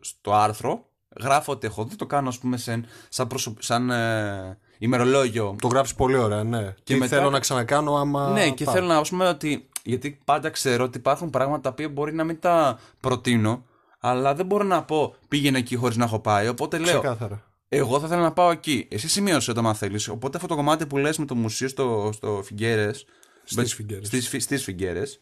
στο 0.00 0.32
άρθρο 0.34 0.84
γράφω 1.20 1.52
ότι 1.52 1.66
έχω 1.66 1.84
δει, 1.84 1.96
το 1.96 2.06
κάνω 2.06 2.28
ας 2.28 2.38
πούμε 2.38 2.56
σαν, 2.56 2.86
σαν, 3.08 3.26
προσω- 3.26 3.62
σαν 3.62 3.90
ε, 3.90 4.58
ημερολόγιο. 4.78 5.56
Το 5.60 5.68
γράφεις 5.68 5.94
πολύ 5.94 6.16
ωραία, 6.16 6.42
ναι. 6.42 6.74
Και 6.84 6.96
μετά- 6.96 7.16
θέλω 7.16 7.30
να 7.30 7.38
ξανακάνω 7.38 7.94
άμα. 7.96 8.30
ναι, 8.30 8.50
και 8.50 8.64
πάω. 8.64 8.74
θέλω 8.74 8.86
να 8.86 9.00
πούμε 9.02 9.28
ότι. 9.28 9.68
Γιατί 9.84 10.18
πάντα 10.24 10.50
ξέρω 10.50 10.84
ότι 10.84 10.98
υπάρχουν 10.98 11.30
πράγματα 11.30 11.60
τα 11.60 11.68
οποία 11.68 11.88
μπορεί 11.88 12.14
να 12.14 12.24
μην 12.24 12.40
τα 12.40 12.78
προτείνω, 13.00 13.64
αλλά 14.00 14.34
δεν 14.34 14.46
μπορώ 14.46 14.64
να 14.64 14.82
πω 14.82 15.14
πήγαινε 15.28 15.58
εκεί 15.58 15.76
χωρίς 15.76 15.96
να 15.96 16.04
έχω 16.04 16.18
πάει. 16.18 16.48
Οπότε 16.48 16.78
λέω, 16.78 17.00
Ξεκάθαρα. 17.00 17.42
Εγώ 17.68 18.00
θα 18.00 18.06
ήθελα 18.06 18.22
να 18.22 18.32
πάω 18.32 18.50
εκεί. 18.50 18.86
Εσύ 18.90 19.08
σημείωσε 19.08 19.52
το, 19.52 19.60
άμα 19.60 19.74
θέλει. 19.74 20.00
Οπότε 20.10 20.36
αυτό 20.36 20.48
το 20.48 20.54
κομμάτι 20.54 20.86
που 20.86 20.96
λες 20.96 21.18
με 21.18 21.24
το 21.24 21.34
μουσείο 21.34 21.68
στο, 21.68 22.10
στο 22.12 22.42
Φιγκέρες. 22.44 23.04
Στις 23.44 23.74
Φιγκέρες. 23.74 24.06
Στις, 24.06 24.28
φι- 24.28 24.42
στις 24.42 24.62
Φιγκέρες, 24.62 25.20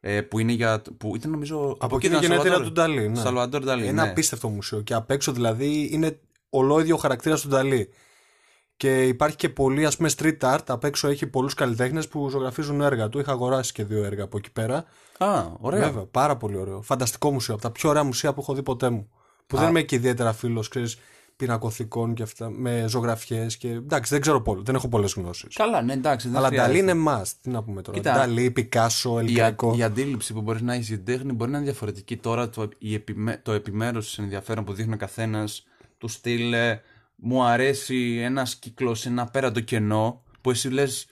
ε, 0.00 0.20
που 0.20 0.38
είναι 0.38 0.52
για. 0.52 0.82
που 0.98 1.16
ήταν 1.16 1.30
νομίζω. 1.30 1.76
Από 1.80 1.96
εκεί 1.96 2.06
είναι 2.06 2.16
η 2.16 2.18
γενέτειρα 2.20 2.60
του 2.62 2.72
Νταλή. 2.72 3.08
Ναι. 3.08 3.20
Σαλβαντόρ 3.20 3.64
Νταλή. 3.64 3.86
Ένα 3.86 4.04
ναι. 4.04 4.10
απίστευτο 4.10 4.48
μουσείο. 4.48 4.80
Και 4.80 4.94
απ' 4.94 5.10
έξω 5.10 5.32
δηλαδή 5.32 5.88
είναι 5.92 6.18
ολόιδιο 6.50 6.94
ο 6.94 6.98
χαρακτήρα 6.98 7.36
του 7.36 7.48
Νταλή. 7.48 7.88
Και 8.76 9.06
υπάρχει 9.06 9.36
και 9.36 9.48
πολύ 9.48 9.86
ας 9.86 9.96
πούμε 9.96 10.10
street 10.16 10.38
art. 10.40 10.64
Απ' 10.66 10.84
έξω 10.84 11.08
έχει 11.08 11.26
πολλούς 11.26 11.54
καλλιτέχνες 11.54 12.08
που 12.08 12.28
ζωγραφίζουν 12.28 12.80
έργα 12.80 13.08
του. 13.08 13.18
Είχα 13.18 13.32
αγοράσει 13.32 13.72
και 13.72 13.84
δύο 13.84 14.04
έργα 14.04 14.24
από 14.24 14.36
εκεί 14.36 14.50
πέρα. 14.50 14.84
Α, 15.18 15.44
ωραία. 15.60 15.80
Βέβαια, 15.84 16.04
πάρα 16.04 16.36
πολύ 16.36 16.56
ωραίο. 16.56 16.82
Φανταστικό 16.82 17.30
μουσείο. 17.30 17.54
Από 17.54 17.62
τα 17.62 17.70
πιο 17.70 17.88
ωραία 17.88 18.02
μουσεία 18.02 18.32
που 18.32 18.40
έχω 18.40 18.54
δει 18.54 18.62
ποτέ 18.62 18.90
μου. 18.90 19.10
Που 19.46 19.56
δεν 19.56 19.68
είμαι 19.68 19.82
και 19.82 19.94
ιδιαίτερα 19.94 20.32
φίλος, 20.32 20.68
ξέρεις, 20.68 20.98
πινακοθηκών 21.36 22.14
και 22.14 22.22
αυτά. 22.22 22.50
Με 22.50 22.84
ζωγραφιές 22.88 23.56
και. 23.56 23.68
Εντάξει, 23.68 24.12
δεν 24.12 24.20
ξέρω 24.20 24.40
πολύ. 24.42 24.62
Δεν 24.64 24.74
έχω 24.74 24.88
πολλές 24.88 25.12
γνώσεις. 25.12 25.54
Καλά, 25.56 25.82
ναι, 25.82 25.92
εντάξει. 25.92 26.28
Δεν 26.28 26.36
Αλλά 26.36 26.46
χρειάζεται. 26.46 26.72
Νταλή 26.82 26.90
είναι 26.92 27.02
must. 27.10 27.30
Τι 27.42 27.50
να 27.50 27.62
πούμε 27.62 27.82
τώρα. 27.82 27.98
Κοίτα, 27.98 28.12
Νταλή, 28.14 28.50
Πικάσο, 28.50 29.10
η, 29.10 29.16
α- 29.16 29.20
Ελκρικό. 29.20 29.74
η 29.76 29.82
αντίληψη 29.82 30.32
που 30.32 30.40
μπορείς 30.40 30.62
να 30.62 30.74
έχεις 30.74 30.88
για 30.88 30.96
την 30.96 31.04
τέχνη 31.06 31.32
μπορεί 31.32 31.50
να 31.50 31.56
είναι 31.56 31.66
διαφορετική. 31.66 32.16
Τώρα 32.16 32.48
το, 32.48 32.68
η 32.78 32.94
επιμέ, 32.94 33.40
το 33.44 33.52
επιμέρους 33.52 34.18
ενδιαφέρον 34.18 34.64
που 34.64 34.72
δείχνει 34.72 34.94
ο 34.94 34.96
καθένας 34.96 35.64
του 35.98 36.08
στυλ 36.08 36.52
ε, 36.52 36.80
μου 37.16 37.44
αρέσει 37.44 38.18
ένας 38.22 38.56
κύκλος, 38.56 39.06
ένα 39.06 39.24
πέραντο 39.26 39.60
κενό 39.60 40.22
που 40.40 40.50
εσύ 40.50 40.68
λες. 40.68 41.06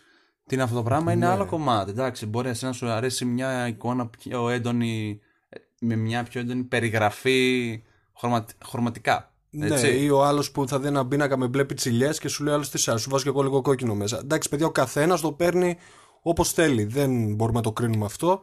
Τι 0.47 0.55
είναι 0.55 0.63
αυτό 0.65 0.77
το 0.77 0.83
πράγμα, 0.83 1.13
είναι 1.13 1.27
Ναι. 1.27 1.33
άλλο 1.33 1.47
κομμάτι. 1.47 1.91
Εντάξει, 1.91 2.27
μπορείς 2.27 2.51
εσένα 2.51 2.71
να 2.71 2.77
σου 2.77 2.89
αρέσει 2.89 3.25
μια 3.25 3.67
εικόνα 3.67 4.07
πιο 4.07 4.49
έντονη, 4.49 5.21
ε, 5.49 5.57
με 5.81 5.97
μια 5.97 6.23
πιο 6.23 6.41
έντονη 6.41 6.63
περιγραφή 6.63 7.83
χρωμα, 8.19 8.45
χρωματικά. 8.67 9.33
Έτσι. 9.51 9.87
Ναι, 9.87 9.93
ή 9.93 10.11
ο 10.11 10.25
άλλος 10.25 10.51
που 10.51 10.69
θα 10.69 10.79
δει 10.79 10.87
ένα 10.87 11.07
πίνακα 11.07 11.37
με 11.37 11.47
μπλε 11.47 11.65
πιτσιλιές 11.65 12.19
και 12.19 12.29
σου 12.29 12.45
λέει 12.45 12.55
άλλος 12.55 12.71
τι 12.71 12.79
σου 12.79 12.93
βάζω 13.09 13.23
και 13.23 13.29
εγώ 13.29 13.43
λίγο 13.43 13.61
κόκκινο 13.61 13.95
μέσα. 13.95 14.19
Εντάξει, 14.19 14.49
παιδιά, 14.49 14.67
ο 14.67 14.71
καθένας 14.71 15.21
το 15.21 15.33
παίρνει 15.33 15.77
όπως 16.23 16.53
θέλει. 16.53 16.85
Δεν 16.85 17.35
μπορούμε 17.35 17.57
να 17.59 17.63
το 17.65 17.73
κρίνουμε 17.73 18.05
αυτό. 18.05 18.43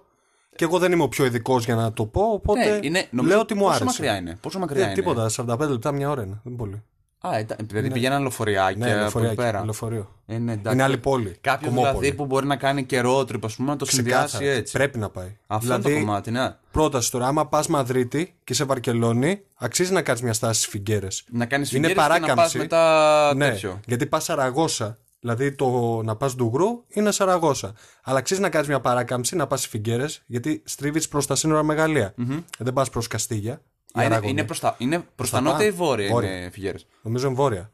Και 0.55 0.63
εγώ 0.63 0.79
δεν 0.79 0.91
είμαι 0.91 1.03
ο 1.03 1.07
πιο 1.07 1.25
ειδικός 1.25 1.65
για 1.65 1.75
να 1.75 1.93
το 1.93 2.05
πω, 2.05 2.21
οπότε 2.21 2.69
Ναι, 2.69 2.79
είναι, 2.87 3.07
νομίζω, 3.11 3.33
λέω 3.33 3.41
ότι 3.43 3.53
μου 3.53 3.59
πόσο 3.61 3.71
άρεσε. 3.73 3.85
μακριά 3.85 4.15
είναι. 4.15 4.37
Πόσο 4.41 4.59
μακριά 4.59 4.81
Ε, 4.83 4.85
είναι. 4.85 4.93
τίποτα, 4.93 5.29
45 5.29 5.69
λεπτά, 5.69 5.91
μια 5.91 6.09
ώρα 6.09 6.21
είναι. 6.23 6.39
Δεν 6.43 6.53
είναι 6.53 6.55
πολύ. 6.55 6.83
Α, 7.27 7.37
εντά- 7.37 7.57
δηλαδή 7.63 7.91
πηγαίναν 7.91 8.21
λεωφοριάκια 8.21 8.85
Ναι, 8.85 8.91
από 8.91 8.99
λεωφορείο. 8.99 9.27
εκεί 9.27 9.35
πέρα. 9.35 9.63
λεωφορείο. 9.63 10.09
Ε, 10.25 10.37
ναι, 10.37 10.51
εντάξει. 10.51 10.73
Είναι 10.73 10.83
άλλη 10.83 10.97
πόλη. 10.97 11.35
Κάποιο 11.41 11.67
Κομμόπολη. 11.67 11.91
δηλαδή 11.97 12.15
που 12.15 12.25
μπορεί 12.25 12.45
να 12.47 12.55
κάνει 12.55 12.83
και 12.85 13.01
road 13.05 13.21
trip, 13.25 13.39
ας 13.43 13.55
πούμε, 13.55 13.69
να 13.69 13.75
το 13.77 13.85
συνδυάσει 13.85 14.25
Ξεκάθαρα. 14.25 14.51
έτσι. 14.57 14.73
Πρέπει 14.73 14.97
να 14.97 15.09
πάει. 15.09 15.37
Αυτό 15.47 15.65
δηλαδή, 15.65 15.89
είναι 15.91 15.99
το 15.99 16.05
κομμάτι, 16.05 16.31
ναι. 16.31 16.55
πρόταση 16.71 17.11
τώρα, 17.11 17.27
άμα 17.27 17.47
πας 17.47 17.67
Μαδρίτη 17.67 18.35
και 18.43 18.53
σε 18.53 18.63
Βαρκελόνη, 18.63 19.41
αξίζει 19.55 19.93
να 19.93 20.01
κάνεις 20.01 20.21
μια 20.21 20.33
στάση 20.33 20.59
στις 20.59 20.71
Φιγκέρες. 20.71 21.23
Να 21.31 21.45
κάνεις 21.45 21.71
Είναι 21.71 21.87
φιγγέρες 21.87 22.13
και 22.13 22.19
να 22.19 22.25
πας 22.27 22.27
παράκαμψη. 22.27 22.57
μετά 22.57 23.33
Ναι, 23.35 23.49
τέτοιο. 23.49 23.79
γιατί 23.85 24.05
πας 24.05 24.23
Σαραγώσα. 24.23 24.97
Δηλαδή 25.19 25.51
το 25.51 26.01
να 26.03 26.15
πας 26.15 26.35
Ντουγρού 26.35 26.83
είναι 26.87 27.11
Σαραγώσα. 27.11 27.73
Αλλά 28.03 28.17
αξίζει 28.17 28.41
να 28.41 28.49
κάνεις 28.49 28.67
μια 28.67 28.79
παράκαμψη, 28.79 29.35
να 29.35 29.47
πας 29.47 29.59
στις 29.59 29.71
Φιγκέρες, 29.71 30.21
γιατί 30.25 30.61
στρίβεις 30.65 31.07
προς 31.07 31.25
τα 31.27 31.35
σύνορα 31.35 31.63
μεγαλεία. 31.63 32.13
Δεν 32.57 32.73
πας 32.73 32.89
προς 32.89 33.07
Καστίγια. 33.07 33.61
Ή 33.95 33.99
Α, 33.99 34.03
είναι, 34.03 34.13
Αραγωνή. 34.13 34.31
είναι 34.31 34.43
προς 34.43 34.59
τα, 34.59 34.75
είναι 34.77 35.05
προς 35.15 35.29
τα 35.29 35.37
τα 35.37 35.43
νότια 35.43 35.65
ή 35.65 35.71
πάνω. 35.71 35.83
βόρεια 35.85 36.09
Βόρεια. 36.09 36.37
είναι 36.37 36.49
φιγγέρες. 36.49 36.85
Νομίζω 37.01 37.27
εμβόρια. 37.27 37.71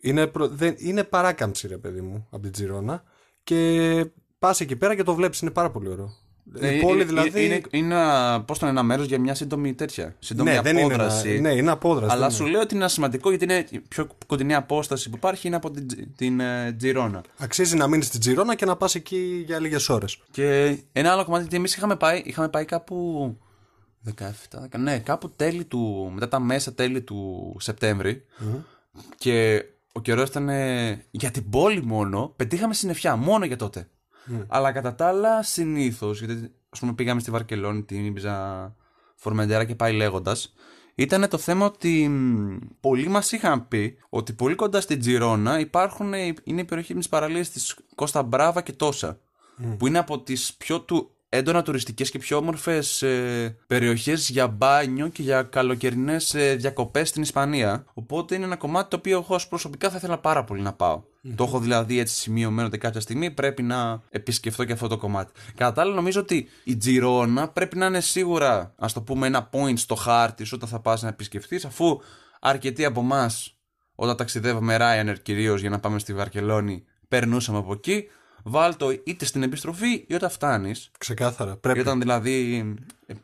Είναι, 0.00 0.26
προ... 0.26 0.48
δεν... 0.48 0.74
είναι 0.78 1.04
παράκαμψη, 1.04 1.68
ρε 1.68 1.76
παιδί 1.78 2.00
μου, 2.00 2.26
από 2.30 2.42
την 2.42 2.52
Τζιρόνα. 2.52 3.02
Και 3.44 4.04
πας 4.38 4.60
εκεί 4.60 4.76
πέρα 4.76 4.94
και 4.94 5.02
το 5.02 5.14
βλέπεις. 5.14 5.40
Είναι 5.40 5.50
πάρα 5.50 5.70
πολύ 5.70 5.88
ωραίο. 5.88 6.12
Ε, 6.60 6.74
Η 6.74 6.80
πόλη 6.80 6.94
είναι- 6.94 7.04
δηλαδή. 7.04 7.44
Είναι, 7.44 7.60
είναι, 7.70 7.96
πώς 8.46 8.58
το 8.58 8.66
είναι, 8.66 8.74
ένα 8.78 8.82
μέρος 8.82 9.06
για 9.06 9.20
μια 9.20 9.34
σύντομη 9.34 9.74
τέτοια. 9.74 10.16
Σύντομη 10.18 10.50
ναι, 10.50 10.60
δεν 10.60 10.76
είναι. 10.76 10.94
απόδραση. 10.94 11.28
Ένα... 11.30 11.40
Ναι, 11.48 11.54
είναι 11.54 11.70
απόδραση. 11.70 12.12
Αλλά 12.14 12.26
δεν 12.26 12.36
σου 12.36 12.42
είναι. 12.42 12.50
λέω 12.52 12.60
ότι 12.60 12.74
είναι 12.74 12.88
σημαντικό 12.88 13.28
γιατί 13.28 13.44
είναι 13.44 13.66
η 13.70 13.78
πιο 13.78 14.06
κοντινή 14.26 14.54
απόσταση 14.54 15.10
που 15.10 15.16
υπάρχει 15.16 15.46
είναι 15.46 15.56
από 15.56 15.70
την, 15.70 15.86
Τζι- 15.88 16.16
την 16.16 16.40
ε, 16.40 16.72
Τζιρόνα. 16.78 17.22
Αξίζει 17.38 17.76
να 17.76 17.86
μείνεις 17.86 18.06
στην 18.06 18.20
Τζιρόνα 18.20 18.54
και 18.54 18.64
να 18.64 18.76
πας 18.76 18.94
εκεί 18.94 19.42
για 19.46 19.58
λίγες 19.58 19.88
ώρες. 19.88 20.18
Και 20.30 20.76
ένα 20.92 21.12
άλλο 21.12 21.24
κομμάτι, 21.24 21.42
γιατί 21.42 21.56
εμείς 21.56 21.76
είχαμε 21.76 21.96
πάει, 21.96 22.22
είχαμε 22.24 22.48
πάει 22.48 22.64
κάπου 22.64 23.38
17, 24.04 24.10
10, 24.70 24.78
ναι, 24.78 24.98
κάπου 24.98 25.30
τέλη 25.30 25.64
του, 25.64 26.10
μετά 26.14 26.28
τα 26.28 26.40
μέσα 26.40 26.74
τέλη 26.74 27.02
του 27.02 27.56
σεπτεμβρη 27.58 28.24
Και 29.16 29.64
ο 29.92 30.00
καιρός 30.00 30.28
ήταν 30.28 30.48
ε, 30.48 31.04
για 31.10 31.30
την 31.30 31.50
πόλη 31.50 31.82
μόνο. 31.84 32.32
Πετύχαμε 32.36 32.74
συννεφιά, 32.74 33.16
μόνο 33.16 33.44
για 33.44 33.56
τότε. 33.56 33.88
Αλλά 34.46 34.72
κατά 34.72 34.94
τα 34.94 35.06
άλλα, 35.06 35.42
συνήθως, 35.42 36.22
γιατί 36.22 36.52
ας 36.70 36.78
πούμε 36.78 36.92
πήγαμε 36.92 37.20
στη 37.20 37.30
Βαρκελόνη, 37.30 37.82
την 37.82 38.04
Ήμπιζα, 38.04 38.74
Φορμεντέρα 39.14 39.64
και 39.64 39.74
πάει 39.74 39.92
λέγοντας. 39.92 40.54
Ήταν 40.94 41.28
το 41.28 41.38
θέμα 41.38 41.66
ότι 41.66 42.08
μ, 42.08 42.56
πολλοί 42.80 43.08
μας 43.08 43.32
είχαν 43.32 43.68
πει 43.68 43.98
ότι 44.08 44.32
πολύ 44.32 44.54
κοντά 44.54 44.80
στην 44.80 45.00
Τζιρόνα 45.00 45.58
υπάρχουν, 45.58 46.14
ε, 46.14 46.34
είναι 46.44 46.60
η 46.60 46.64
περιοχή 46.64 46.92
με 46.92 46.98
τις 46.98 47.08
παραλίες 47.08 47.50
της 47.50 47.76
Κώστα 47.94 48.22
Μπράβα 48.22 48.62
και 48.62 48.72
Τόσα. 48.72 49.18
Που 49.78 49.86
είναι 49.86 49.98
από 49.98 50.20
τις 50.20 50.54
πιο 50.54 50.80
του 50.80 51.10
έντονα 51.32 51.62
τουριστικές 51.62 52.10
και 52.10 52.18
πιο 52.18 52.36
όμορφες 52.36 53.02
ε, 53.02 53.56
περιοχές 53.66 54.28
για 54.28 54.46
μπάνιο 54.46 55.08
και 55.08 55.22
για 55.22 55.42
καλοκαιρινές 55.42 56.34
ε, 56.34 56.54
διακοπές 56.54 57.08
στην 57.08 57.22
Ισπανία. 57.22 57.84
Οπότε 57.94 58.34
είναι 58.34 58.44
ένα 58.44 58.56
κομμάτι 58.56 58.90
το 58.90 58.96
οποίο 58.96 59.18
εγώ 59.18 59.34
ως 59.34 59.48
προσωπικά 59.48 59.90
θα 59.90 59.96
ήθελα 59.96 60.18
πάρα 60.18 60.44
πολύ 60.44 60.62
να 60.62 60.72
πάω. 60.72 61.02
Το 61.34 61.44
έχω 61.44 61.58
δηλαδή 61.58 61.98
έτσι 61.98 62.14
σημειωμένο 62.14 62.66
ότι 62.66 62.78
κάποια 62.78 63.00
στιγμή 63.00 63.30
πρέπει 63.30 63.62
να 63.62 64.02
επισκεφτώ 64.10 64.64
και 64.64 64.72
αυτό 64.72 64.88
το 64.88 64.96
κομμάτι. 64.96 65.32
Κατά 65.54 65.72
τα 65.72 65.80
άλλα, 65.82 65.94
νομίζω 65.94 66.20
ότι 66.20 66.48
η 66.64 66.76
Τζιρόνα 66.76 67.48
πρέπει 67.48 67.76
να 67.76 67.86
είναι 67.86 68.00
σίγουρα, 68.00 68.74
ας 68.76 68.92
το 68.92 69.02
πούμε, 69.02 69.26
ένα 69.26 69.50
point 69.52 69.78
στο 69.78 69.94
χάρτη 69.94 70.44
σου 70.44 70.52
όταν 70.56 70.68
θα 70.68 70.80
πας 70.80 71.02
να 71.02 71.08
επισκεφθείς, 71.08 71.64
αφού 71.64 72.00
αρκετοί 72.40 72.84
από 72.84 73.00
εμάς, 73.00 73.54
όταν 73.94 74.16
ταξιδεύαμε 74.16 74.76
Ryanair 74.80 75.16
κυρίως 75.22 75.60
για 75.60 75.70
να 75.70 75.80
πάμε 75.80 75.98
στη 75.98 76.14
Βαρκελόνη, 76.14 76.84
περνούσαμε 77.08 77.58
από 77.58 77.72
εκεί. 77.72 78.04
Βάλ 78.44 78.76
το 78.76 78.90
είτε 79.04 79.24
στην 79.24 79.42
επιστροφή 79.42 80.04
ή 80.06 80.14
όταν 80.14 80.30
φτάνεις. 80.30 80.90
Ξεκάθαρα. 80.98 81.56
Πρέπει. 81.56 81.80
Όταν 81.80 82.00
δηλαδή 82.00 82.64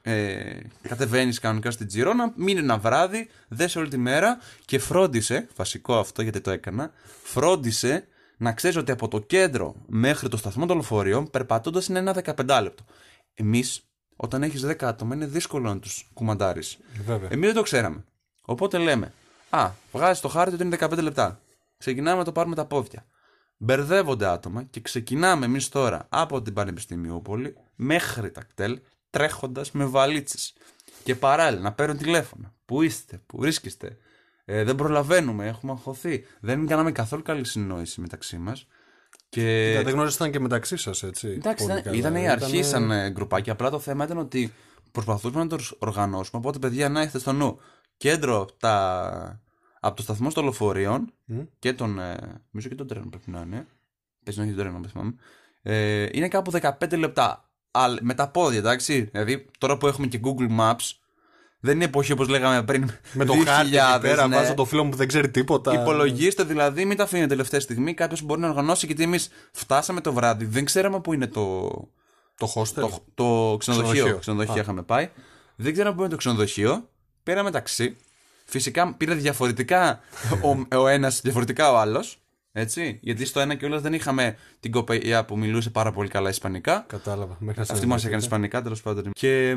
ε, 0.02 0.12
ε, 0.14 0.60
κατεβαίνεις 0.88 1.38
κανονικά 1.38 1.70
στην 1.70 1.86
Τζιρόνα, 1.86 2.32
μείνει 2.36 2.58
ένα 2.58 2.78
βράδυ, 2.78 3.28
δες 3.48 3.76
όλη 3.76 3.88
τη 3.88 3.96
μέρα 3.96 4.38
και 4.64 4.78
φρόντισε, 4.78 5.48
βασικό 5.56 5.98
αυτό 5.98 6.22
γιατί 6.22 6.40
το 6.40 6.50
έκανα, 6.50 6.90
φρόντισε 7.22 8.06
να 8.36 8.52
ξέρεις 8.52 8.76
ότι 8.76 8.92
από 8.92 9.08
το 9.08 9.18
κέντρο 9.18 9.74
μέχρι 9.86 10.28
το 10.28 10.36
σταθμό 10.36 10.66
των 10.66 10.76
λεωφορείων 10.76 11.30
περπατώντας 11.30 11.86
είναι 11.86 11.98
ένα 11.98 12.14
15 12.24 12.60
λεπτό. 12.62 12.84
Εμείς 13.34 13.82
όταν 14.16 14.42
έχεις 14.42 14.66
10 14.66 14.84
άτομα 14.84 15.14
είναι 15.14 15.26
δύσκολο 15.26 15.68
να 15.68 15.78
τους 15.78 16.10
κουμαντάρεις. 16.14 16.78
Βέβαια. 17.04 17.28
Εμείς 17.32 17.46
δεν 17.46 17.54
το 17.54 17.62
ξέραμε. 17.62 18.04
Οπότε 18.42 18.78
λέμε, 18.78 19.12
Α, 19.50 19.70
βγάζεις 19.92 20.20
το 20.20 20.28
χάρτη 20.28 20.54
ότι 20.54 20.62
είναι 20.62 20.76
15 20.80 21.02
λεπτά. 21.02 21.40
Ξεκινάμε 21.78 22.18
να 22.18 22.24
το 22.24 22.32
πάρουμε 22.32 22.54
τα 22.54 22.64
πόδια. 22.64 23.06
Μπερδεύονται 23.56 24.26
άτομα 24.26 24.62
και 24.62 24.80
ξεκινάμε 24.80 25.44
εμείς 25.44 25.68
τώρα 25.68 26.06
από 26.08 26.42
την 26.42 26.52
Πανεπιστημιούπολη 26.52 27.56
μέχρι 27.74 28.30
τα 28.30 28.40
κτέλ 28.44 28.80
τρέχοντας 29.10 29.72
με 29.72 29.84
βαλίτσες. 29.84 30.54
Και 31.04 31.14
παράλληλα 31.14 31.62
να 31.62 31.72
παίρνουν 31.72 31.96
τηλέφωνα. 31.96 32.54
Πού 32.64 32.82
είστε, 32.82 33.22
πού 33.26 33.38
βρίσκεστε; 33.38 33.96
Ε, 34.44 34.64
δεν 34.64 34.74
προλαβαίνουμε, 34.74 35.46
έχουμε 35.46 35.72
αγχωθεί. 35.72 36.24
Δεν 36.40 36.66
κάναμε 36.66 36.92
καθόλου 36.92 37.22
καλή 37.22 37.44
συνεννόηση 37.44 38.00
μεταξύ 38.00 38.38
μας. 38.38 38.66
Και... 39.28 39.68
Κοίτα, 39.70 39.82
δεν 39.82 39.92
γνώρισαν 39.92 40.30
και 40.30 40.40
μεταξύ 40.40 40.76
σας, 40.76 41.02
έτσι. 41.02 41.28
Εντάξει, 41.28 41.66
πολύ 41.66 41.78
ήταν, 41.78 41.82
καλά. 41.82 41.96
ήταν 41.96 42.16
η 42.16 42.28
αρχή 42.28 42.46
Ήτανε- 42.58 42.64
σαν 42.64 42.90
ε, 42.90 43.10
γκρουπάκι. 43.10 43.50
Απλά 43.50 43.70
το 43.70 43.78
θέμα 43.78 44.04
ήταν 44.04 44.18
ότι 44.18 44.52
προσπαθούσαμε 44.92 45.44
να 45.44 45.48
το 45.48 45.64
οργανώσουμε. 45.78 46.38
Οπότε, 46.38 46.58
παιδιά, 46.58 46.88
να 46.88 47.00
έχετε 47.00 47.18
στο 47.18 47.32
νου 47.32 47.58
κέντρο 47.96 48.40
από, 48.40 48.52
τα... 48.52 49.40
από 49.86 49.96
το 49.96 50.02
σταθμό 50.02 50.32
των 50.32 50.42
λεωφορείων 50.44 51.12
Μμ. 51.24 51.40
και 51.58 51.72
τον. 51.72 51.98
Ε... 51.98 52.16
Νομίζω 52.50 52.68
και 52.68 52.74
τον 52.74 52.86
τρένο 52.86 53.06
πρέπει 53.10 53.30
να 53.30 53.40
είναι. 53.40 53.66
Πες 54.24 54.36
να 54.36 54.42
έχει 54.42 54.52
τον 54.52 54.62
τρένο, 54.62 54.78
δεν 54.80 54.90
θυμάμαι. 54.90 55.14
Ε, 55.62 56.08
είναι 56.12 56.28
κάπου 56.28 56.52
15 56.60 56.98
λεπτά. 56.98 57.50
Αλλά 57.70 57.98
με 58.00 58.14
τα 58.14 58.28
πόδια, 58.28 58.58
εντάξει. 58.58 59.02
Δηλαδή, 59.12 59.46
τώρα 59.58 59.76
που 59.76 59.86
έχουμε 59.86 60.06
και 60.06 60.20
Google 60.22 60.58
Maps, 60.60 60.92
δεν 61.60 61.74
είναι 61.74 61.84
εποχή 61.84 62.12
όπως 62.12 62.28
λέγαμε 62.28 62.62
πριν. 62.62 62.90
Με 63.12 63.24
το 63.24 63.32
χάρτη 63.32 63.76
εκεί 63.76 63.86
2000, 63.96 64.00
πέρα, 64.00 64.26
ναι. 64.26 64.36
βάζω 64.36 64.54
το 64.54 64.64
φίλο 64.64 64.84
μου 64.84 64.90
που 64.90 64.96
δεν 64.96 65.08
ξέρει 65.08 65.30
τίποτα. 65.30 65.80
Υπολογίστε 65.80 66.44
δηλαδή, 66.44 66.84
μην 66.84 66.96
τα 66.96 67.02
αφήνετε 67.02 67.28
τελευταία 67.28 67.60
στιγμή. 67.60 67.94
Κάποιος 67.94 68.22
μπορεί 68.22 68.40
να 68.40 68.48
οργανώσει 68.48 68.86
γιατί 68.86 69.02
εμείς 69.02 69.28
φτάσαμε 69.52 70.00
το 70.00 70.12
βράδυ, 70.12 70.44
δεν 70.44 70.64
ξέραμε 70.64 71.00
πού 71.00 71.12
είναι 71.12 71.26
το, 71.26 71.70
Το 72.36 72.52
hostel. 72.54 72.74
το, 72.74 73.02
το 73.14 73.56
ξενοδοχείο. 73.58 73.92
Ξενοδοχείο. 73.92 74.18
Ξενοδοχείο 74.18 74.54
Α. 74.54 74.60
είχαμε 74.60 74.82
πάει. 74.82 75.10
Δεν 75.56 75.72
ξέραμε 75.72 75.94
πού 75.94 76.00
είναι 76.00 76.10
το 76.10 76.16
ξενοδοχείο. 76.16 76.88
Πήραμε 77.22 77.50
ταξί. 77.50 77.96
Φυσικά 78.48 78.94
πήρε 78.94 79.14
διαφορετικά 79.14 80.00
ο, 80.70 80.76
ο 80.78 80.86
ένας, 80.88 81.20
διαφορετικά 81.20 81.72
ο 81.72 81.76
άλλος. 81.76 82.20
Έτσι. 82.58 82.98
Γιατί 83.02 83.24
στο 83.24 83.40
ένα 83.40 83.54
κιόλα 83.54 83.80
δεν 83.80 83.92
είχαμε 83.92 84.36
την 84.60 84.70
κοπέλα 84.72 85.24
που 85.24 85.38
μιλούσε 85.38 85.70
πάρα 85.70 85.92
πολύ 85.92 86.08
καλά 86.08 86.28
Ισπανικά. 86.28 86.84
Κατάλαβα. 86.88 87.36
Μέχρι 87.38 87.54
να 87.56 87.62
Αυτή 87.62 87.72
μα 87.72 87.76
συνεννοηθείτε. 87.76 88.08
έκανε 88.08 88.22
Ισπανικά 88.22 88.62
τέλος 88.62 88.82
πάντων. 88.82 89.12
Και 89.12 89.56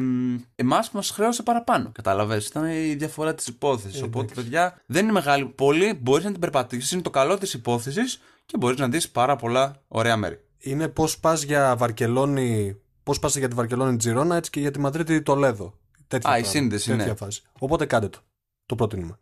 εμάς 0.56 0.92
μας 0.92 1.10
χρέωσε 1.10 1.44
παραπάνω. 1.44 1.92
Κατάλαβες. 1.92 2.48
Ήταν 2.48 2.66
η 2.66 2.96
διαφορά 2.96 3.36
της 3.36 3.48
υπόθεσης. 3.48 4.02
Οπότε, 4.02 4.34
παιδιά, 4.34 4.82
δεν 4.86 5.04
είναι 5.04 5.12
μεγάλη 5.12 5.46
πόλη. 5.46 6.00
Μπορείς 6.02 6.26
να 6.26 6.32
την 6.32 6.40
περπατήσεις. 6.40 6.92
Είναι 6.92 7.02
το 7.02 7.10
καλό 7.10 7.38
της 7.38 7.54
υπόθεσης 7.54 8.22
και 8.46 8.58
μπορείς 8.58 8.80
να 8.80 8.88
δεις 8.90 9.10
πάρα 9.10 9.36
πολλά 9.36 9.82
ωραία 9.88 10.18
μέρη. 10.18 10.40
Είναι 10.58 10.88
πώς 10.88 11.20
πας 11.20 11.44
για 11.44 11.76
Βαρκελόνη. 11.76 12.78
Πώς 13.04 13.20
πας 13.20 13.36
για 13.36 13.48
τη 13.48 13.56
Βαρκελόνη 13.56 13.98
Τζιρόνα, 13.98 14.36
έτσι 14.36 14.50
και 14.50 14.60
για 14.60 14.72
τη 14.72 14.80
Μαδρίτη 14.80 15.22
Τολέδο. 15.22 15.74
Τέτοια 16.08 16.30
Α, 16.30 16.38
η 16.38 16.42
πράγμα, 16.42 16.60
σύνδεση, 16.60 16.90
τέτοια 16.90 17.06
ναι. 17.06 17.16
φάση. 17.16 17.42
Οπότε 17.60 17.86
κάντε 17.86 18.08
το. 18.08 18.20
Το 18.70 18.76
προτείνουμε. 18.76 19.20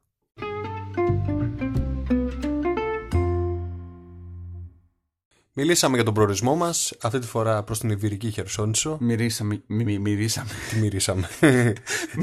Μιλήσαμε 5.53 5.95
για 5.95 6.03
τον 6.05 6.13
προορισμό 6.13 6.55
μας, 6.55 6.93
αυτή 7.01 7.19
τη 7.19 7.27
φορά 7.27 7.63
προς 7.63 7.79
την 7.79 7.89
Ιβυρική 7.89 8.31
Χερσόνησο. 8.31 8.97
Μυρίσαμε. 8.99 9.61
Μι, 9.67 9.83
μι- 9.83 9.99
μυρίσαμε. 9.99 10.49
Τι 10.69 10.79
μυρίσαμε; 10.79 11.27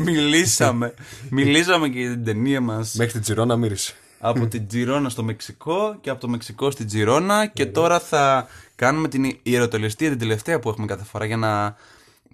Μιλήσαμε. 0.06 0.94
Μιλήσαμε 1.30 1.88
και 1.88 1.98
για 1.98 2.10
την 2.10 2.24
ταινία 2.24 2.60
μας 2.60 2.94
Μέχρι 2.94 3.12
την 3.12 3.20
Τζιρόνα 3.20 3.56
μύρισε. 3.56 3.94
από 4.18 4.46
την 4.46 4.66
Τζιρόνα 4.68 5.08
στο 5.08 5.22
Μεξικό 5.22 5.98
και 6.00 6.10
από 6.10 6.20
το 6.20 6.28
Μεξικό 6.28 6.70
στην 6.70 6.86
Τζιρόνα. 6.86 7.46
Και 7.46 7.66
τώρα 7.66 8.00
θα 8.00 8.48
κάνουμε 8.74 9.08
την 9.08 9.38
ιεροτελεστία, 9.42 10.08
την 10.08 10.18
τελευταία 10.18 10.58
που 10.58 10.68
έχουμε 10.68 10.86
κάθε 10.86 11.04
φορά 11.04 11.24
για 11.24 11.36
να 11.36 11.76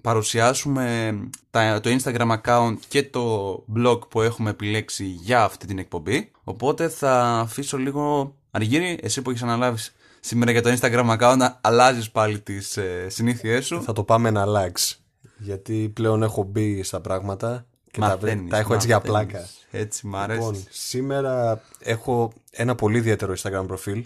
παρουσιάσουμε 0.01 1.15
τα, 1.51 1.81
το 1.81 1.91
Instagram 1.99 2.39
account 2.43 2.77
και 2.89 3.03
το 3.03 3.53
blog 3.77 4.09
που 4.09 4.21
έχουμε 4.21 4.51
επιλέξει 4.51 5.05
για 5.05 5.43
αυτή 5.45 5.67
την 5.67 5.79
εκπομπή. 5.79 6.31
Οπότε 6.45 6.89
θα 6.89 7.23
αφήσω 7.39 7.77
λίγο 7.77 8.35
Αργύρι, 8.51 8.99
εσύ 9.03 9.23
που 9.23 9.31
έχεις 9.31 9.43
αναλάβεις 9.43 9.95
σήμερα 10.21 10.51
για 10.51 10.63
το 10.63 10.71
Instagram 10.81 11.17
account 11.19 11.35
να 11.39 11.59
αλλάζεις 11.61 12.11
πάλι 12.11 12.41
τις 12.41 12.77
ε, 12.77 13.07
συνήθειές 13.09 13.67
σου. 13.67 13.83
Θα 13.83 13.93
το 13.93 14.05
πάμε 14.05 14.29
ένα 14.29 14.45
likes. 14.47 14.95
Γιατί 15.39 15.91
πλέον 15.95 16.23
έχω 16.23 16.43
μπει 16.43 16.83
στα 16.83 17.01
πράγματα 17.01 17.67
και 17.91 18.01
τα, 18.01 18.07
βρε- 18.17 18.21
Μαθαίνεις, 18.33 18.51
τα 18.51 18.57
έχω 18.59 18.75
έτσι 18.75 18.87
για 18.87 18.97
μαθαίνεις. 18.97 19.27
πλάκα. 19.31 19.49
Έτσι 19.71 20.07
μ' 20.07 20.17
αρέσει. 20.17 20.39
Λοιπόν, 20.39 20.65
σήμερα 20.71 21.63
έχω 21.79 22.33
ένα 22.51 22.75
πολύ 22.75 22.99
ιδιαίτερο 22.99 23.35
Instagram 23.43 23.65
προφίλ 23.67 24.05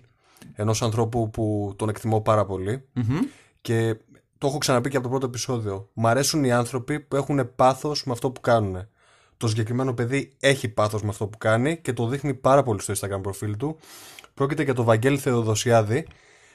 ενός 0.54 0.82
ανθρώπου 0.82 1.30
που 1.30 1.74
τον 1.76 1.88
εκτιμώ 1.88 2.20
πάρα 2.20 2.44
πολύ 2.46 2.84
και 3.60 3.96
το 4.44 4.50
έχω 4.50 4.58
ξαναπεί 4.58 4.90
και 4.90 4.96
από 4.96 5.04
το 5.04 5.10
πρώτο 5.10 5.26
επεισόδιο. 5.26 5.88
Μ' 5.92 6.06
αρέσουν 6.06 6.44
οι 6.44 6.52
άνθρωποι 6.52 7.00
που 7.00 7.16
έχουν 7.16 7.54
πάθος 7.56 8.04
με 8.04 8.12
αυτό 8.12 8.30
που 8.30 8.40
κάνουν. 8.40 8.88
Το 9.36 9.48
συγκεκριμένο 9.48 9.94
παιδί 9.94 10.32
έχει 10.40 10.68
πάθος 10.68 11.02
με 11.02 11.08
αυτό 11.08 11.26
που 11.26 11.38
κάνει 11.38 11.76
και 11.76 11.92
το 11.92 12.06
δείχνει 12.06 12.34
πάρα 12.34 12.62
πολύ 12.62 12.80
στο 12.80 12.94
Instagram 12.96 13.22
προφίλ 13.22 13.56
του. 13.56 13.78
Πρόκειται 14.34 14.62
για 14.62 14.74
τον 14.74 14.84
Βαγγέλη 14.84 15.18
Θεοδοσιάδη. 15.18 16.06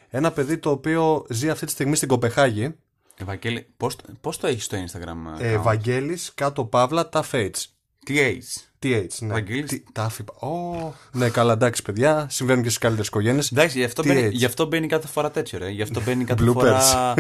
Ένα 0.10 0.32
παιδί 0.32 0.58
το 0.58 0.70
οποίο 0.70 1.26
ζει 1.30 1.50
αυτή 1.50 1.66
τη 1.66 1.72
στιγμή 1.72 1.96
στην 1.96 2.08
Κοπεχάγη. 2.08 2.76
Ευαγγέλη, 3.18 3.68
πώς, 3.78 3.96
πώς 4.22 4.38
το 4.38 4.48
έχεις 4.48 4.66
στο 4.66 4.78
Instagram 4.78 5.40
Ε, 5.40 5.56
account? 5.56 5.62
Βαγγέλης 5.62 6.32
κάτω 6.36 6.66
παύλα 6.66 7.10
τα 7.10 7.26
Fates. 7.32 7.64
Τι 8.06 8.20
έχεις; 8.20 8.69
TH, 8.84 9.06
ναι. 9.20 9.34
Βαγγέλης. 9.34 9.70
Τι- 9.70 9.84
Τα 9.92 10.04
άφη- 10.04 10.30
Ω, 10.44 10.94
ναι, 11.12 11.30
καλά, 11.30 11.54
εντάξει, 11.54 11.82
παιδιά. 11.82 12.28
Συμβαίνουν 12.30 12.62
και 12.64 12.68
στις 12.70 12.82
καλύτερες 12.82 13.08
οικογένειες. 13.08 13.52
Εντάξει, 13.52 13.78
γι' 13.78 13.84
αυτό, 13.84 14.02
Τι 14.02 14.08
μπαίνει, 14.08 14.22
έτσι. 14.22 14.38
γι' 14.38 14.46
αυτό 14.46 14.66
μπαίνει 14.66 14.88
κάθε 14.88 15.08
φορά 15.08 15.32
τέτοιο, 15.32 15.60
ρε. 15.60 15.70
Γι' 15.70 15.82
αυτό 15.82 16.02
μπαίνει 16.02 16.24
κάθε 16.24 16.44
Bloopers. 16.46 16.54
φορά. 16.54 17.14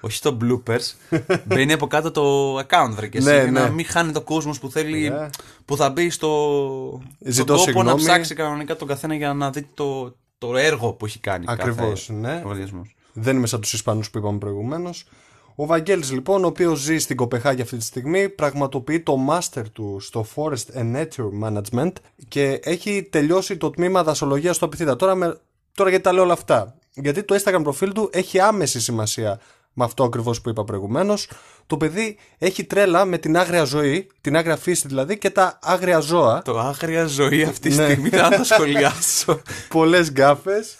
όχι 0.00 0.16
στο 0.16 0.36
bloopers. 0.42 1.18
μπαίνει 1.44 1.72
από 1.72 1.86
κάτω 1.86 2.10
το 2.10 2.58
account, 2.58 2.90
βρε. 2.90 3.06
Και 3.06 3.18
εσύ, 3.18 3.26
Ναι, 3.28 3.42
για 3.42 3.50
να 3.50 3.62
ναι. 3.62 3.70
μην 3.70 3.86
χάνει 3.86 4.12
το 4.12 4.20
κόσμος 4.20 4.58
που 4.58 4.70
θέλει. 4.70 5.08
Ναι. 5.08 5.28
που 5.64 5.76
θα 5.76 5.90
μπει 5.90 6.10
στο. 6.10 7.02
Ζητώ 7.18 7.56
στον 7.56 7.72
κόπο 7.72 7.82
να 7.84 7.90
συγγνώμη. 7.90 8.00
ψάξει 8.00 8.34
κανονικά 8.34 8.76
τον 8.76 8.88
καθένα 8.88 9.14
για 9.14 9.32
να 9.34 9.50
δει 9.50 9.68
το, 9.74 10.16
το 10.38 10.56
έργο 10.56 10.92
που 10.92 11.04
έχει 11.04 11.18
κάνει. 11.18 11.44
Ακριβώς, 11.48 12.06
κάθε 12.06 12.12
ναι. 12.12 12.40
λογαριασμός. 12.42 12.94
Δεν 13.12 13.36
είμαι 13.36 13.46
σαν 13.46 13.60
τους 13.60 13.72
Ισπανούς 13.72 14.10
που 14.10 14.18
είπαμε 14.18 14.38
προηγουμένως. 14.38 15.06
Ο 15.54 15.66
Βαγγέλης 15.66 16.12
λοιπόν, 16.12 16.44
ο 16.44 16.46
οποίος 16.46 16.78
ζει 16.80 16.98
στην 16.98 17.16
Κοπεχάγη 17.16 17.62
αυτή 17.62 17.76
τη 17.76 17.84
στιγμή, 17.84 18.28
πραγματοποιεί 18.28 19.00
το 19.00 19.16
master 19.30 19.62
του 19.72 19.96
στο 20.00 20.26
Forest 20.34 20.78
and 20.78 20.96
Nature 20.96 21.28
Management 21.44 21.92
και 22.28 22.60
έχει 22.62 23.08
τελειώσει 23.10 23.56
το 23.56 23.70
τμήμα 23.70 24.02
δασολογίας 24.02 24.56
στο 24.56 24.64
Απιθύτα. 24.64 24.96
Τώρα, 24.96 25.14
με... 25.14 25.38
Τώρα 25.74 25.88
γιατί 25.90 26.04
τα 26.04 26.12
λέω 26.12 26.22
όλα 26.22 26.32
αυτά; 26.32 26.74
Γιατί 26.94 27.22
το 27.22 27.34
Instagram 27.34 27.60
προφίλ 27.62 27.92
του 27.92 28.10
έχει 28.12 28.40
άμεση 28.40 28.80
σημασία 28.80 29.40
με 29.72 29.84
αυτό 29.84 30.04
ακριβώς 30.04 30.40
που 30.40 30.48
είπα 30.48 30.64
προηγουμένως. 30.64 31.28
Το 31.66 31.76
παιδί 31.76 32.16
έχει 32.38 32.64
τρέλα 32.64 33.04
με 33.04 33.18
την 33.18 33.36
άγρια 33.36 33.64
ζωή, 33.64 34.06
την 34.20 34.36
άγρια 34.36 34.56
φύση 34.56 34.88
δηλαδή 34.88 35.18
και 35.18 35.30
τα 35.30 35.58
άγρια 35.62 35.98
ζώα. 36.00 36.42
Το 36.42 36.58
άγρια 36.58 37.06
ζωή 37.06 37.42
αυτή 37.42 37.68
τη 37.68 37.76
Ναι. 37.76 37.84
στιγμή 37.84 38.08
θα 38.08 38.28
το 38.28 38.44
σχολιάσω. 38.44 39.40
Πολλές 39.68 40.10
γκάφες. 40.10 40.76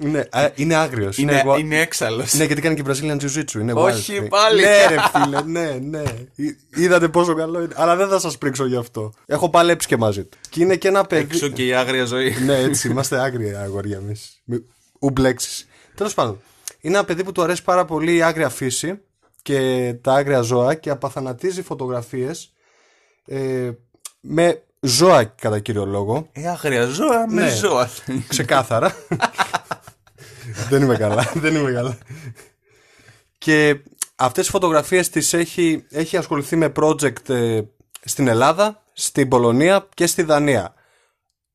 Ναι, 0.00 0.22
α, 0.30 0.50
είναι 0.54 0.74
άγριος. 0.74 1.18
είναι, 1.18 1.42
γουα- 1.44 1.58
είναι 1.58 1.80
έξαλλος. 1.80 2.34
Ναι, 2.34 2.44
γιατί 2.44 2.60
κάνει 2.62 2.74
και 2.74 2.82
Brazilian 2.86 3.16
Jiu-Jitsu. 3.20 3.54
Είναι 3.60 3.72
Όχι, 3.72 4.18
wild 4.20 4.24
thing. 4.24 4.28
πάλι. 4.28 4.60
Ναι, 4.60 4.86
ρε 4.86 4.96
φίλε, 5.12 5.42
ναι, 5.42 5.78
ναι. 5.82 6.02
Εί- 6.34 6.56
Είδατε 6.76 7.08
πόσο 7.08 7.34
καλό 7.34 7.62
είναι. 7.62 7.74
Αλλά 7.76 7.96
δεν 7.96 8.08
θα 8.08 8.18
σας 8.18 8.38
πρίξω 8.38 8.66
γι' 8.66 8.76
αυτό. 8.76 9.12
Έχω 9.26 9.50
παλέψει 9.50 9.86
και 9.88 9.96
μαζί 9.96 10.24
του. 10.24 10.38
Και 10.50 10.62
είναι 10.62 10.76
και 10.76 10.88
ένα 10.88 11.04
παιδί. 11.04 11.22
Έξω 11.22 11.48
και 11.48 11.66
η 11.66 11.72
άγρια 11.74 12.04
ζωή. 12.04 12.34
ναι, 12.44 12.56
έτσι, 12.58 12.88
είμαστε 12.88 13.18
άγρια 13.20 13.60
αγόρια 13.60 13.96
εμείς. 13.96 14.42
Ουμπλέξεις. 15.00 15.66
Τέλος 15.94 16.14
πάντων, 16.14 16.40
είναι 16.80 16.96
ένα 16.96 17.04
παιδί 17.06 17.24
που 17.24 17.32
του 17.32 17.42
αρέσει 17.42 17.62
πάρα 17.62 17.84
πολύ 17.84 18.14
η 18.14 18.22
άγρια 18.22 18.48
φύση 18.48 19.00
και 19.42 19.94
τα 20.02 20.12
άγρια 20.12 20.40
ζώα 20.40 20.74
και 20.74 20.90
απαθανατίζει 20.90 21.62
φωτογραφίες 21.62 22.52
ε, 23.26 23.70
με 24.20 24.62
ζώα 24.80 25.24
κατά 25.24 25.58
κύριο 25.58 25.84
λόγο. 25.84 26.28
Ε, 26.32 26.48
άγρια 26.48 26.84
ζώα 26.86 27.26
με 27.28 27.42
Ναι. 27.42 27.50
ζώα. 27.54 27.88
Ξεκάθαρα. 28.28 28.94
δεν 30.68 30.82
είμαι 30.82 30.96
καλά. 30.96 31.32
Δεν 31.42 31.54
είμαι 31.54 31.72
καλά. 31.72 31.98
Και 33.38 33.80
αυτές 34.16 34.42
τις 34.42 34.50
φωτογραφίες 34.52 35.08
τις 35.08 35.32
έχει, 35.32 35.84
έχει 35.90 36.16
ασχοληθεί 36.16 36.56
με 36.56 36.72
project 36.76 37.28
ε, 37.28 37.60
στην 38.04 38.28
Ελλάδα, 38.28 38.82
στην 38.92 39.28
Πολωνία 39.28 39.88
και 39.94 40.06
στη 40.06 40.22
Δανία. 40.22 40.74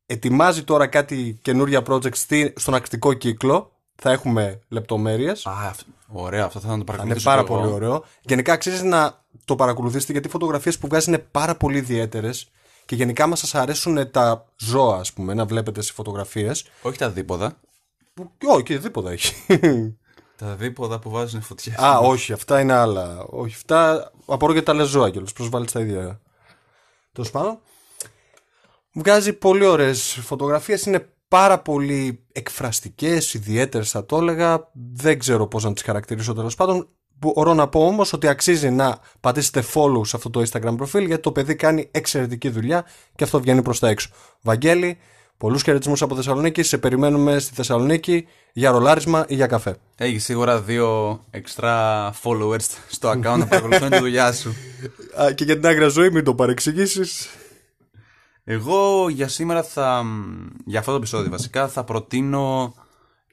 Ετοιμάζει 0.05 0.63
τώρα 0.63 0.87
κάτι 0.87 1.39
καινούρια 1.41 1.81
project 1.87 2.15
στη, 2.15 2.53
στον 2.57 2.73
ακτικό 2.73 3.13
κύκλο. 3.13 3.71
Θα 3.95 4.11
έχουμε 4.11 4.59
λεπτομέρειες. 4.67 5.45
Α, 5.45 5.51
αυτό- 5.67 5.85
ωραίο, 6.07 6.45
αυτό 6.45 6.59
θα 6.59 6.65
το 6.65 6.69
Θα 6.71 6.75
είναι 6.75 6.83
παρακολουθήσω. 6.83 7.29
πάρα 7.29 7.43
κι 7.43 7.51
εγώ. 7.51 7.59
πολύ 7.61 7.73
ωραίο. 7.73 8.03
Γενικά 8.21 8.53
αξίζει 8.53 8.83
να 8.85 9.25
το 9.45 9.55
παρακολουθήσετε 9.55 10.11
γιατί 10.11 10.27
οι 10.27 10.31
φωτογραφίες 10.31 10.77
που 10.77 10.87
βγάζει 10.87 11.09
είναι 11.09 11.17
πάρα 11.19 11.55
πολύ 11.55 11.77
ιδιαίτερες. 11.77 12.47
Και 12.85 12.95
γενικά 12.95 13.27
μας 13.27 13.39
σας 13.39 13.55
αρέσουν 13.55 14.11
τα 14.11 14.45
ζώα, 14.57 14.97
ας 14.97 15.13
πούμε, 15.13 15.33
να 15.33 15.45
βλέπετε 15.45 15.81
σε 15.81 15.93
φωτογραφίες. 15.93 16.65
Όχι 16.81 16.97
τα 16.97 17.09
δίποδα. 17.09 17.57
Που, 18.13 18.31
όχι, 18.45 18.63
και 18.63 18.77
δίποτα 18.77 19.11
έχει. 19.11 19.33
Τα 20.35 20.55
δίποδα 20.55 20.99
που 20.99 21.09
βάζουν 21.09 21.41
φωτιά. 21.41 21.79
Α, 21.83 21.97
όχι, 21.97 22.33
αυτά 22.33 22.59
είναι 22.59 22.73
άλλα. 22.73 23.23
Όχι, 23.29 23.53
αυτά 23.55 24.11
απορώ 24.25 24.51
γιατί 24.51 24.67
τα 24.67 24.73
λε 24.73 24.83
ζώα 24.83 25.09
κιόλα. 25.09 25.27
Προσβάλλεις 25.33 25.71
τα 25.71 25.79
ίδια. 25.79 26.21
Τέλος 27.11 27.31
πάντων. 27.31 27.59
Βγάζει 28.93 29.33
πολύ 29.33 29.65
ωραίες 29.65 30.19
φωτογραφίες. 30.21 30.85
Είναι 30.85 31.07
πάρα 31.27 31.59
πολύ 31.59 32.25
εκφραστικές, 32.31 33.33
ιδιαίτερες 33.33 33.89
θα 33.89 34.05
το 34.05 34.17
έλεγα. 34.17 34.69
Δεν 34.93 35.19
ξέρω 35.19 35.47
πώς 35.47 35.63
να 35.63 35.73
τις 35.73 35.83
χαρακτηρίσω 35.83 36.33
τέλος 36.33 36.55
πάντων. 36.55 36.87
Μπορώ 37.19 37.53
να 37.53 37.67
πω 37.67 37.85
όμως 37.85 38.13
ότι 38.13 38.27
αξίζει 38.27 38.69
να 38.69 38.99
πατήσετε 39.19 39.63
follow 39.73 40.05
σε 40.05 40.15
αυτό 40.15 40.29
το 40.29 40.41
Instagram 40.41 40.73
προφίλ 40.77 41.05
γιατί 41.05 41.21
το 41.21 41.31
παιδί 41.31 41.55
κάνει 41.55 41.87
εξαιρετική 41.91 42.49
δουλειά 42.49 42.85
και 43.15 43.23
αυτό 43.23 43.39
βγαίνει 43.39 43.61
προς 43.61 43.79
τα 43.79 43.87
έξω. 43.89 44.09
Βαγγέλη, 44.41 44.97
πολλούς 45.43 45.63
χαιρετισμούς 45.63 46.01
από 46.01 46.15
Θεσσαλονίκη. 46.15 46.63
Σε 46.63 46.77
περιμένουμε 46.77 47.39
στη 47.39 47.53
Θεσσαλονίκη 47.53 48.27
για 48.53 48.71
ρολάρισμα 48.71 49.25
ή 49.27 49.35
για 49.35 49.47
καφέ. 49.47 49.77
Έχει 49.95 50.19
σίγουρα 50.19 50.61
δύο 50.61 51.19
extra 51.31 52.09
followers 52.23 52.67
στο 52.89 53.09
account 53.09 53.37
να 53.37 53.47
παρακολουθούν 53.47 53.89
τη 53.89 53.97
δουλειά 53.97 54.33
σου. 54.33 54.55
Α, 55.21 55.31
και 55.31 55.43
για 55.43 55.55
την 55.55 55.65
άγρια 55.65 55.87
ζωή 55.87 56.09
μην 56.11 56.23
το 56.23 56.35
παρεξηγήσεις. 56.35 57.29
Εγώ 58.43 59.09
για 59.09 59.27
σήμερα 59.27 59.63
θα. 59.63 60.05
Για 60.65 60.79
αυτό 60.79 60.91
το 60.91 60.97
επεισόδιο 60.97 61.29
βασικά 61.29 61.67
θα 61.67 61.83
προτείνω 61.83 62.73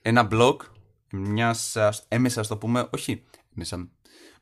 ένα 0.03 0.29
blog 0.33 0.57
μιας 1.11 1.77
έμεσα, 2.09 2.41
ας 2.41 2.49
το 2.49 2.57
πούμε, 2.57 2.89
όχι 2.91 3.23
έμεσα. 3.55 3.89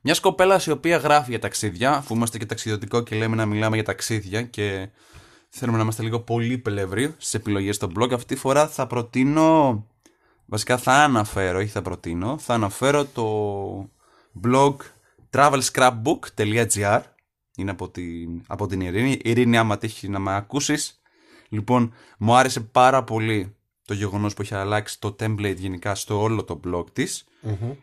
Μιας 0.00 0.20
κοπέλας 0.20 0.66
η 0.66 0.70
οποία 0.70 0.96
γράφει 0.96 1.30
για 1.30 1.38
ταξίδια, 1.38 1.92
αφού 1.92 2.14
είμαστε 2.14 2.38
και 2.38 2.46
ταξιδιωτικό 2.46 3.02
και 3.02 3.16
λέμε 3.16 3.36
να 3.36 3.46
μιλάμε 3.46 3.76
για 3.76 3.84
ταξίδια 3.84 4.42
και 4.42 4.88
θέλουμε 5.48 5.76
να 5.76 5.82
είμαστε 5.82 6.02
λίγο 6.02 6.20
πολύ 6.20 6.58
πλεύροι 6.58 7.14
στις 7.18 7.34
επιλογές 7.34 7.76
στο 7.76 7.88
blog. 7.98 8.12
Αυτή 8.12 8.34
τη 8.34 8.40
φορά 8.40 8.68
θα 8.68 8.86
προτείνω. 8.86 9.86
Βασικά 10.46 10.78
θα 10.78 10.92
αναφέρω, 10.92 11.58
όχι 11.58 11.68
θα 11.68 11.82
προτείνω, 11.82 12.38
θα 12.38 12.54
αναφέρω 12.54 13.04
το 13.04 13.90
blog 14.44 14.76
travelscrapbook.gr 15.30 17.00
είναι 17.56 17.70
από 17.70 17.88
την, 17.88 18.42
από 18.46 18.66
την 18.66 18.80
Ειρήνη. 18.80 19.18
Ειρήνη, 19.22 19.56
άμα 19.56 19.78
τύχει 19.78 20.08
να 20.08 20.18
με 20.18 20.36
ακούσεις. 20.36 21.00
Λοιπόν, 21.48 21.92
μου 22.18 22.34
άρεσε 22.36 22.60
πάρα 22.60 23.04
πολύ 23.04 23.56
το 23.84 23.94
γεγονός 23.94 24.34
που 24.34 24.42
έχει 24.42 24.54
αλλάξει 24.54 25.00
το 25.00 25.16
template 25.20 25.56
γενικά 25.56 25.94
στο 25.94 26.20
όλο 26.20 26.44
το 26.44 26.60
blog 26.66 26.84
της. 26.92 27.24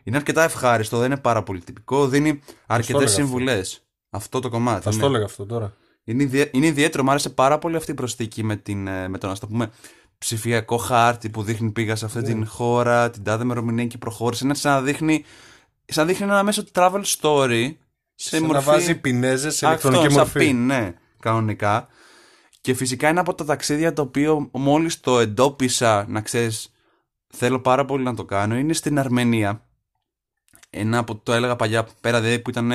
Είναι 0.02 0.16
αρκετά 0.16 0.42
ευχάριστο, 0.42 0.98
δεν 0.98 1.10
είναι 1.10 1.20
πάρα 1.20 1.42
πολύ 1.42 1.60
τυπικό, 1.60 2.08
δίνει 2.08 2.40
αρκετές 2.66 3.12
συμβουλές. 3.12 3.80
Αυτό. 4.10 4.40
το 4.40 4.48
κομμάτι. 4.48 4.82
Θα 4.82 4.94
ναι. 4.94 5.00
το 5.00 5.06
έλεγα 5.06 5.24
αυτό 5.24 5.46
τώρα. 5.46 5.76
Είναι, 6.08 6.48
είναι 6.52 6.66
ιδιαίτερο, 6.66 7.04
μου 7.04 7.10
άρεσε 7.10 7.30
πάρα 7.30 7.58
πολύ 7.58 7.76
αυτή 7.76 7.90
η 7.90 7.94
προσθήκη 7.94 8.42
με, 8.42 8.56
την, 8.56 8.86
ε, 8.86 9.08
με 9.08 9.18
το 9.18 9.26
να 9.26 9.36
το 9.36 9.46
πούμε 9.46 9.70
ψηφιακό 10.18 10.76
χάρτη 10.76 11.30
που 11.30 11.42
δείχνει 11.42 11.70
πήγα 11.70 11.96
σε 11.96 12.04
αυτή 12.04 12.18
ναι. 12.18 12.24
την 12.24 12.46
χώρα, 12.46 13.10
την 13.10 13.22
τάδε 13.22 13.44
μερομηνία 13.44 13.86
και 13.86 13.98
προχώρησε. 13.98 14.44
Είναι 14.44 14.54
σαν 14.54 14.72
να 14.72 14.82
δείχνει, 14.82 15.24
σαν 15.84 16.06
να 16.06 16.12
δείχνει 16.12 16.26
ένα 16.26 16.42
μέσο 16.42 16.64
travel 16.72 17.02
story 17.20 17.74
σε, 18.14 18.40
μορφή... 18.40 18.54
να 18.54 18.60
βάζει 18.60 19.00
πινέζες 19.00 19.56
σε 19.56 19.66
ηλεκτρονική 19.66 20.06
Αυτό, 20.06 20.18
μορφή. 20.18 20.38
Πιν, 20.38 20.66
ναι, 20.66 20.94
κανονικά. 21.20 21.88
Και 22.60 22.74
φυσικά 22.74 23.08
είναι 23.08 23.20
από 23.20 23.34
τα 23.34 23.44
ταξίδια 23.44 23.92
το 23.92 24.02
οποίο 24.02 24.48
μόλις 24.52 25.00
το 25.00 25.18
εντόπισα, 25.18 26.04
να 26.08 26.20
ξέρεις, 26.20 26.72
θέλω 27.26 27.60
πάρα 27.60 27.84
πολύ 27.84 28.04
να 28.04 28.14
το 28.14 28.24
κάνω, 28.24 28.56
είναι 28.56 28.72
στην 28.72 28.98
Αρμενία. 28.98 29.65
Ένα 30.78 30.98
από 30.98 31.16
το 31.22 31.32
έλεγα 31.32 31.56
παλιά 31.56 31.86
πέρα 32.00 32.20
δηλαδή 32.20 32.38
που 32.38 32.50
ήταν 32.50 32.72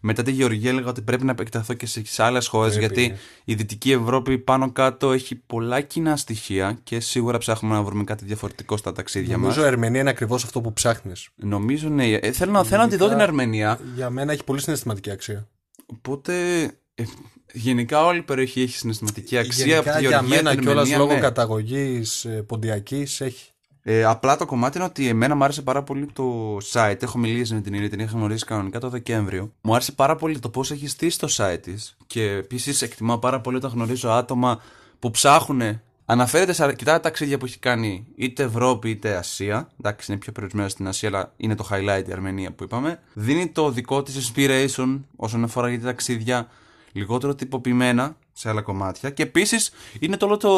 μετά 0.00 0.22
τη 0.22 0.30
Γεωργία 0.30 0.70
έλεγα 0.70 0.88
ότι 0.88 1.02
πρέπει 1.02 1.24
να 1.24 1.30
επεκταθώ 1.30 1.74
και 1.74 1.86
σε 1.86 2.22
άλλες 2.22 2.46
χώρες 2.46 2.78
γιατί 2.78 3.08
ναι. 3.08 3.16
η 3.44 3.54
Δυτική 3.54 3.92
Ευρώπη 3.92 4.38
πάνω 4.38 4.72
κάτω 4.72 5.12
έχει 5.12 5.34
πολλά 5.34 5.80
κοινά 5.80 6.16
στοιχεία 6.16 6.78
και 6.82 7.00
σίγουρα 7.00 7.38
ψάχνουμε 7.38 7.74
να 7.74 7.82
βρούμε 7.82 8.04
κάτι 8.04 8.24
διαφορετικό 8.24 8.76
στα 8.76 8.92
ταξίδια 8.92 9.38
μας. 9.38 9.40
Νομίζω 9.40 9.62
η 9.62 9.66
Αρμενία 9.66 10.00
είναι 10.00 10.10
ακριβώς 10.10 10.44
αυτό 10.44 10.60
που 10.60 10.72
ψάχνεις. 10.72 11.28
Νομίζω 11.34 11.88
ναι. 11.88 12.04
Ε, 12.04 12.32
θέλω, 12.32 12.52
να, 12.52 12.64
θέλω 12.64 12.82
να 12.82 12.88
τη 12.88 12.96
δω 12.96 13.08
την 13.08 13.20
Αρμενία. 13.20 13.78
Για 13.94 14.10
μένα 14.10 14.32
έχει 14.32 14.44
πολύ 14.44 14.60
συναισθηματική 14.60 15.10
αξία. 15.10 15.48
Οπότε 15.86 16.62
ε, 16.94 17.04
γενικά 17.52 18.04
όλη 18.04 18.18
η 18.18 18.22
περιοχή 18.22 18.62
έχει 18.62 18.76
συναισθηματική 18.76 19.38
αξία. 19.38 19.66
Γενικά, 19.66 19.90
από 19.90 20.00
τη 20.00 20.06
για 20.06 20.22
μένα 20.22 20.56
κιόλας 20.56 20.96
λόγω 20.96 21.12
ναι. 21.12 21.20
καταγωγής 21.20 22.24
ε, 22.24 22.42
ποντιακής 22.42 23.20
έχει. 23.20 23.51
Ε, 23.84 24.04
απλά 24.04 24.36
το 24.36 24.46
κομμάτι 24.46 24.76
είναι 24.76 24.86
ότι 24.86 25.08
εμένα 25.08 25.34
μου 25.34 25.44
άρεσε 25.44 25.62
πάρα 25.62 25.82
πολύ 25.82 26.06
το 26.12 26.56
site. 26.72 27.02
Έχω 27.02 27.18
μιλήσει 27.18 27.54
με 27.54 27.60
την 27.60 27.74
Ειρήνη, 27.74 27.88
την 27.88 28.00
είχα 28.00 28.10
γνωρίσει 28.12 28.44
κανονικά 28.44 28.80
το 28.80 28.88
Δεκέμβριο. 28.88 29.52
Μου 29.60 29.74
άρεσε 29.74 29.92
πάρα 29.92 30.16
πολύ 30.16 30.38
το 30.38 30.48
πώς 30.48 30.70
έχει 30.70 30.88
στήσει 30.88 31.18
το 31.18 31.28
site 31.30 31.58
της. 31.62 31.96
Και 32.06 32.22
επίσης 32.22 32.82
εκτιμάω 32.82 33.18
πάρα 33.18 33.40
πολύ 33.40 33.56
όταν 33.56 33.70
γνωρίζω 33.70 34.10
άτομα 34.10 34.60
που 34.98 35.10
ψάχνουν. 35.10 35.80
Αναφέρεται 36.04 36.52
σε 36.52 36.64
αρκετά 36.64 37.00
ταξίδια 37.00 37.38
που 37.38 37.44
έχει 37.44 37.58
κάνει 37.58 38.06
είτε 38.16 38.42
Ευρώπη 38.42 38.90
είτε 38.90 39.16
Ασία. 39.16 39.68
Εντάξει, 39.80 40.12
είναι 40.12 40.20
πιο 40.20 40.32
περιορισμένο 40.32 40.68
στην 40.68 40.88
Ασία, 40.88 41.08
αλλά 41.08 41.32
είναι 41.36 41.54
το 41.54 41.68
highlight 41.70 42.08
η 42.08 42.12
Αρμενία 42.12 42.52
που 42.52 42.64
είπαμε. 42.64 43.00
Δίνει 43.12 43.48
το 43.48 43.70
δικό 43.70 44.02
της 44.02 44.32
inspiration 44.36 45.00
όσον 45.16 45.44
αφορά 45.44 45.68
για 45.68 45.78
τα 45.78 45.84
ταξίδια 45.84 46.48
λιγότερο 46.92 47.34
τυποποιημένα 47.34 48.16
σε 48.32 48.48
άλλα 48.48 48.62
κομμάτια. 48.62 49.10
Και 49.10 49.22
επίσης 49.22 49.70
είναι 49.98 50.16
το 50.16 50.26
όλο 50.26 50.36
το 50.36 50.52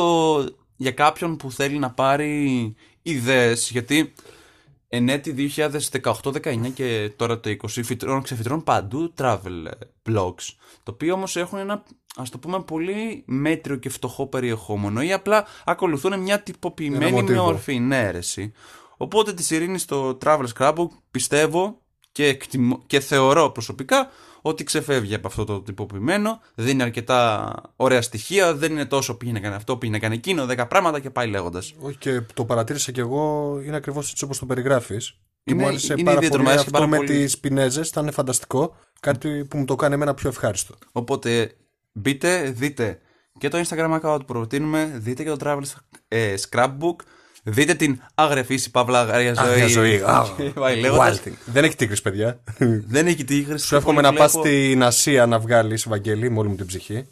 για 0.85 0.93
κάποιον 0.93 1.37
που 1.37 1.51
θέλει 1.53 1.78
να 1.78 1.91
πάρει 1.91 2.74
ιδέες 3.03 3.70
γιατί 3.70 4.12
εν 4.89 5.09
έτη 5.09 5.53
2018-19 6.03 6.70
και 6.74 7.12
τώρα 7.16 7.41
το 7.41 7.51
20 7.62 7.68
φυτρών, 7.68 8.22
ξεφυτρώνουν 8.22 8.64
παντού 8.64 9.12
travel 9.18 9.64
blogs 10.09 10.49
το 10.82 10.93
οποίο 10.93 11.14
όμως 11.14 11.37
έχουν 11.37 11.59
ένα 11.59 11.82
ας 12.16 12.30
το 12.30 12.39
πούμε 12.39 12.62
πολύ 12.62 13.22
μέτριο 13.26 13.76
και 13.76 13.89
φτωχό 13.89 14.26
περιεχόμενο 14.26 15.03
ή 15.03 15.12
απλά 15.12 15.47
ακολουθούν 15.64 16.20
μια 16.20 16.41
τυποποιημένη 16.41 17.22
μορφή. 17.22 17.78
Ναι, 17.78 18.11
οπότε 18.97 19.32
τη 19.32 19.55
ειρήνη 19.55 19.78
στο 19.78 20.18
Travel 20.24 20.47
Scrapbook 20.57 20.89
πιστεύω 21.11 21.78
και, 22.12 22.39
και 22.87 23.01
θεωρώ 23.01 23.51
προσωπικά 23.51 24.11
ότι 24.47 24.64
ξεφεύγει 24.64 25.14
από 25.14 25.26
αυτό 25.26 25.45
το 25.45 25.61
τυποποιημένο, 25.61 26.40
δίνει 26.55 26.82
αρκετά 26.82 27.53
ωραία 27.76 28.03
στοιχεία, 28.03 28.55
δεν 28.55 28.72
είναι 28.72 28.84
τόσο 28.84 29.16
πήγαινε 29.16 29.40
κάνει 29.40 29.55
αυτό, 29.55 29.76
πήγαινε 29.76 29.99
κάνει 29.99 30.14
εκείνο, 30.14 30.47
δέκα 30.47 30.66
πράγματα 30.66 31.01
και 31.01 31.11
πάει 31.11 31.28
λέγοντας. 31.28 31.74
Όχι 31.80 31.97
και 31.97 32.20
το 32.34 32.45
παρατήρησα 32.45 32.92
κι 32.92 33.01
εγώ, 33.01 33.59
είναι 33.64 33.76
ακριβώς 33.76 34.11
έτσι 34.11 34.24
όπως 34.24 34.38
το 34.38 34.47
περιγράφεις. 34.47 35.18
Και 35.45 35.55
μου 35.55 35.66
άρεσε 35.66 35.95
πάρα 35.95 36.20
πολύ 36.28 36.51
αυτό 36.51 36.88
με 36.88 36.99
τις 36.99 37.38
πινέζες, 37.38 37.88
ήταν 37.88 38.12
φανταστικό. 38.12 38.76
Κάτι 39.01 39.45
που 39.45 39.59
μου 39.59 39.64
το 39.64 39.76
κάνει 39.76 39.95
εμένα 39.95 40.14
πιο 40.14 40.28
ευχάριστο. 40.28 40.74
Οπότε 40.92 41.57
μπείτε, 41.92 42.51
δείτε 42.51 42.99
και 43.38 43.49
το 43.49 43.62
Instagram 43.66 44.01
account 44.01 44.18
που 44.18 44.24
προτείνουμε, 44.24 44.92
δείτε 44.97 45.22
και 45.22 45.30
το 45.30 45.36
Travel 45.40 45.62
ε, 46.09 46.34
Scrapbook, 46.49 46.97
Δείτε 47.47 47.74
την 47.74 48.01
αγρεφήση 48.14 48.70
παύλα 48.70 49.01
αγρία 49.01 49.34
ζωή. 49.34 49.47
Αγρία 49.47 49.68
ζωή. 49.68 50.03
Δεν 51.53 51.64
έχει 51.64 51.76
τίγρη, 51.76 52.01
παιδιά. 52.01 52.40
Δεν 52.86 53.07
έχει 53.07 53.24
τίγρη. 53.24 53.59
Σου 53.59 53.76
εύχομαι 53.76 54.01
να 54.01 54.12
πας 54.12 54.30
στην 54.30 54.82
Ασία 54.82 55.26
να 55.26 55.38
βγάλεις 55.38 55.88
Βαγγέλη 55.88 56.30
με 56.30 56.38
όλη 56.38 56.49
μου 56.49 56.55
την 56.55 56.66
ψυχή. 56.66 57.07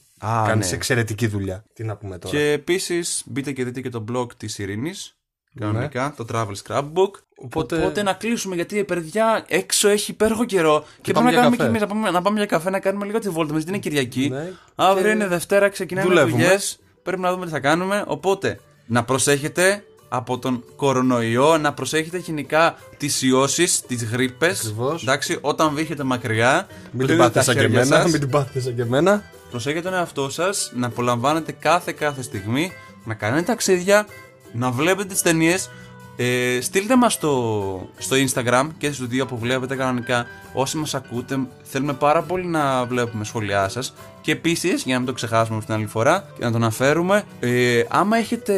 Κάνεις 0.47 0.71
ναι. 0.71 0.77
εξαιρετική 0.77 1.27
δουλειά. 1.27 1.65
Τι 1.75 1.85
να 1.85 1.97
πούμε 1.97 2.19
τώρα. 2.19 2.37
Και 2.37 2.51
επίσης 2.51 3.23
μπείτε 3.27 3.53
και 3.53 3.65
δείτε 3.65 3.81
και 3.81 3.89
το 3.89 4.05
blog 4.13 4.27
της 4.37 4.59
Ειρήνης. 4.59 5.17
Κανονικά, 5.59 6.05
ναι. 6.05 6.25
το 6.25 6.27
Travel 6.33 6.55
Scrapbook. 6.65 7.11
Οπότε... 7.37 7.77
Οπότε 7.77 8.03
να 8.03 8.13
κλείσουμε 8.13 8.55
γιατί 8.55 8.85
παιδιά 8.85 9.45
έξω 9.49 9.89
έχει 9.89 10.11
υπέροχο 10.11 10.45
καιρό 10.45 10.81
και, 10.81 11.01
και 11.01 11.13
πάμε 11.13 11.31
να 11.31 11.37
κάνουμε 11.37 11.57
και 11.57 11.63
εμείς 11.63 11.81
να, 11.81 11.87
πάμε, 11.87 12.11
να 12.11 12.23
πάμε 12.23 12.37
για 12.37 12.47
καφέ 12.47 12.71
να 12.71 12.81
κάνουμε 12.81 13.05
λίγο 13.05 13.19
τη 13.19 13.29
βόλτα 13.29 13.53
μας. 13.53 13.65
Δεν 13.65 13.73
είναι 13.73 13.83
Κυριακή. 13.83 14.29
Ναι. 14.29 14.53
Αύριο 14.75 15.07
και... 15.07 15.11
είναι 15.11 15.27
Δευτέρα, 15.27 15.69
ξεκινάμε 15.69 16.25
δουλειές. 16.25 16.79
Πρέπει 17.03 17.21
να 17.21 17.33
δούμε 17.33 17.45
τι 17.45 17.51
θα 17.51 17.61
κάνουμε. 17.61 18.05
Οπότε 18.07 18.61
να 18.87 19.05
προσέχετε, 19.05 19.85
από 20.15 20.39
τον 20.39 20.65
κορονοϊό, 20.77 21.59
να 21.59 21.73
προσέχετε 21.73 22.19
γενικά 22.19 22.75
τις 22.97 23.23
ιώσεις, 23.23 23.81
τις 23.81 24.05
γρήπες. 24.05 24.75
Εντάξει, 25.03 25.39
όταν 25.41 25.75
βήχετε 25.75 26.03
μακριά. 26.03 26.67
Μην 26.91 27.07
την 27.07 27.17
πάθετε 27.17 27.43
σαν 27.43 27.55
και 27.55 27.65
εμένα. 27.65 28.03
Μην 28.09 28.21
την 28.21 28.31
πάθετε 28.31 28.61
σαν 28.61 28.75
και 28.75 28.83
εμένα. 28.83 29.23
Προσέχετε 29.51 29.83
τον 29.83 29.95
εαυτό 29.95 30.31
σας, 30.31 30.73
να 30.75 30.87
απολαμβάνετε 30.87 31.53
κάθε 31.53 31.93
κάθε 31.93 32.23
στιγμή, 32.23 32.73
να 33.05 33.15
κάνετε 33.15 33.43
ταξίδια, 33.43 34.07
να 34.53 34.71
βλέπετε 34.71 35.09
τις 35.09 35.23
ταινίες 35.23 35.71
ε, 36.17 36.59
στείλτε 36.61 36.97
μας 36.97 37.13
στο, 37.13 37.89
στο 37.99 38.17
Instagram 38.17 38.69
και 38.79 38.93
στους 38.93 39.07
δύο 39.07 39.27
που 39.27 39.39
βλέπετε 39.39 39.77
κανονικά 39.77 40.27
όσοι 40.53 40.77
μας 40.77 40.95
ακούτε 40.95 41.39
θέλουμε 41.63 41.93
πάρα 41.93 42.23
πολύ 42.23 42.47
να 42.47 42.85
βλέπουμε 42.87 43.25
σχόλιά 43.25 43.69
σας 43.69 43.95
και 44.23 44.33
επίσης 44.33 44.83
για 44.83 44.93
να 44.93 44.99
μην 44.99 45.09
το 45.09 45.15
ξεχάσουμε 45.15 45.57
αυτή 45.57 45.71
την 45.71 45.79
άλλη 45.79 45.87
φορά 45.87 46.25
και 46.39 46.45
να 46.45 46.51
το 46.51 46.57
αναφέρουμε 46.57 47.23
ε, 47.41 47.83
άμα 47.89 48.17
έχετε 48.17 48.55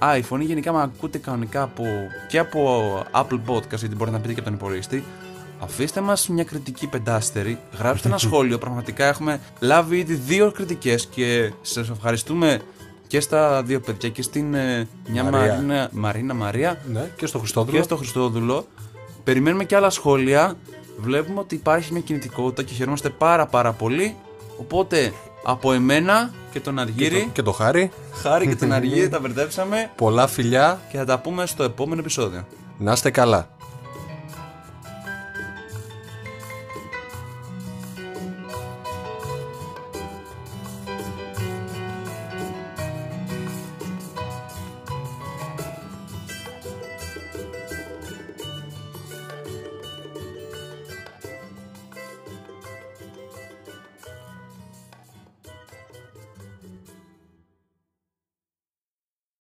iPhone 0.00 0.40
ή 0.40 0.44
γενικά 0.44 0.72
μα 0.72 0.82
ακούτε 0.82 1.18
κανονικά 1.18 1.62
από, 1.62 1.84
και 2.28 2.38
από 2.38 2.88
Apple 3.14 3.40
Podcast 3.46 3.78
γιατί 3.78 3.94
μπορείτε 3.94 4.16
να 4.16 4.20
πείτε 4.20 4.32
και 4.32 4.40
από 4.40 4.48
τον 4.48 4.54
υπολογιστή 4.54 5.04
Αφήστε 5.62 6.00
μας 6.00 6.28
μια 6.28 6.44
κριτική 6.44 6.86
πεντάστερη, 6.86 7.58
γράψτε 7.78 8.08
ένα 8.08 8.18
σχόλιο, 8.26 8.58
πραγματικά 8.58 9.04
έχουμε 9.06 9.40
λάβει 9.60 9.98
ήδη 9.98 10.14
δύο 10.14 10.50
κριτικές 10.50 11.06
και 11.06 11.52
σας 11.62 11.90
ευχαριστούμε 11.90 12.60
και 13.06 13.20
στα 13.20 13.62
δύο 13.62 13.80
παιδιά 13.80 14.08
και 14.08 14.22
στην 14.22 14.54
ε, 14.54 14.88
μια 15.08 15.24
Μαρίνα, 15.24 15.88
Μαρίνα 15.92 16.34
Μαρία 16.34 16.80
ναι, 16.92 17.10
και 17.16 17.26
στο 17.26 17.38
Χριστόδουλο. 17.38 17.76
Και 17.76 17.82
στο 17.82 17.96
Χριστόδουλο. 17.96 18.66
Περιμένουμε 19.24 19.64
και 19.64 19.76
άλλα 19.76 19.90
σχόλια. 19.90 20.54
Βλέπουμε 20.98 21.40
ότι 21.40 21.54
υπάρχει 21.54 21.92
μια 21.92 22.00
κινητικότητα 22.00 22.62
και 22.62 22.74
χαιρόμαστε 22.74 23.08
πάρα 23.08 23.46
πάρα 23.46 23.72
πολύ. 23.72 24.16
Οπότε 24.60 25.12
από 25.42 25.72
εμένα 25.72 26.30
και 26.52 26.60
τον 26.60 26.78
Αργύρι. 26.78 27.08
Και 27.08 27.24
το, 27.24 27.30
και 27.32 27.42
το 27.42 27.52
Χάρη. 27.52 27.90
Χάρη 28.12 28.46
και 28.46 28.56
τον 28.56 28.72
Αργύρι 28.72 29.08
τα 29.08 29.18
μπερδέψαμε. 29.18 29.90
Πολλά 29.96 30.26
φιλιά. 30.26 30.80
Και 30.90 30.96
θα 30.96 31.04
τα 31.04 31.18
πούμε 31.18 31.46
στο 31.46 31.62
επόμενο 31.62 32.00
επεισόδιο. 32.00 32.46
Να 32.78 32.92
είστε 32.92 33.10
καλά. 33.10 33.48